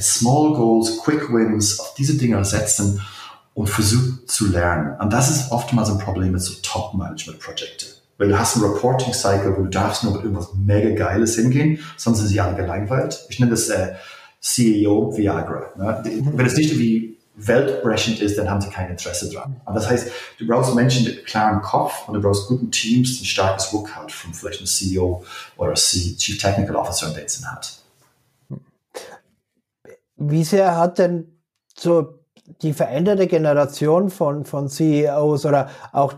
Small 0.00 0.54
Goals, 0.54 0.98
Quick 1.02 1.32
Wins 1.32 1.80
auf 1.80 1.94
diese 1.94 2.16
Dinge 2.16 2.44
setzen 2.44 3.00
und 3.54 3.68
versuchen 3.68 4.20
zu 4.26 4.50
lernen. 4.50 4.96
Und 5.00 5.12
das 5.12 5.30
ist 5.30 5.50
oftmals 5.50 5.90
ein 5.90 5.98
Problem 5.98 6.32
mit 6.32 6.42
so 6.42 6.54
Top-Management-Projekten. 6.62 7.86
Weil 8.18 8.28
du 8.28 8.38
hast 8.38 8.56
einen 8.56 8.66
Reporting-Cycle, 8.66 9.56
wo 9.56 9.62
du 9.62 9.68
darfst 9.68 10.04
nur 10.04 10.12
mit 10.12 10.22
irgendwas 10.22 10.50
mega 10.54 10.90
Geiles 10.90 11.36
hingehen, 11.36 11.78
sonst 11.96 12.18
sind 12.18 12.28
sie 12.28 12.40
alle 12.40 12.56
gelangweilt. 12.56 13.26
Ich 13.28 13.38
nenne 13.38 13.52
das 13.52 13.68
äh, 13.68 13.94
CEO 14.40 15.16
Viagra. 15.16 15.72
Ne? 15.76 16.02
Wenn 16.34 16.46
es 16.46 16.56
nicht 16.56 16.78
wie 16.78 17.17
weltbrechend 17.38 18.20
ist, 18.20 18.36
dann 18.36 18.50
haben 18.50 18.60
sie 18.60 18.68
kein 18.68 18.90
Interesse 18.90 19.30
dran. 19.30 19.60
Und 19.64 19.74
das 19.74 19.88
heißt, 19.88 20.10
du 20.38 20.46
brauchst 20.46 20.74
Menschen 20.74 21.04
mit 21.04 21.24
klaren 21.24 21.62
Kopf 21.62 22.08
und 22.08 22.14
du 22.14 22.20
brauchst 22.20 22.48
guten 22.48 22.70
Teams, 22.70 23.20
ein 23.20 23.24
starkes 23.24 23.72
Rückhalt 23.72 24.10
von 24.10 24.34
vielleicht 24.34 24.58
einem 24.58 24.66
CEO 24.66 25.24
oder 25.56 25.74
Chief 25.74 26.38
Technical 26.38 26.76
Officer, 26.76 27.10
der 27.10 27.24
es 27.24 27.44
hat. 27.44 27.78
Wie 30.16 30.42
sehr 30.42 30.76
hat 30.76 30.98
denn 30.98 31.38
so 31.76 32.18
die 32.62 32.72
veränderte 32.72 33.28
Generation 33.28 34.10
von, 34.10 34.44
von 34.44 34.68
CEOs 34.68 35.46
oder 35.46 35.70
auch 35.92 36.14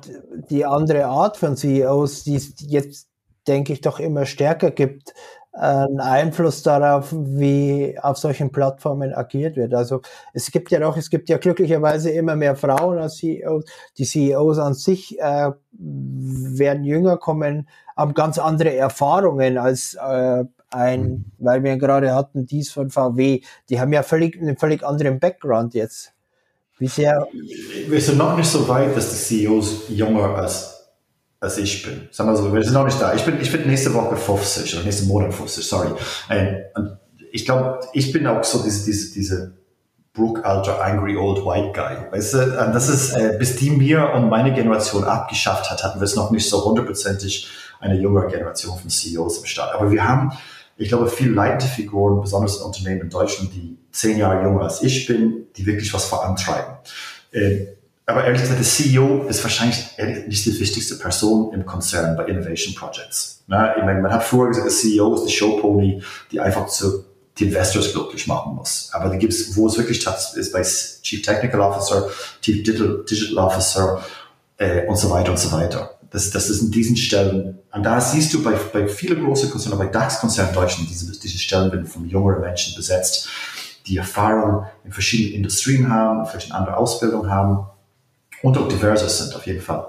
die 0.48 0.64
andere 0.64 1.06
Art 1.06 1.37
von 1.37 1.56
CEOs, 1.56 2.24
die 2.24 2.37
es 2.37 2.54
jetzt, 2.61 3.09
denke 3.46 3.74
ich, 3.74 3.83
doch 3.83 4.00
immer 4.00 4.24
stärker 4.24 4.70
gibt, 4.70 5.12
einen 5.61 6.01
Einfluss 6.01 6.62
darauf, 6.62 7.12
wie 7.12 7.99
auf 8.01 8.16
solchen 8.16 8.51
Plattformen 8.51 9.12
agiert 9.12 9.57
wird. 9.57 9.75
Also 9.75 10.01
es 10.33 10.51
gibt 10.51 10.70
ja 10.70 10.81
doch, 10.81 10.96
es 10.96 11.11
gibt 11.11 11.29
ja 11.29 11.37
glücklicherweise 11.37 12.11
immer 12.11 12.35
mehr 12.35 12.57
Frauen 12.57 12.99
als 12.99 13.16
CEOs. 13.16 13.64
Die 13.99 14.05
CEOs 14.05 14.59
an 14.59 14.73
sich 14.73 15.20
äh, 15.20 15.51
werden 15.73 16.85
jünger, 16.85 17.18
kommen, 17.18 17.68
haben 17.94 18.14
ganz 18.14 18.38
andere 18.38 18.75
Erfahrungen 18.75 19.59
als 19.59 19.94
äh, 19.94 20.44
ein, 20.70 21.27
weil 21.38 21.62
wir 21.62 21.77
gerade 21.77 22.14
hatten 22.14 22.46
dies 22.46 22.73
von 22.73 22.88
VW. 22.88 23.42
Die 23.68 23.81
haben 23.81 23.92
ja 23.92 24.03
völlig 24.03 24.40
einen 24.40 24.57
völlig 24.57 24.83
anderen 24.83 25.20
Background 25.20 25.75
jetzt. 25.75 26.14
Wie 26.79 26.88
sehr? 26.88 27.29
Wir 27.87 28.01
sind 28.01 28.16
noch 28.16 28.35
nicht 28.35 28.49
so 28.49 28.66
weit, 28.66 28.96
dass 28.96 29.11
die 29.11 29.44
CEOs 29.44 29.90
jünger 29.90 30.37
als 30.37 30.80
als 31.40 31.57
ich 31.57 31.83
bin. 31.83 32.09
Sagen 32.11 32.31
wir 32.31 32.37
so, 32.37 32.53
wir 32.53 32.62
sind 32.62 32.74
noch 32.74 32.85
nicht 32.85 33.00
da. 33.00 33.14
Ich 33.14 33.24
bin, 33.24 33.40
ich 33.40 33.50
bin 33.50 33.66
nächste 33.66 33.92
Woche 33.94 34.16
50 34.16 34.74
oder 34.74 34.85
nächsten 34.85 35.09
Monat 35.09 35.33
50, 35.33 35.66
sorry. 35.66 35.88
Und 36.74 36.98
ich 37.33 37.46
glaube, 37.46 37.81
ich 37.94 38.12
bin 38.12 38.26
auch 38.26 38.44
so 38.44 38.62
diese, 38.62 38.85
diese, 38.85 39.12
diese 39.14 39.53
Brooke 40.12 40.44
Alter 40.44 40.85
Angry 40.85 41.16
Old 41.16 41.46
White 41.46 41.72
Guy. 41.72 42.12
Weißt 42.12 42.35
du, 42.35 42.38
das 42.72 42.88
ist, 42.88 43.12
äh, 43.14 43.37
bis 43.38 43.57
die 43.57 43.70
mir 43.70 44.11
und 44.14 44.29
meine 44.29 44.53
Generation 44.53 45.05
abgeschafft 45.05 45.70
hat, 45.70 45.83
hatten 45.83 46.00
wir 46.00 46.05
es 46.05 46.16
noch 46.16 46.31
nicht 46.31 46.48
so 46.48 46.62
hundertprozentig 46.64 47.48
eine 47.81 47.98
junge 47.98 48.26
Generation 48.26 48.79
von 48.79 48.90
CEOs 48.90 49.38
im 49.38 49.46
Start. 49.46 49.74
Aber 49.74 49.90
wir 49.90 50.07
haben, 50.07 50.33
ich 50.76 50.88
glaube, 50.88 51.09
viele 51.09 51.33
leitende 51.33 51.66
Figuren, 51.66 52.20
besonders 52.20 52.59
in 52.59 52.64
Unternehmen 52.64 53.03
in 53.03 53.11
Deutschland, 53.11 53.55
die 53.55 53.79
zehn 53.92 54.18
Jahre 54.18 54.42
jünger 54.42 54.62
als 54.62 54.83
ich 54.83 55.07
bin, 55.07 55.46
die 55.57 55.64
wirklich 55.64 55.94
was 55.94 56.05
vorantreiben. 56.05 56.74
Aber 58.11 58.25
ehrlich 58.25 58.42
gesagt, 58.42 58.59
der 58.59 58.66
CEO 58.66 59.23
ist 59.29 59.40
wahrscheinlich 59.44 59.87
nicht 60.27 60.44
die 60.44 60.59
wichtigste 60.59 60.96
Person 60.96 61.53
im 61.55 61.64
Konzern 61.64 62.16
bei 62.16 62.25
Innovation 62.25 62.75
Projects. 62.75 63.44
Na, 63.46 63.77
ich 63.77 63.85
meine, 63.85 64.01
man 64.01 64.12
hat 64.12 64.25
früher 64.25 64.49
gesagt, 64.49 64.66
der 64.66 64.73
CEO 64.73 65.14
ist 65.14 65.27
die 65.27 65.33
Showpony, 65.33 66.03
die 66.33 66.40
einfach 66.40 66.66
zu 66.66 67.05
die 67.38 67.44
Investors 67.44 67.92
glücklich 67.92 68.27
machen 68.27 68.57
muss. 68.57 68.90
Aber 68.92 69.11
die 69.11 69.18
gibt's, 69.18 69.57
wo 69.57 69.68
es 69.68 69.79
wirklich 69.79 70.01
tatsächlich 70.01 70.40
ist 70.40 70.53
bei 70.53 70.62
Chief 70.62 71.23
Technical 71.23 71.61
Officer, 71.61 72.09
Chief 72.42 72.64
Digital, 72.64 73.05
Digital 73.09 73.38
Officer 73.38 74.05
äh, 74.59 74.87
und 74.87 74.96
so 74.96 75.09
weiter 75.11 75.31
und 75.31 75.38
so 75.38 75.53
weiter. 75.53 75.96
Das, 76.11 76.33
das 76.33 76.51
ist 76.51 76.62
in 76.62 76.73
diesen 76.73 76.96
Stellen, 76.96 77.61
und 77.73 77.85
da 77.85 78.01
siehst 78.01 78.35
du 78.35 78.42
bei, 78.42 78.55
bei 78.73 78.88
vielen 78.88 79.25
großen 79.25 79.49
Konzernen, 79.51 79.79
bei 79.79 79.87
DAX-Konzernen 79.87 80.53
in 80.53 80.61
Deutschland, 80.61 80.90
diese, 80.90 81.12
diese 81.12 81.38
Stellen 81.38 81.70
werden 81.70 81.87
von 81.87 82.09
jüngeren 82.09 82.40
Menschen 82.40 82.75
besetzt, 82.75 83.29
die 83.87 83.96
Erfahrung 83.96 84.66
in 84.85 84.90
verschiedenen 84.90 85.37
Industrien 85.37 85.88
haben, 85.88 86.27
vielleicht 86.27 86.51
eine 86.51 86.59
andere 86.59 86.77
Ausbildung 86.77 87.31
haben 87.31 87.66
und 88.42 88.59
auch 88.59 88.68
diverser 88.68 89.09
sind, 89.09 89.35
auf 89.35 89.46
jeden 89.46 89.61
Fall. 89.61 89.87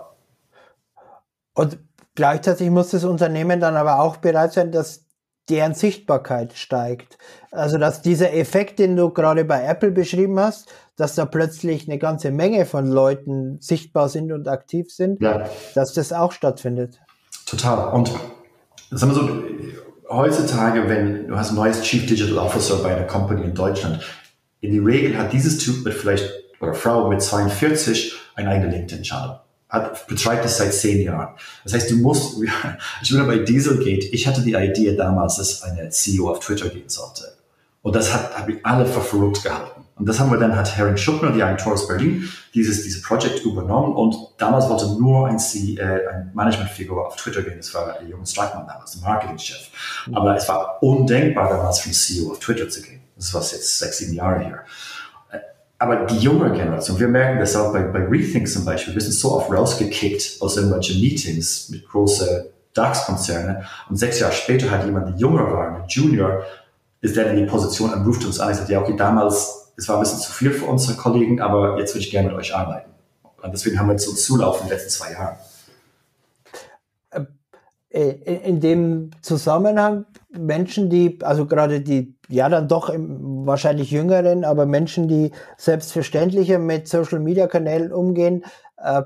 Und 1.54 1.78
gleichzeitig 2.16 2.70
muss 2.70 2.92
das 2.92 3.04
Unternehmen 3.04 3.60
dann 3.60 3.76
aber 3.76 4.00
auch 4.00 4.18
bereit 4.18 4.54
sein, 4.54 4.72
dass 4.72 5.06
deren 5.50 5.74
Sichtbarkeit 5.74 6.54
steigt. 6.54 7.18
Also 7.52 7.78
dass 7.78 8.02
dieser 8.02 8.34
Effekt, 8.34 8.80
den 8.80 8.96
du 8.96 9.10
gerade 9.10 9.44
bei 9.44 9.64
Apple 9.64 9.92
beschrieben 9.92 10.40
hast, 10.40 10.70
dass 10.96 11.16
da 11.16 11.26
plötzlich 11.26 11.88
eine 11.88 11.98
ganze 11.98 12.32
Menge 12.32 12.66
von 12.66 12.88
Leuten 12.88 13.58
sichtbar 13.60 14.08
sind 14.08 14.32
und 14.32 14.48
aktiv 14.48 14.92
sind, 14.92 15.22
ja. 15.22 15.50
dass 15.76 15.94
das 15.94 16.14
auch 16.14 16.32
stattfindet. 16.32 17.00
Total. 17.46 17.94
Und 17.94 18.12
sagen 18.92 19.14
wir 19.14 19.16
so, 19.16 20.16
heutzutage, 20.16 20.88
wenn 20.88 21.28
du 21.28 21.36
hast 21.36 21.50
ein 21.50 21.56
neues 21.56 21.82
Chief 21.82 22.06
Digital 22.06 22.38
Officer 22.38 22.78
bei 22.84 22.96
einer 22.96 23.08
Company 23.08 23.44
in 23.44 23.54
Deutschland, 23.54 24.02
in 24.62 24.74
der 24.74 24.86
Regel 24.86 25.18
hat 25.18 25.34
dieses 25.34 25.58
Typ 25.58 25.84
mit 25.84 25.94
vielleicht 25.94 26.30
oder 26.62 26.74
Frau 26.74 27.10
mit 27.10 27.22
42 27.22 28.16
ein 28.42 28.48
eigener 28.48 28.72
LinkedIn-Channel. 28.72 29.40
Hat, 29.70 30.06
betreibt 30.08 30.44
es 30.44 30.58
seit 30.58 30.74
zehn 30.74 31.02
Jahren. 31.02 31.30
Das 31.64 31.74
heißt, 31.74 31.92
du 31.92 31.96
musst, 31.96 32.38
ich 33.02 33.10
bin 33.10 33.26
bei 33.26 33.38
Dieselgate, 33.38 34.08
ich 34.08 34.28
hatte 34.28 34.42
die 34.42 34.54
Idee 34.54 34.96
damals, 34.96 35.38
dass 35.38 35.64
eine 35.64 35.90
CEO 35.90 36.30
auf 36.30 36.40
Twitter 36.40 36.68
gehen 36.70 36.90
sollte. 36.90 37.38
Und 37.82 37.96
das 37.96 38.14
hat, 38.14 38.38
hat 38.38 38.48
mich 38.48 38.58
alle 38.64 38.86
verrückt 38.86 39.44
gehalten. 39.44 39.82
Und 39.96 40.08
das 40.08 40.20
haben 40.20 40.32
wir 40.32 40.40
dann, 40.40 40.56
hat 40.56 40.76
Herring 40.76 40.98
Schuppner, 40.98 41.32
die 41.32 41.44
Agentur 41.44 41.74
aus 41.74 41.88
Berlin, 41.88 42.28
dieses, 42.56 42.84
dieses 42.84 43.04
Projekt 43.04 43.46
übernommen. 43.46 43.94
Und 43.94 44.16
damals 44.38 44.68
wollte 44.68 44.88
nur 45.00 45.28
ein, 45.28 45.38
C, 45.38 45.76
äh, 45.76 46.08
ein 46.08 46.32
Managementfigur 46.34 47.08
auf 47.08 47.16
Twitter 47.18 47.44
gehen. 47.44 47.58
Das 47.58 47.74
war 47.74 48.02
Jürgen 48.02 48.26
Streitmann 48.26 48.66
damals, 48.68 48.94
der 48.94 49.02
Marketingchef. 49.02 49.70
Aber 50.12 50.36
es 50.36 50.48
war 50.48 50.82
undenkbar 50.82 51.50
damals 51.50 51.86
ein 51.86 51.94
CEO 51.94 52.32
auf 52.32 52.40
Twitter 52.40 52.68
zu 52.68 52.82
gehen. 52.82 53.02
Das 53.16 53.32
war 53.34 53.42
jetzt 53.42 53.78
sechs, 53.78 54.00
sieben 54.00 54.14
Jahre 54.14 54.40
her. 54.40 54.66
Aber 55.82 56.06
die 56.06 56.20
junge 56.20 56.52
Generation, 56.52 57.00
wir 57.00 57.08
merken 57.08 57.40
das 57.40 57.56
auch 57.56 57.74
bei, 57.74 57.82
bei 57.82 58.06
Rethink 58.06 58.48
zum 58.48 58.64
Beispiel, 58.66 58.94
wir 58.94 59.02
sind 59.02 59.14
so 59.14 59.32
oft 59.32 59.52
rausgekickt 59.52 60.40
aus 60.40 60.56
irgendwelchen 60.56 61.02
Meetings 61.02 61.70
mit 61.70 61.90
großen 61.90 62.28
DAX-Konzernen 62.76 63.66
und 63.90 63.96
sechs 63.96 64.20
Jahre 64.20 64.32
später 64.32 64.70
hat 64.70 64.86
jemand, 64.86 65.08
der 65.08 65.16
jünger 65.16 65.52
war, 65.52 65.78
ein 65.78 65.88
Junior, 65.88 66.44
ist 67.02 67.18
dann 67.18 67.36
in 67.36 67.38
die 67.38 67.46
Position 67.50 67.92
und 67.92 68.06
ruft 68.06 68.24
uns 68.24 68.40
an 68.40 68.50
und 68.50 68.56
sagt, 68.58 68.70
ja, 68.70 68.80
okay, 68.80 68.94
damals 68.96 69.72
es 69.76 69.90
war 69.90 69.98
ein 69.98 70.02
bisschen 70.02 70.20
zu 70.20 70.32
viel 70.32 70.52
für 70.52 70.66
unsere 70.66 70.96
Kollegen, 70.98 71.42
aber 71.42 71.80
jetzt 71.80 71.96
würde 71.96 72.06
ich 72.06 72.12
gerne 72.12 72.28
mit 72.28 72.38
euch 72.38 72.56
arbeiten. 72.56 72.92
Und 73.42 73.52
deswegen 73.52 73.80
haben 73.80 73.88
wir 73.88 73.94
jetzt 73.94 74.06
so 74.06 74.14
Zulauf 74.14 74.62
in 74.62 74.68
den 74.68 74.74
letzten 74.78 74.92
zwei 74.92 75.14
Jahren. 75.14 75.36
Äh, 77.90 78.10
in 78.48 78.60
dem 78.60 79.10
Zusammenhang 79.24 80.06
Menschen, 80.32 80.90
die, 80.90 81.20
also 81.22 81.46
gerade 81.46 81.82
die, 81.82 82.16
ja 82.30 82.48
dann 82.50 82.68
doch 82.68 82.90
im, 82.90 83.46
wahrscheinlich 83.46 83.92
jüngeren, 83.92 84.46
aber 84.46 84.66
Menschen, 84.66 85.08
die 85.08 85.32
selbstverständlicher 85.58 86.60
mit 86.60 86.88
Social 86.88 87.20
Media 87.20 87.48
Kanälen 87.48 87.92
umgehen, 87.92 88.44
äh, 88.78 89.04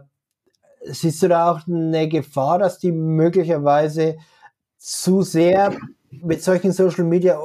siehst 0.83 1.23
du 1.23 1.27
da 1.27 1.51
auch 1.51 1.67
eine 1.67 2.07
Gefahr, 2.07 2.59
dass 2.59 2.77
die 2.77 2.91
möglicherweise 2.91 4.17
zu 4.77 5.23
sehr 5.23 5.73
mit 6.11 6.43
solchen 6.43 6.71
Social 6.71 7.05
Media 7.05 7.39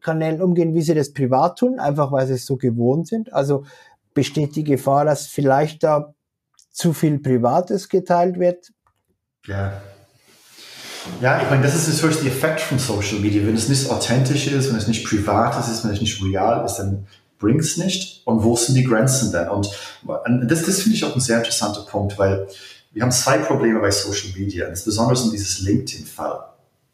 Kanälen 0.00 0.42
umgehen, 0.42 0.74
wie 0.74 0.82
sie 0.82 0.94
das 0.94 1.12
privat 1.12 1.58
tun, 1.58 1.78
einfach 1.78 2.10
weil 2.12 2.26
sie 2.26 2.34
es 2.34 2.46
so 2.46 2.56
gewohnt 2.56 3.06
sind. 3.06 3.32
Also 3.32 3.64
besteht 4.14 4.56
die 4.56 4.64
Gefahr, 4.64 5.04
dass 5.04 5.26
vielleicht 5.26 5.82
da 5.82 6.14
zu 6.70 6.92
viel 6.92 7.18
Privates 7.18 7.88
geteilt 7.88 8.38
wird? 8.38 8.72
Ja. 9.46 9.80
Ja, 11.20 11.40
ich 11.42 11.50
meine, 11.50 11.62
das 11.62 11.74
ist 11.74 11.88
natürlich 11.92 12.20
der 12.20 12.32
Effekt 12.32 12.60
von 12.60 12.78
Social 12.78 13.20
Media. 13.20 13.46
Wenn 13.46 13.54
es 13.54 13.68
nicht 13.68 13.90
authentisch 13.90 14.46
ist, 14.48 14.68
wenn 14.68 14.76
es 14.76 14.88
nicht 14.88 15.04
privat 15.04 15.58
ist, 15.58 15.84
wenn 15.84 15.92
es 15.92 16.00
nicht 16.00 16.22
real 16.22 16.64
ist, 16.64 16.76
dann 16.76 17.06
bringt 17.38 17.62
es 17.62 17.76
nicht. 17.76 18.22
Und 18.26 18.44
wo 18.44 18.56
sind 18.56 18.74
die 18.74 18.84
Grenzen 18.84 19.32
denn? 19.32 19.48
Und 19.48 19.70
das, 20.46 20.64
das 20.64 20.82
finde 20.82 20.96
ich 20.96 21.04
auch 21.04 21.14
ein 21.14 21.20
sehr 21.20 21.38
interessanter 21.38 21.82
Punkt, 21.82 22.18
weil 22.18 22.46
wir 22.92 23.02
haben 23.02 23.12
zwei 23.12 23.38
Probleme 23.38 23.80
bei 23.80 23.90
Social 23.90 24.30
Media, 24.36 24.66
insbesondere 24.66 25.22
in 25.24 25.30
dieses 25.30 25.60
LinkedIn-Fall 25.60 26.50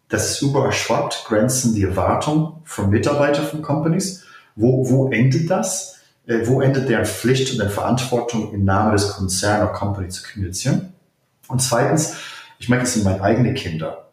das 0.09 0.40
überschwappt 0.40 1.24
Grenzen 1.26 1.74
die 1.74 1.82
Erwartung 1.82 2.61
von 2.64 2.90
Mitarbeitern 2.90 3.46
von 3.46 3.62
Companies. 3.62 4.22
Wo, 4.54 4.88
wo 4.88 5.11
endet 5.11 5.50
das? 5.50 5.96
Äh, 6.26 6.46
wo 6.46 6.61
endet 6.61 6.88
deren 6.88 7.04
Pflicht 7.04 7.50
und 7.50 7.59
deren 7.59 7.70
Verantwortung 7.70 8.52
im 8.52 8.64
Namen 8.64 8.92
des 8.92 9.09
Konzerns 9.09 9.64
oder 9.64 9.72
Company 9.72 10.09
zu 10.09 10.22
kommunizieren? 10.22 10.92
Und 11.48 11.61
zweitens, 11.61 12.14
ich 12.59 12.68
merke 12.68 12.84
es 12.84 12.94
sind 12.94 13.04
meine 13.04 13.22
eigenen 13.22 13.54
Kinder. 13.54 14.11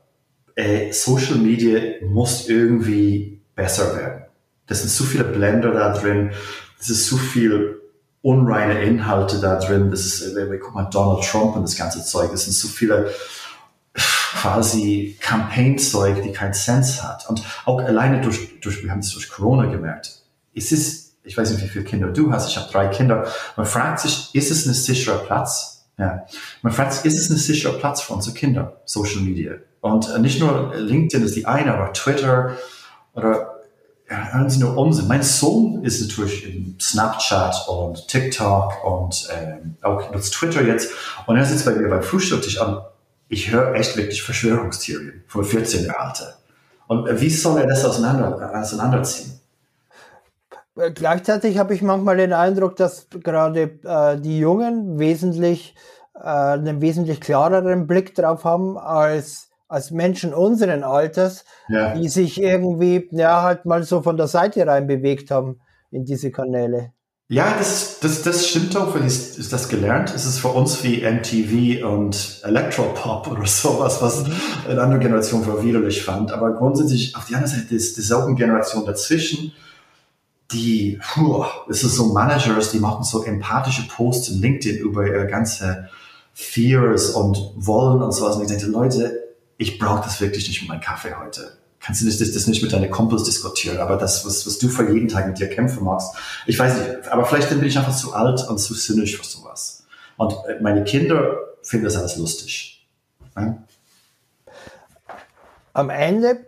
Äh, 0.56 0.91
Social 0.91 1.36
Media 1.36 1.80
muss 2.08 2.48
irgendwie 2.48 3.41
besser 3.56 3.96
werden. 3.96 4.24
Das 4.68 4.82
sind 4.82 4.89
zu 4.89 5.04
viele 5.04 5.24
Blender 5.24 5.72
da 5.72 5.94
drin. 5.94 6.32
Das 6.78 6.89
ist 6.89 7.08
zu 7.08 7.18
viel 7.18 7.82
unreine 8.22 8.82
Inhalte 8.82 9.39
da 9.39 9.58
drin. 9.58 9.91
Das 9.91 10.06
ist, 10.06 10.36
äh, 10.36 10.58
guck 10.58 10.74
mal, 10.74 10.89
Donald 10.89 11.24
Trump 11.24 11.56
und 11.56 11.64
das 11.64 11.76
ganze 11.76 12.04
Zeug. 12.04 12.32
Das 12.32 12.46
sind 12.46 12.54
zu 12.54 12.68
viele 12.68 13.12
quasi 13.94 15.18
Campaign-Zeug, 15.22 16.22
die 16.22 16.32
keinen 16.32 16.54
Sense 16.54 17.02
hat. 17.04 17.30
Und 17.30 17.44
auch 17.66 17.80
alleine 17.80 18.22
durch, 18.22 18.60
durch 18.60 18.84
wir 18.84 18.91
haben 18.91 19.00
es 19.00 19.12
durch 19.12 19.30
Corona 19.30 19.70
gemerkt, 19.70 20.22
ist 20.54 20.72
es, 20.72 21.16
ich 21.24 21.38
weiß 21.38 21.52
nicht, 21.52 21.64
wie 21.64 21.70
viele 21.70 21.86
Kinder 21.86 22.10
du 22.10 22.32
hast, 22.32 22.50
ich 22.50 22.58
habe 22.58 22.72
drei 22.72 22.88
Kinder, 22.88 23.26
man 23.56 23.66
fragt 23.66 24.02
sich, 24.02 24.34
ist 24.34 24.52
es 24.52 24.66
ein 24.66 24.74
sicherer 24.74 25.20
Platz? 25.20 25.73
Ja. 25.98 26.26
Man 26.62 26.74
fragt 26.74 26.94
sich, 26.94 27.06
ist 27.06 27.20
es 27.20 27.30
ein 27.30 27.38
sicherer 27.38 27.78
Platz 27.78 28.02
für 28.02 28.34
Kinder, 28.34 28.82
Social 28.86 29.22
Media? 29.22 29.54
Und 29.82 30.10
äh, 30.10 30.20
nicht 30.20 30.39
nur 30.39 30.74
LinkedIn 30.76 31.26
ist 31.26 31.36
die 31.36 31.46
eine, 31.46 31.74
aber 31.74 31.94
Twitter 31.94 32.58
oder 33.14 33.62
hören 34.06 34.50
Sie 34.50 34.60
nur 34.60 34.78
Unsinn. 34.78 35.08
Mein 35.08 35.24
Sohn 35.24 35.84
ist 35.84 36.02
natürlich 36.02 36.46
in 36.46 36.78
Snapchat 36.80 37.68
und 37.68 38.08
TikTok 38.08 38.84
und 38.84 39.28
ähm, 39.32 39.76
auch 39.82 40.12
nutzt 40.12 40.34
Twitter 40.34 40.64
jetzt. 40.64 40.91
Und 41.26 41.38
er 41.38 41.46
sitzt 41.46 41.66
bei 41.66 41.74
mir 41.74 41.89
beim 41.89 42.04
Frühstücktisch 42.04 42.60
an 42.60 42.82
ich 43.34 43.52
höre 43.52 43.74
echt 43.74 43.98
wirklich 43.98 44.22
Verschwörungstheorien 44.22 45.24
von 45.28 45.44
14 45.44 45.86
Jahre 45.86 46.00
alt. 46.00 46.38
Und 46.88 47.20
wie 47.20 47.30
soll 47.30 47.60
er 47.60 47.68
das 47.68 47.84
auseinander, 47.84 48.52
auseinanderziehen? 48.54 49.39
Äh, 50.76 50.92
gleichzeitig 50.92 51.58
habe 51.58 51.74
ich 51.74 51.82
manchmal 51.82 52.18
den 52.18 52.34
Eindruck, 52.34 52.76
dass 52.76 53.08
gerade 53.10 53.80
äh, 53.84 54.20
die 54.20 54.40
Jungen 54.40 55.00
wesentlich 55.00 55.76
äh, 56.16 56.20
einen 56.20 56.82
wesentlich 56.82 57.22
klareren 57.22 57.88
Blick 57.88 58.16
drauf 58.16 58.44
haben 58.44 58.78
als 58.78 59.50
als 59.74 59.90
Menschen 59.90 60.36
unseren 60.36 60.84
Alters, 60.84 61.46
ja. 61.68 61.96
die 61.96 62.08
sich 62.08 62.40
irgendwie 62.40 63.10
ja 63.12 63.42
halt 63.42 63.66
mal 63.66 63.82
so 63.82 64.04
von 64.04 64.18
der 64.18 64.28
Seite 64.28 64.68
rein 64.68 64.86
bewegt 64.86 65.32
haben 65.32 65.62
in 65.90 66.06
diese 66.06 66.30
Kanäle. 66.30 66.92
Ja, 67.30 67.56
das, 67.58 68.00
das, 68.00 68.22
das 68.22 68.48
stimmt 68.48 68.78
auch, 68.78 68.94
weil 68.94 69.08
ich, 69.08 69.40
ist 69.40 69.52
das 69.52 69.70
gelernt. 69.70 70.14
Es 70.14 70.26
ist 70.26 70.38
für 70.38 70.50
uns 70.50 70.84
wie 70.84 71.02
MTV 71.02 71.88
und 71.88 72.42
Electropop 72.44 73.32
oder 73.32 73.48
sowas, 73.48 74.00
was 74.00 74.28
mhm. 74.28 74.34
eine 74.70 74.82
andere 74.82 75.00
Generation 75.00 75.44
für 75.44 75.64
widerlich 75.64 76.04
fand. 76.04 76.32
Aber 76.32 76.52
grundsätzlich 76.54 77.16
auf 77.16 77.26
die 77.26 77.34
andere 77.34 77.50
Seite 77.50 77.74
ist 77.74 77.98
dieselbe 77.98 78.36
Generation 78.36 78.86
dazwischen, 78.86 79.54
die, 80.54 80.99
puh, 81.01 81.45
es 81.70 81.84
ist 81.84 81.95
so 81.95 82.14
Managers, 82.14 82.72
die 82.72 82.80
machen 82.80 83.04
so 83.04 83.24
empathische 83.24 83.88
Posts 83.88 84.30
in 84.30 84.41
LinkedIn 84.41 84.78
über 84.78 85.06
ihre 85.06 85.28
ganze 85.28 85.89
Fears 86.34 87.12
und 87.12 87.38
Wollen 87.56 88.01
und 88.01 88.12
sowas. 88.12 88.36
Und 88.36 88.43
ich 88.43 88.47
denke, 88.47 88.68
Leute, 88.68 89.34
ich 89.58 89.80
brauche 89.80 90.04
das 90.04 90.22
wirklich 90.22 90.47
nicht 90.47 90.62
mit 90.62 90.70
meinem 90.70 90.82
Kaffee 90.82 91.16
heute 91.16 91.58
kannst 91.84 92.01
du 92.01 92.06
das, 92.06 92.18
das 92.18 92.47
nicht 92.47 92.64
mit 92.64 92.72
deinen 92.72 92.89
Kumpels 92.89 93.24
diskutieren, 93.24 93.78
aber 93.78 93.97
das, 93.97 94.26
was, 94.26 94.47
was 94.47 94.58
du 94.58 94.70
für 94.70 94.89
jeden 94.91 95.10
Tag 95.10 95.28
mit 95.28 95.38
dir 95.38 95.49
kämpfen 95.49 95.84
magst, 95.84 96.16
ich 96.47 96.58
weiß 96.58 96.78
nicht, 96.78 97.08
aber 97.10 97.26
vielleicht 97.26 97.49
bin 97.49 97.64
ich 97.64 97.78
einfach 97.78 97.95
zu 97.95 98.14
alt 98.14 98.47
und 98.47 98.58
zu 98.58 98.74
sinnig 98.74 99.18
für 99.18 99.26
sowas. 99.26 99.86
Und 100.16 100.34
äh, 100.47 100.62
meine 100.62 100.84
Kinder 100.86 101.38
finden 101.62 101.86
das 101.86 101.97
alles 101.97 102.16
lustig. 102.16 102.88
Ja? 103.36 103.62
Am 105.74 105.89
Ende 105.89 106.45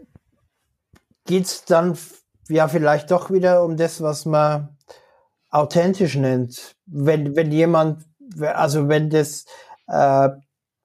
geht's 1.26 1.66
dann 1.66 1.98
ja 2.50 2.68
vielleicht 2.68 3.12
doch 3.12 3.32
wieder 3.32 3.64
um 3.64 3.78
das, 3.78 4.02
was 4.02 4.26
man 4.26 4.78
authentisch 5.50 6.16
nennt. 6.16 6.76
Wenn, 6.86 7.36
wenn 7.36 7.52
jemand, 7.52 8.06
also 8.40 8.88
wenn 8.88 9.10
das 9.10 9.46
äh, 9.88 10.30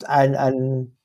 ein, 0.04 0.36
ein 0.36 0.96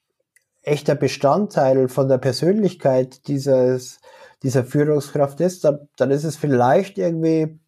echter 0.62 0.95
Bestandteil 0.95 1.88
von 1.89 2.08
der 2.10 2.18
Persönlichkeit 2.18 3.28
dieses, 3.28 3.99
dieser 4.43 4.64
Führungskraft 4.64 5.39
ist, 5.41 5.64
dann, 5.64 5.88
dann 5.97 6.12
ist 6.12 6.24
es 6.24 6.36
vielleicht 6.36 6.97
irgendwie 6.97 7.60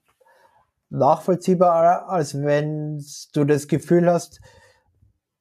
nachvollziehbar, 0.89 2.09
als 2.09 2.41
wenn 2.41 3.03
du 3.33 3.43
das 3.43 3.67
Gefühl 3.67 4.11
hast, 4.11 4.39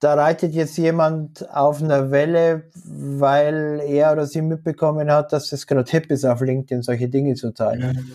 da 0.01 0.15
reitet 0.15 0.53
jetzt 0.53 0.77
jemand 0.77 1.49
auf 1.51 1.83
einer 1.83 2.11
Welle, 2.11 2.65
weil 2.85 3.83
er 3.87 4.13
oder 4.13 4.27
sie 4.27 4.43
mitbekommen 4.43 5.11
hat, 5.11 5.33
dass 5.33 5.53
es 5.53 5.67
gerade 5.67 5.91
hip 5.91 6.11
ist, 6.11 6.25
auf 6.25 6.41
LinkedIn 6.41 6.83
solche 6.83 7.09
Dinge 7.09 7.35
zu 7.35 7.53
teilen. 7.53 8.11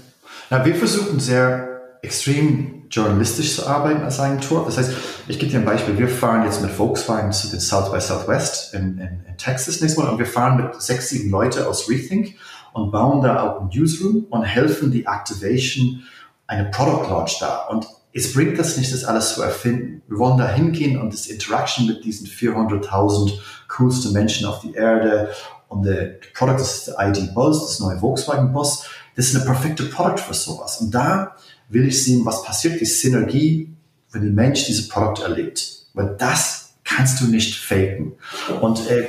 Ja, 0.50 0.64
wir 0.64 0.76
versuchen 0.76 1.20
sehr 1.20 1.82
extrem 2.04 2.84
journalistisch 2.90 3.56
zu 3.56 3.68
arbeiten 3.68 4.02
als 4.02 4.20
Agentur. 4.20 4.66
Das 4.66 4.78
heißt, 4.78 4.92
ich 5.28 5.40
gebe 5.40 5.52
dir 5.52 5.60
ein 5.60 5.66
Beispiel. 5.66 5.98
Wir 5.98 6.08
fahren 6.08 6.44
jetzt 6.44 6.62
mit 6.62 6.72
Volkswagen 6.72 7.32
zu 7.32 7.50
den 7.50 7.60
South 7.60 7.92
by 7.92 8.02
Southwest 8.02 8.74
in, 8.74 8.98
in, 8.98 9.24
in 9.28 9.38
Texas 9.38 9.82
nächstes 9.82 9.98
Mal 9.98 10.10
und 10.10 10.18
wir 10.18 10.26
fahren 10.26 10.58
mit 10.58 10.82
sechs, 10.82 11.10
sieben 11.10 11.30
Leute 11.30 11.68
aus 11.68 11.90
Rethink 11.90 12.36
und 12.74 12.92
bauen 12.92 13.22
da 13.22 13.44
auch 13.44 13.62
ein 13.62 13.70
Newsroom 13.74 14.26
und 14.30 14.44
helfen 14.44 14.92
die 14.92 15.06
Activation 15.06 16.04
eine 16.48 16.66
Product 16.70 17.08
Launch 17.10 17.38
da. 17.40 17.68
Und 17.68 17.88
es 18.14 18.34
bringt 18.34 18.60
das 18.60 18.78
nicht, 18.78 18.94
das 18.94 19.06
alles 19.06 19.36
zu 19.36 19.42
erfinden. 19.42 20.02
Wir 20.08 20.18
wollen 20.18 20.38
da 20.38 20.48
hingehen 20.48 21.00
und 21.00 21.14
das 21.14 21.28
Interaction 21.28 21.88
mit 21.88 22.04
diesen 22.04 22.28
400.000 22.28 23.40
coolsten 23.70 24.12
Menschen 24.12 24.46
auf 24.48 24.62
die 24.62 24.74
Erde 24.74 25.30
und 25.72 25.84
der 25.84 26.20
Product 26.34 26.60
ist 26.62 26.88
der 26.88 26.96
ID 27.00 27.34
Buzz, 27.34 27.62
das 27.62 27.80
neue 27.80 27.98
Volkswagen 27.98 28.52
Bus. 28.52 28.84
Das 29.16 29.28
ist 29.28 29.36
eine 29.38 29.46
perfekte 29.46 29.84
Product 29.86 30.18
für 30.18 30.34
sowas. 30.34 30.82
Und 30.82 30.94
da 30.94 31.38
will 31.70 31.88
ich 31.88 32.04
sehen, 32.04 32.26
was 32.26 32.44
passiert, 32.44 32.82
die 32.82 32.86
Synergie, 32.86 33.74
wenn 34.12 34.22
der 34.22 34.32
Mensch 34.32 34.66
dieses 34.66 34.90
Produkt 34.90 35.22
erlebt. 35.22 35.86
Weil 35.94 36.18
das 36.18 36.74
kannst 36.84 37.22
du 37.22 37.28
nicht 37.28 37.56
faken. 37.56 38.14
Und 38.60 38.90
äh, 38.90 39.08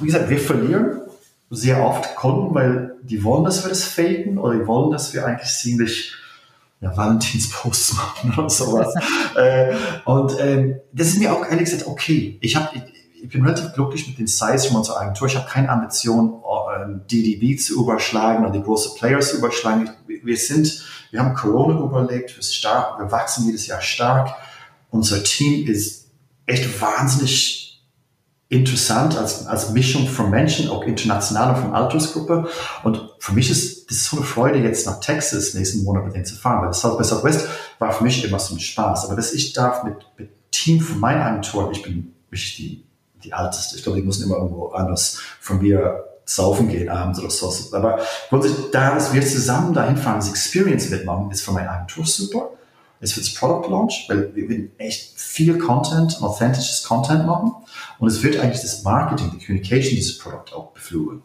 wie 0.00 0.06
gesagt, 0.06 0.28
wir 0.28 0.38
verlieren 0.38 1.00
sehr 1.48 1.82
oft 1.82 2.14
Kunden, 2.16 2.54
weil 2.54 2.96
die 3.02 3.24
wollen, 3.24 3.44
dass 3.44 3.64
wir 3.64 3.70
das 3.70 3.84
faken 3.84 4.36
oder 4.36 4.58
die 4.58 4.66
wollen, 4.66 4.90
dass 4.90 5.14
wir 5.14 5.24
eigentlich 5.24 5.50
ziemlich 5.50 6.12
ja, 6.84 6.96
Valentinsposts 6.96 7.94
machen 7.94 8.34
oder 8.36 8.50
sowas. 8.50 8.94
äh, 9.36 9.74
und 10.04 10.38
äh, 10.38 10.80
das 10.92 11.08
ist 11.08 11.18
mir 11.18 11.32
auch 11.32 11.44
ehrlich 11.44 11.64
gesagt 11.64 11.86
okay. 11.86 12.38
Ich, 12.40 12.56
hab, 12.56 12.74
ich, 12.74 13.28
bin 13.28 13.42
relativ 13.42 13.72
glücklich 13.72 14.06
mit 14.06 14.18
den 14.18 14.26
Size 14.26 14.68
von 14.68 14.76
unserer 14.76 15.00
Agentur. 15.00 15.26
Ich 15.26 15.36
habe 15.36 15.48
keine 15.48 15.70
Ambition, 15.70 16.42
DDB 17.10 17.52
äh, 17.52 17.56
zu 17.56 17.80
überschlagen 17.80 18.44
oder 18.44 18.52
die 18.52 18.62
großen 18.62 18.94
Players 18.96 19.30
zu 19.30 19.38
überschlagen. 19.38 19.90
Wir 20.06 20.36
sind 20.36 20.84
wir 21.14 21.20
haben 21.20 21.34
Corona 21.34 21.78
überlebt, 21.78 22.36
wir, 22.36 22.42
stark, 22.42 22.98
wir 22.98 23.12
wachsen 23.12 23.46
jedes 23.46 23.68
Jahr 23.68 23.80
stark. 23.80 24.34
Unser 24.90 25.22
Team 25.22 25.64
ist 25.68 26.08
echt 26.44 26.80
wahnsinnig 26.80 27.80
interessant 28.48 29.16
als, 29.16 29.46
als 29.46 29.70
Mischung 29.70 30.08
von 30.08 30.28
Menschen, 30.28 30.68
auch 30.68 30.82
international 30.82 31.54
und 31.54 31.62
von 31.62 31.72
Altersgruppe. 31.72 32.48
Und 32.82 33.10
für 33.20 33.32
mich 33.32 33.48
ist 33.48 33.73
das 33.88 33.98
ist 33.98 34.04
so 34.06 34.16
eine 34.16 34.26
Freude, 34.26 34.58
jetzt 34.58 34.86
nach 34.86 35.00
Texas 35.00 35.54
nächsten 35.54 35.84
Monat 35.84 36.04
mit 36.04 36.14
denen 36.14 36.24
zu 36.24 36.36
fahren, 36.36 36.62
weil 36.62 36.68
das 36.68 36.80
South 36.80 36.96
by 36.96 37.04
Southwest 37.04 37.48
war 37.78 37.92
für 37.92 38.04
mich 38.04 38.24
immer 38.24 38.38
so 38.38 38.54
ein 38.54 38.60
Spaß. 38.60 39.06
Aber 39.06 39.16
dass 39.16 39.32
ich 39.32 39.52
darf 39.52 39.84
mit, 39.84 39.96
mit 40.16 40.30
Team 40.50 40.80
von 40.80 41.00
meiner 41.00 41.24
Agentur, 41.26 41.70
ich 41.72 41.82
bin 41.82 42.14
wirklich 42.30 42.56
die, 42.56 42.84
die 43.22 43.32
Alteste, 43.32 43.76
ich 43.76 43.82
glaube, 43.82 44.00
die 44.00 44.06
müssen 44.06 44.24
immer 44.24 44.36
irgendwo 44.36 44.68
anders 44.68 45.20
von 45.40 45.58
mir 45.58 46.04
saufen 46.26 46.68
gehen 46.68 46.88
abends 46.88 47.18
oder 47.18 47.30
so. 47.30 47.52
Aber 47.76 48.00
grundsätzlich, 48.30 48.70
da, 48.72 48.94
dass 48.94 49.12
wir 49.12 49.20
zusammen 49.22 49.74
dahin 49.74 49.96
fahren, 49.96 50.16
das 50.16 50.30
Experience 50.30 50.88
mitmachen, 50.88 51.30
ist 51.30 51.42
für 51.42 51.52
meine 51.52 51.70
Agentur 51.70 52.06
super. 52.06 52.50
Ist 53.00 53.12
für 53.12 53.20
das 53.20 53.34
Product 53.34 53.68
Launch, 53.68 54.06
weil 54.08 54.34
wir 54.34 54.48
werden 54.48 54.72
echt 54.78 55.20
viel 55.20 55.58
Content, 55.58 56.22
authentisches 56.22 56.84
Content 56.84 57.26
machen. 57.26 57.52
Und 57.98 58.08
es 58.08 58.22
wird 58.22 58.38
eigentlich 58.38 58.62
das 58.62 58.82
Marketing, 58.82 59.30
die 59.32 59.44
Communication 59.44 59.96
dieses 59.96 60.16
Produkt 60.16 60.54
auch 60.54 60.70
beflugen. 60.70 61.22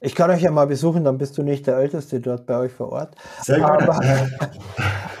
Ich 0.00 0.14
kann 0.14 0.30
euch 0.30 0.42
ja 0.42 0.50
mal 0.50 0.66
besuchen, 0.66 1.04
dann 1.04 1.18
bist 1.18 1.36
du 1.38 1.42
nicht 1.42 1.66
der 1.66 1.76
Älteste 1.76 2.20
dort 2.20 2.46
bei 2.46 2.56
euch 2.58 2.72
vor 2.72 2.92
Ort. 2.92 3.16
Sehr. 3.42 3.64
Aber, 3.64 4.00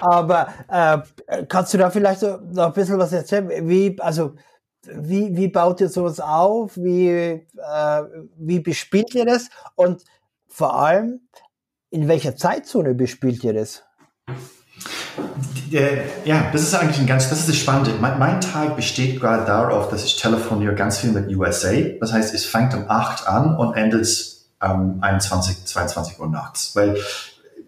aber 0.00 0.48
äh, 0.68 1.42
kannst 1.48 1.74
du 1.74 1.78
da 1.78 1.90
vielleicht 1.90 2.20
so 2.20 2.38
noch 2.52 2.66
ein 2.66 2.72
bisschen 2.72 2.98
was 2.98 3.12
erzählen? 3.12 3.68
Wie, 3.68 3.96
also, 4.00 4.34
wie, 4.86 5.36
wie 5.36 5.48
baut 5.48 5.80
ihr 5.80 5.88
sowas 5.88 6.20
auf? 6.20 6.76
Wie, 6.76 7.08
äh, 7.08 8.02
wie 8.36 8.60
bespielt 8.60 9.14
ihr 9.14 9.24
das? 9.24 9.48
Und 9.74 10.04
vor 10.46 10.78
allem, 10.78 11.20
in 11.90 12.06
welcher 12.06 12.36
Zeitzone 12.36 12.94
bespielt 12.94 13.42
ihr 13.42 13.54
das? 13.54 13.82
Ja, 15.70 16.50
das 16.52 16.62
ist 16.62 16.74
eigentlich 16.74 16.98
ein 16.98 17.06
ganz, 17.06 17.28
das 17.28 17.40
ist 17.40 17.48
das 17.48 17.56
Spannende. 17.56 17.92
Mein, 18.00 18.18
mein, 18.18 18.40
Tag 18.40 18.76
besteht 18.76 19.20
gerade 19.20 19.44
darauf, 19.44 19.88
dass 19.90 20.04
ich 20.04 20.16
telefoniere 20.16 20.74
ganz 20.74 20.98
viel 20.98 21.10
mit 21.10 21.34
USA. 21.36 21.72
Das 22.00 22.12
heißt, 22.12 22.32
es 22.32 22.44
fängt 22.44 22.74
um 22.74 22.88
8 22.88 23.26
an 23.26 23.56
und 23.56 23.74
endet 23.74 24.37
um 24.60 24.98
21, 25.00 25.64
22 25.64 26.18
Uhr 26.18 26.28
nachts, 26.28 26.74
weil 26.74 26.96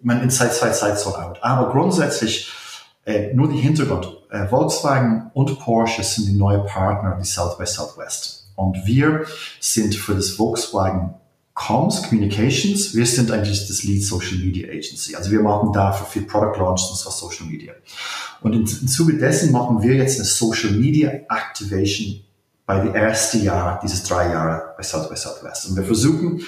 man 0.02 0.22
in 0.22 0.30
Zeit, 0.30 0.54
zwei 0.54 0.70
Zeitzonen 0.70 1.20
arbeitet. 1.20 1.44
Aber 1.44 1.70
grundsätzlich 1.70 2.50
äh, 3.04 3.32
nur 3.34 3.48
die 3.48 3.58
Hintergrund. 3.58 4.08
Äh, 4.30 4.46
Volkswagen 4.46 5.30
und 5.34 5.58
Porsche 5.58 6.02
sind 6.02 6.26
die 6.26 6.36
neuen 6.36 6.64
Partner, 6.66 7.18
die 7.20 7.26
South 7.26 7.58
by 7.58 7.66
Southwest. 7.66 8.50
Und 8.56 8.86
wir 8.86 9.24
sind 9.58 9.94
für 9.94 10.14
das 10.14 10.30
Volkswagen 10.30 11.14
Comms, 11.54 12.02
Communications, 12.04 12.94
wir 12.94 13.04
sind 13.04 13.30
eigentlich 13.30 13.66
das 13.66 13.82
Lead 13.82 14.02
Social 14.02 14.38
Media 14.38 14.68
Agency. 14.68 15.14
Also 15.14 15.30
wir 15.30 15.40
machen 15.40 15.72
dafür 15.72 16.06
viel 16.06 16.22
Product 16.22 16.58
Launch 16.58 16.88
und 16.90 16.96
zwar 16.96 17.12
Social 17.12 17.46
Media. 17.46 17.74
Und 18.40 18.54
im 18.54 18.66
Zuge 18.66 19.18
dessen 19.18 19.52
machen 19.52 19.82
wir 19.82 19.94
jetzt 19.94 20.16
eine 20.16 20.24
Social 20.24 20.70
Media 20.70 21.10
Activation 21.10 22.20
bei 22.64 22.80
dem 22.80 22.94
ersten 22.94 23.42
Jahr, 23.42 23.80
dieses 23.82 24.04
drei 24.04 24.30
Jahre 24.30 24.74
bei 24.76 24.82
South 24.82 25.08
by 25.08 25.16
Southwest. 25.16 25.68
Und 25.68 25.76
wir 25.76 25.84
versuchen 25.84 26.40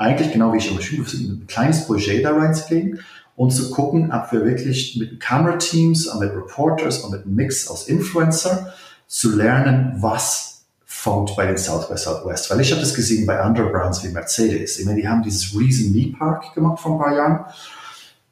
eigentlich, 0.00 0.32
genau 0.32 0.52
wie 0.52 0.56
ich 0.56 0.64
schon 0.64 0.76
beschrieben 0.76 1.04
habe, 1.06 1.16
ein 1.16 1.46
kleines 1.46 1.86
Budget 1.86 2.24
da 2.24 2.34
reinzulegen 2.34 3.00
und 3.36 3.50
zu 3.50 3.70
gucken, 3.70 4.10
ob 4.12 4.32
wir 4.32 4.44
wirklich 4.44 4.96
mit 4.96 5.20
Kamerateams 5.20 6.06
und 6.06 6.20
mit 6.20 6.34
Reporters 6.34 7.00
und 7.00 7.12
mit 7.12 7.24
einem 7.26 7.34
Mix 7.34 7.68
aus 7.68 7.86
Influencer 7.86 8.72
zu 9.06 9.36
lernen, 9.36 9.92
was 9.98 10.64
fongt 10.86 11.36
bei 11.36 11.46
den 11.46 11.58
South 11.58 11.88
by 11.88 11.98
Southwest. 11.98 12.50
Weil 12.50 12.60
ich 12.60 12.70
habe 12.70 12.80
das 12.80 12.94
gesehen 12.94 13.26
bei 13.26 13.40
anderen 13.40 13.72
Brands 13.72 14.02
wie 14.02 14.08
Mercedes. 14.08 14.78
Ich 14.78 14.86
meine, 14.86 15.00
die 15.00 15.08
haben 15.08 15.22
dieses 15.22 15.54
riesen 15.54 15.92
Me-Park 15.92 16.54
gemacht 16.54 16.80
vor 16.80 16.92
ein 16.92 16.98
paar 16.98 17.14
Jahren. 17.14 17.44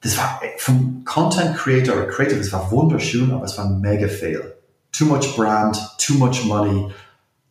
Das 0.00 0.16
war 0.16 0.40
vom 0.56 1.02
Content 1.04 1.56
Creator 1.56 1.96
oder 1.96 2.06
Creator, 2.06 2.38
das 2.38 2.52
war 2.52 2.70
wunderschön, 2.70 3.30
aber 3.30 3.44
es 3.44 3.58
war 3.58 3.66
ein 3.66 3.80
mega 3.80 4.08
Fail. 4.08 4.54
Too 4.92 5.04
much 5.04 5.36
Brand, 5.36 5.78
too 5.98 6.14
much 6.14 6.44
money, 6.46 6.90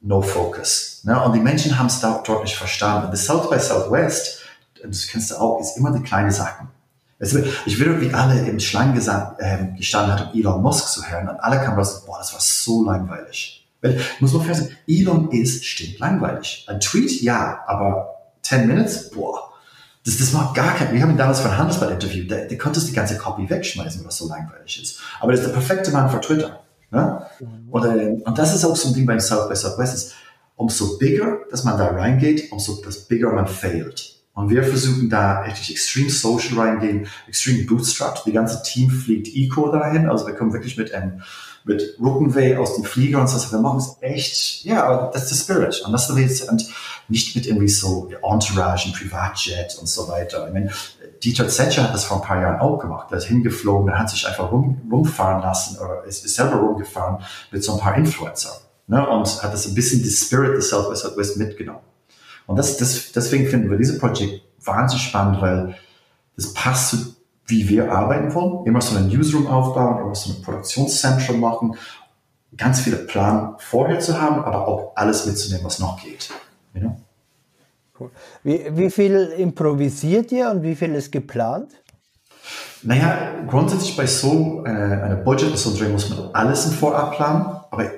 no 0.02 0.22
focus. 0.22 1.02
Ne? 1.04 1.22
Und 1.24 1.34
die 1.34 1.40
Menschen 1.40 1.78
haben 1.78 1.88
es 1.88 2.00
dort 2.00 2.44
nicht 2.44 2.56
verstanden. 2.56 3.06
Und 3.06 3.12
das 3.12 3.26
South 3.26 3.50
by 3.50 3.60
Southwest, 3.60 4.42
das 4.84 5.08
kennst 5.08 5.32
du 5.32 5.36
auch, 5.36 5.60
ist 5.60 5.78
immer 5.78 5.92
die 5.92 6.04
kleine 6.04 6.32
Sachen. 6.32 6.70
Ich 7.20 7.80
will, 7.80 8.00
wie 8.00 8.14
alle 8.14 8.48
im 8.48 8.60
Schlangen 8.60 8.96
äh, 8.96 9.76
gestanden 9.76 10.14
hat, 10.14 10.34
um 10.34 10.40
Elon 10.40 10.62
Musk 10.62 10.90
zu 10.90 11.04
hören. 11.04 11.28
Und 11.28 11.40
alle 11.40 11.58
kamen 11.58 11.78
raus, 11.78 12.06
boah, 12.06 12.20
das 12.20 12.32
war 12.34 12.40
so 12.40 12.86
langweilig. 12.86 13.68
Weil, 13.82 14.00
muss 14.20 14.34
man 14.34 14.44
feststellen, 14.44 14.78
Elon 14.88 15.32
ist 15.32 15.66
stimmt 15.66 15.98
langweilig. 15.98 16.66
Ein 16.68 16.80
Tweet, 16.80 17.22
ja, 17.22 17.64
aber 17.66 18.18
10 18.44 18.68
Minutes, 18.68 19.10
boah. 19.10 19.52
Das, 20.06 20.18
das 20.18 20.32
macht 20.32 20.56
gar 20.56 20.76
keinen, 20.76 20.94
wir 20.94 21.02
haben 21.02 21.10
ihn 21.12 21.18
damals 21.18 21.44
ein 21.44 21.58
Handelsblatt 21.58 21.92
interviewt, 21.92 22.30
der, 22.30 22.46
der 22.46 22.58
konnte 22.58 22.80
die 22.80 22.94
ganze 22.94 23.18
Copy 23.18 23.50
wegschmeißen, 23.50 24.06
was 24.06 24.18
so 24.18 24.30
langweilig 24.30 24.82
ist. 24.82 25.00
Aber 25.20 25.32
das 25.32 25.42
ist 25.42 25.48
der 25.48 25.54
perfekte 25.54 25.92
Mann 25.92 26.10
für 26.10 26.22
Twitter. 26.22 26.62
Ne? 26.92 27.26
Mhm. 27.40 27.70
Und, 27.70 27.86
äh, 27.86 28.22
und 28.24 28.38
das 28.38 28.56
ist 28.56 28.66
auch 28.66 28.76
so 28.76 28.90
ein 28.90 28.94
Ding 28.94 29.06
beim 29.06 29.20
South 29.20 29.50
by 29.50 29.56
Southwest, 29.56 29.94
ist, 29.94 30.14
umso 30.56 30.98
bigger, 30.98 31.40
dass 31.52 31.64
man 31.64 31.78
da 31.78 31.88
reingeht, 31.88 32.52
umso 32.52 32.82
das 32.84 33.06
bigger 33.06 33.32
man 33.32 33.48
failt. 33.48 34.18
Und 34.34 34.52
wir 34.52 34.64
versuchen 34.64 35.10
da 35.10 35.46
echt 35.46 35.70
extrem 35.72 36.10
social 36.10 36.60
reingehen, 36.60 37.08
extrem 37.28 37.66
bootstrapped. 37.66 38.24
Die 38.28 38.32
ganze 38.32 38.62
Team 38.62 38.92
fliegt 38.92 39.36
Eco 39.36 39.72
dahin. 39.72 40.08
Also 40.08 40.28
wir 40.28 40.36
kommen 40.36 40.54
wirklich 40.54 40.78
mit 40.78 40.94
einem 40.94 41.24
mit 41.64 41.98
Rückenweh 42.00 42.56
aus 42.56 42.76
dem 42.76 42.84
Flieger 42.84 43.20
und 43.20 43.28
so. 43.28 43.52
Wir 43.52 43.60
machen 43.60 43.80
es 43.80 43.98
echt, 44.02 44.64
ja, 44.64 44.86
aber 44.86 45.12
das 45.12 45.32
ist 45.32 45.50
der 45.50 45.56
Spirit. 45.56 45.82
Und 45.82 45.92
das 45.92 46.10
ist 46.10 46.50
und 46.50 46.70
nicht 47.08 47.36
mit 47.36 47.48
irgendwie 47.48 47.68
so 47.68 48.10
Entourage, 48.22 48.88
und 48.88 48.96
Privatjet 48.96 49.76
und 49.80 49.88
so 49.88 50.08
weiter. 50.08 50.48
Ich 50.48 50.54
meine, 50.54 50.72
Dieter 51.24 51.48
Zetscher 51.48 51.84
hat 51.84 51.94
das 51.94 52.06
vor 52.06 52.18
ein 52.18 52.24
paar 52.28 52.42
Jahren 52.42 52.60
auch 52.60 52.80
gemacht. 52.80 53.10
Der 53.12 53.18
ist 53.18 53.26
hingeflogen, 53.26 53.88
der 53.88 54.00
hat 54.00 54.10
sich 54.10 54.28
einfach 54.28 54.52
rum, 54.52 54.82
rumfahren 54.92 55.42
lassen 55.42 55.78
oder 55.78 56.04
ist, 56.04 56.26
ist 56.26 56.36
selber 56.36 56.58
rumgefahren 56.58 57.24
mit 57.52 57.64
so 57.64 57.74
ein 57.74 57.80
paar 57.80 57.96
Influencer. 57.96 58.52
Ne, 58.90 59.06
und 59.06 59.44
hat 59.44 59.52
das 59.52 59.68
ein 59.68 59.76
bisschen 59.76 60.02
die 60.02 60.10
Spirit 60.10 60.56
des 60.56 60.70
South 60.70 60.90
by 60.90 60.96
Southwest 60.96 61.36
mitgenommen. 61.38 61.82
Und 62.46 62.56
das, 62.56 62.78
das, 62.78 63.12
deswegen 63.12 63.48
finden 63.48 63.70
wir 63.70 63.78
dieses 63.78 64.00
Projekt 64.00 64.44
wahnsinnig 64.64 65.04
spannend, 65.04 65.42
weil 65.42 65.76
das 66.38 66.54
passt 66.54 66.90
zu 66.92 67.18
wie 67.48 67.68
wir 67.70 67.92
arbeiten 67.92 68.34
wollen. 68.34 68.66
Immer 68.66 68.82
so 68.82 68.96
einen 68.96 69.08
Newsroom 69.08 69.48
aufbauen, 69.48 70.02
immer 70.04 70.16
so 70.16 70.34
ein 70.34 70.42
Produktionszentrum 70.42 71.40
machen, 71.40 71.76
ganz 72.56 72.82
viele 72.82 72.98
Plan 72.98 73.56
vorher 73.58 74.00
zu 74.00 74.22
haben, 74.22 74.44
aber 74.44 74.68
auch 74.68 74.92
alles 74.96 75.26
mitzunehmen, 75.26 75.66
was 75.66 75.80
noch 75.80 76.02
geht. 76.02 76.30
You 76.74 76.82
know? 76.82 77.02
Cool. 78.00 78.12
wie, 78.44 78.66
wie 78.72 78.90
viel 78.90 79.34
improvisiert 79.38 80.32
ihr 80.32 80.50
und 80.50 80.64
wie 80.64 80.76
viel 80.76 80.94
ist 80.96 81.12
geplant? 81.12 81.72
Naja, 82.84 83.32
grundsätzlich 83.48 83.98
bei 83.98 84.06
so 84.06 84.64
äh, 84.66 84.70
einer 84.70 85.16
Budget 85.16 85.58
so 85.58 85.76
Dreh 85.76 85.90
muss 85.90 86.10
man 86.10 86.30
alles 86.34 86.66
im 86.66 86.72
Vorab 86.72 87.16
planen, 87.16 87.46
aber 87.72 87.92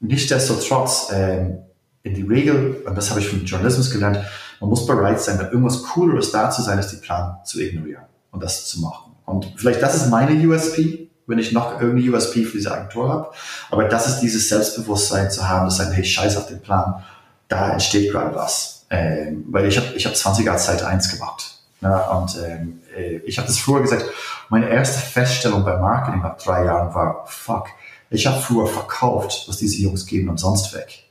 nichtsdestotrotz, 0.00 1.10
äh, 1.12 1.56
in 2.02 2.14
die 2.14 2.22
Regel, 2.22 2.82
und 2.86 2.96
das 2.96 3.10
habe 3.10 3.20
ich 3.20 3.28
vom 3.28 3.44
Journalismus 3.44 3.90
gelernt, 3.90 4.18
man 4.60 4.70
muss 4.70 4.86
bereit 4.86 5.20
sein, 5.20 5.38
wenn 5.38 5.46
irgendwas 5.46 5.82
Cooleres 5.82 6.32
da 6.32 6.50
zu 6.50 6.62
sein, 6.62 6.78
als 6.78 6.88
die 6.88 6.96
Plan 6.96 7.36
zu 7.44 7.60
ignorieren 7.60 8.04
und 8.30 8.42
das 8.42 8.66
zu 8.66 8.80
machen. 8.80 9.12
Und 9.26 9.52
vielleicht 9.56 9.82
das 9.82 9.96
ist 9.96 10.10
meine 10.10 10.32
USP, 10.46 11.10
wenn 11.26 11.38
ich 11.38 11.52
noch 11.52 11.80
irgendeine 11.80 12.16
USP 12.16 12.44
für 12.44 12.56
diese 12.56 12.72
Agentur 12.72 13.08
habe. 13.08 13.30
Aber 13.70 13.84
das 13.84 14.08
ist 14.08 14.20
dieses 14.20 14.48
Selbstbewusstsein 14.48 15.30
zu 15.30 15.48
haben, 15.48 15.66
dass 15.66 15.76
sagen, 15.76 15.92
hey, 15.92 16.04
scheiß 16.04 16.36
auf 16.36 16.48
den 16.48 16.60
Plan, 16.60 17.02
da 17.48 17.72
entsteht 17.72 18.10
gerade 18.10 18.34
was. 18.34 18.79
Ähm, 18.90 19.44
weil 19.48 19.66
ich 19.66 19.76
habe 19.76 19.88
ich 19.94 20.04
hab 20.04 20.16
20 20.16 20.44
Jahre 20.44 20.58
Zeit 20.58 20.82
1 20.82 21.10
gemacht. 21.10 21.60
Ne? 21.80 22.02
Und 22.10 22.36
ähm, 22.44 22.80
äh, 22.96 23.18
ich 23.18 23.38
habe 23.38 23.46
das 23.46 23.58
früher 23.58 23.80
gesagt, 23.80 24.04
meine 24.48 24.68
erste 24.68 24.98
Feststellung 24.98 25.64
beim 25.64 25.80
Marketing 25.80 26.22
nach 26.22 26.36
drei 26.36 26.64
Jahren 26.64 26.94
war, 26.94 27.24
fuck, 27.26 27.68
ich 28.10 28.26
habe 28.26 28.40
früher 28.40 28.66
verkauft, 28.66 29.44
was 29.46 29.58
diese 29.58 29.80
Jungs 29.80 30.06
geben 30.06 30.28
umsonst 30.28 30.74
weg. 30.74 31.04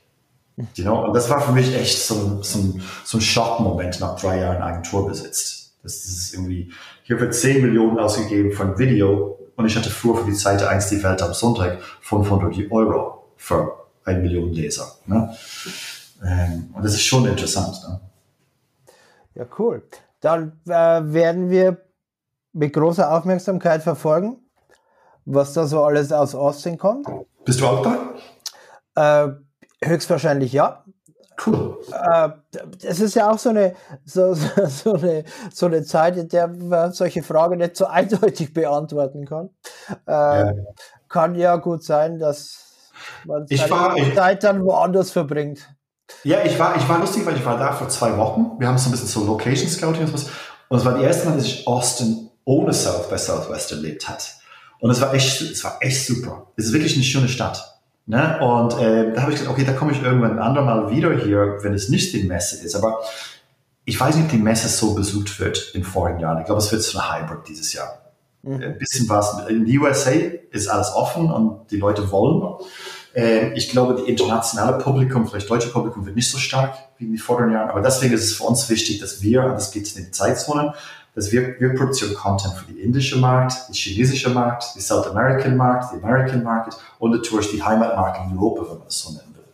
You 0.74 0.84
know? 0.84 1.06
Und 1.06 1.14
das 1.14 1.30
war 1.30 1.40
für 1.40 1.52
mich 1.52 1.74
echt 1.74 2.02
so, 2.02 2.42
so, 2.42 2.78
so 3.04 3.18
ein 3.18 3.20
Schockmoment 3.22 4.00
nach 4.00 4.20
drei 4.20 4.40
Jahren 4.40 4.62
Agenturbesitz. 4.62 5.72
Das 5.82 6.04
ist 6.04 6.34
irgendwie, 6.34 6.70
hier 7.02 7.18
wird 7.18 7.34
10 7.34 7.62
Millionen 7.62 7.98
ausgegeben 7.98 8.52
von 8.52 8.78
Video 8.78 9.38
und 9.56 9.66
ich 9.66 9.76
hatte 9.76 9.90
früher 9.90 10.16
für 10.16 10.26
die 10.26 10.34
Seite 10.34 10.68
1 10.68 10.90
die 10.90 11.02
Welt 11.02 11.22
am 11.22 11.32
Sonntag 11.32 11.80
500 12.02 12.70
Euro 12.70 13.24
für 13.36 13.86
eine 14.04 14.18
Million 14.20 14.52
Leser. 14.52 14.96
Ne? 15.06 15.34
Ähm, 16.22 16.72
und 16.74 16.84
das 16.84 16.94
ist 16.94 17.04
schon 17.04 17.26
interessant. 17.26 17.76
Ne? 17.88 18.00
Ja, 19.34 19.46
cool. 19.58 19.82
Dann 20.20 20.60
äh, 20.66 20.70
werden 20.70 21.50
wir 21.50 21.78
mit 22.52 22.72
großer 22.72 23.10
Aufmerksamkeit 23.10 23.82
verfolgen, 23.82 24.38
was 25.24 25.52
da 25.52 25.66
so 25.66 25.82
alles 25.84 26.12
aus 26.12 26.34
Austin 26.34 26.78
kommt. 26.78 27.06
Bist 27.44 27.60
du 27.60 27.66
auch 27.66 27.82
da? 28.94 29.26
Äh, 29.26 29.32
höchstwahrscheinlich 29.86 30.52
ja. 30.52 30.84
Cool. 31.46 31.78
Äh, 31.90 32.30
es 32.82 33.00
ist 33.00 33.14
ja 33.14 33.30
auch 33.30 33.38
so 33.38 33.50
eine, 33.50 33.74
so, 34.04 34.34
so, 34.34 34.94
eine, 34.94 35.24
so 35.52 35.66
eine 35.66 35.84
Zeit, 35.84 36.16
in 36.16 36.28
der 36.28 36.48
man 36.48 36.92
solche 36.92 37.22
Fragen 37.22 37.58
nicht 37.58 37.76
so 37.76 37.86
eindeutig 37.86 38.52
beantworten 38.52 39.24
kann. 39.26 39.50
Äh, 40.06 40.12
ja. 40.12 40.52
Kann 41.08 41.34
ja 41.34 41.56
gut 41.56 41.82
sein, 41.82 42.18
dass 42.18 42.92
man 43.24 43.46
ich 43.48 43.68
war, 43.70 43.96
Zeit 44.14 44.44
dann 44.44 44.64
woanders 44.64 45.10
verbringt. 45.10 45.66
Ja, 46.24 46.44
ich 46.44 46.58
war, 46.58 46.76
ich 46.76 46.88
war 46.88 46.98
lustig, 46.98 47.24
weil 47.26 47.36
ich 47.36 47.44
war 47.44 47.58
da 47.58 47.72
vor 47.72 47.88
zwei 47.88 48.16
Wochen. 48.16 48.58
Wir 48.58 48.68
haben 48.68 48.78
so 48.78 48.88
ein 48.88 48.92
bisschen 48.92 49.08
so 49.08 49.24
Location 49.24 49.68
Scouting 49.68 50.02
und 50.02 50.08
so 50.08 50.14
was. 50.14 50.26
Und 50.68 50.78
es 50.78 50.84
war 50.84 50.96
die 50.96 51.04
erste 51.04 51.28
Mal, 51.28 51.36
dass 51.36 51.46
ich 51.46 51.66
Austin 51.66 52.30
ohne 52.44 52.72
South 52.72 53.08
by 53.08 53.18
Southwest 53.18 53.72
erlebt 53.72 54.08
hat. 54.08 54.34
Und 54.78 54.90
es 54.90 55.00
war 55.00 55.12
echt, 55.14 55.40
es 55.40 55.62
war 55.64 55.78
echt 55.80 56.06
super. 56.06 56.46
Es 56.56 56.66
ist 56.66 56.72
wirklich 56.72 56.94
eine 56.94 57.04
schöne 57.04 57.28
Stadt. 57.28 57.80
Ne? 58.06 58.38
Und 58.40 58.78
äh, 58.80 59.12
da 59.12 59.22
habe 59.22 59.32
ich 59.32 59.38
gedacht, 59.38 59.54
okay, 59.54 59.64
da 59.64 59.72
komme 59.72 59.92
ich 59.92 60.02
irgendwann 60.02 60.32
ein 60.32 60.38
andermal 60.38 60.90
wieder 60.90 61.12
hier, 61.16 61.58
wenn 61.62 61.74
es 61.74 61.88
nicht 61.88 62.12
die 62.12 62.24
Messe 62.24 62.64
ist. 62.64 62.74
Aber 62.74 63.00
ich 63.84 63.98
weiß 63.98 64.16
nicht, 64.16 64.24
ob 64.24 64.30
die 64.30 64.38
Messe 64.38 64.68
so 64.68 64.94
besucht 64.94 65.38
wird 65.38 65.72
in 65.74 65.84
vorigen 65.84 66.20
Jahren. 66.20 66.38
Ich 66.40 66.46
glaube, 66.46 66.60
es 66.60 66.72
wird 66.72 66.82
so 66.82 66.98
eine 66.98 67.22
Hybrid 67.22 67.48
dieses 67.48 67.72
Jahr. 67.72 68.00
Mhm. 68.42 68.62
Ein 68.62 68.78
bisschen 68.78 69.08
was. 69.08 69.46
In 69.48 69.64
den 69.64 69.78
USA 69.78 70.10
ist 70.50 70.68
alles 70.68 70.92
offen 70.92 71.30
und 71.30 71.70
die 71.70 71.76
Leute 71.76 72.10
wollen. 72.10 72.56
Äh, 73.14 73.52
ich 73.54 73.70
glaube, 73.70 73.94
die 73.94 74.10
internationale 74.10 74.78
Publikum, 74.78 75.26
vielleicht 75.26 75.50
deutsche 75.50 75.70
Publikum, 75.70 76.06
wird 76.06 76.16
nicht 76.16 76.30
so 76.30 76.38
stark 76.38 76.74
wie 76.98 77.04
in 77.04 77.12
den 77.12 77.18
vorderen 77.18 77.52
Jahren. 77.52 77.70
Aber 77.70 77.80
deswegen 77.80 78.14
ist 78.14 78.24
es 78.24 78.34
für 78.34 78.44
uns 78.44 78.68
wichtig, 78.68 79.00
dass 79.00 79.22
wir, 79.22 79.44
und 79.44 79.52
das 79.52 79.70
geht 79.70 79.94
in 79.96 80.04
die 80.04 80.10
Zeitzonen, 80.10 80.72
dass 81.14 81.32
wir, 81.32 81.60
wir 81.60 81.74
produzieren 81.74 82.14
Content 82.14 82.54
für 82.54 82.72
die 82.72 82.80
indische 82.80 83.18
Markt, 83.18 83.68
die 83.68 83.72
chinesische 83.72 84.30
Markt, 84.30 84.74
die 84.76 84.80
South 84.80 85.06
American 85.08 85.56
Markt, 85.56 85.92
die 85.92 86.02
American 86.02 86.42
Market 86.42 86.76
und 86.98 87.10
natürlich 87.10 87.50
die 87.50 87.62
Heimatmarkt 87.62 88.20
in 88.24 88.36
Europa, 88.36 88.62
wenn 88.62 88.78
man 88.78 88.84
das 88.86 88.98
so 88.98 89.10
nennen 89.12 89.34
will. 89.34 89.44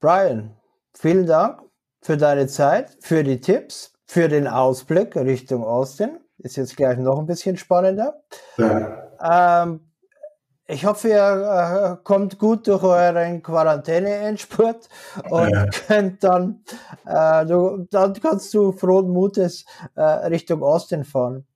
Brian, 0.00 0.56
vielen 0.94 1.26
Dank 1.26 1.60
für 2.00 2.16
deine 2.16 2.46
Zeit, 2.46 2.96
für 3.00 3.22
die 3.22 3.40
Tipps, 3.40 3.92
für 4.06 4.28
den 4.28 4.46
Ausblick 4.46 5.14
Richtung 5.16 5.62
Austin. 5.62 6.18
Ist 6.38 6.56
jetzt 6.56 6.76
gleich 6.76 6.96
noch 6.98 7.18
ein 7.18 7.26
bisschen 7.26 7.56
spannender. 7.56 8.22
Ja. 8.56 9.62
Ähm, 9.62 9.87
ich 10.68 10.84
hoffe, 10.84 11.08
ihr 11.08 11.96
äh, 11.98 12.04
kommt 12.04 12.38
gut 12.38 12.68
durch 12.68 12.82
euren 12.82 13.42
Quarantäne-Endspurt 13.42 14.88
und 15.30 15.50
ja. 15.50 15.66
könnt 15.86 16.22
dann, 16.22 16.60
äh, 17.06 17.46
du, 17.46 17.86
dann 17.90 18.12
kannst 18.14 18.52
du 18.52 18.72
frohen 18.72 19.08
Mutes 19.08 19.64
äh, 19.94 20.02
Richtung 20.02 20.62
Osten 20.62 21.04
fahren. 21.04 21.46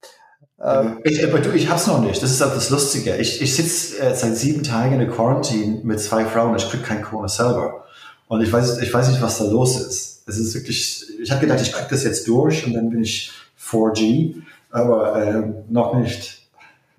Ähm, 0.61 1.01
ich, 1.05 1.23
aber 1.27 1.41
du, 1.41 1.51
ich 1.51 1.69
hab's 1.69 1.87
noch 1.87 2.01
nicht. 2.01 2.23
Das 2.23 2.31
ist 2.31 2.41
auch 2.41 2.55
das 2.55 2.71
Lustige. 2.71 3.17
Ich, 3.17 3.43
ich 3.43 3.55
sitze 3.55 3.99
äh, 4.01 4.15
seit 4.15 4.37
sieben 4.37 4.63
Tagen 4.63 4.95
in 4.95 5.01
der 5.01 5.09
Quarantäne 5.09 5.81
mit 5.83 6.01
zwei 6.01 6.25
Frauen. 6.25 6.57
Ich 6.57 6.69
krieg 6.71 6.83
kein 6.83 7.03
Corona 7.03 7.29
selber. 7.29 7.85
Und 8.29 8.41
ich 8.41 8.51
weiß, 8.51 8.79
ich 8.79 8.95
weiß 8.95 9.11
nicht, 9.11 9.21
was 9.21 9.39
da 9.39 9.45
los 9.45 9.79
ist. 9.79 10.23
Es 10.27 10.39
ist 10.39 10.55
wirklich, 10.55 11.05
ich 11.21 11.31
habe 11.31 11.41
gedacht, 11.41 11.61
ich 11.61 11.73
krieg 11.73 11.89
das 11.91 12.05
jetzt 12.05 12.27
durch 12.29 12.67
und 12.67 12.73
dann 12.73 12.89
bin 12.89 13.03
ich 13.03 13.31
4G, 13.61 14.37
aber 14.71 15.23
äh, 15.23 15.43
noch 15.69 15.95
nicht. 15.95 16.42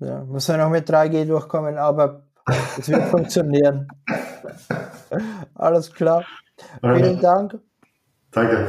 Ja, 0.04 0.24
muss 0.24 0.46
ja 0.46 0.56
noch 0.56 0.70
mit 0.70 0.88
3G 0.88 1.24
durchkommen, 1.24 1.78
aber 1.78 2.24
es 2.78 2.88
wird 2.88 3.04
funktionieren. 3.10 3.88
Alles 5.54 5.92
klar. 5.92 6.24
Vielen 6.80 7.20
Dank. 7.20 7.58
Danke. 8.30 8.68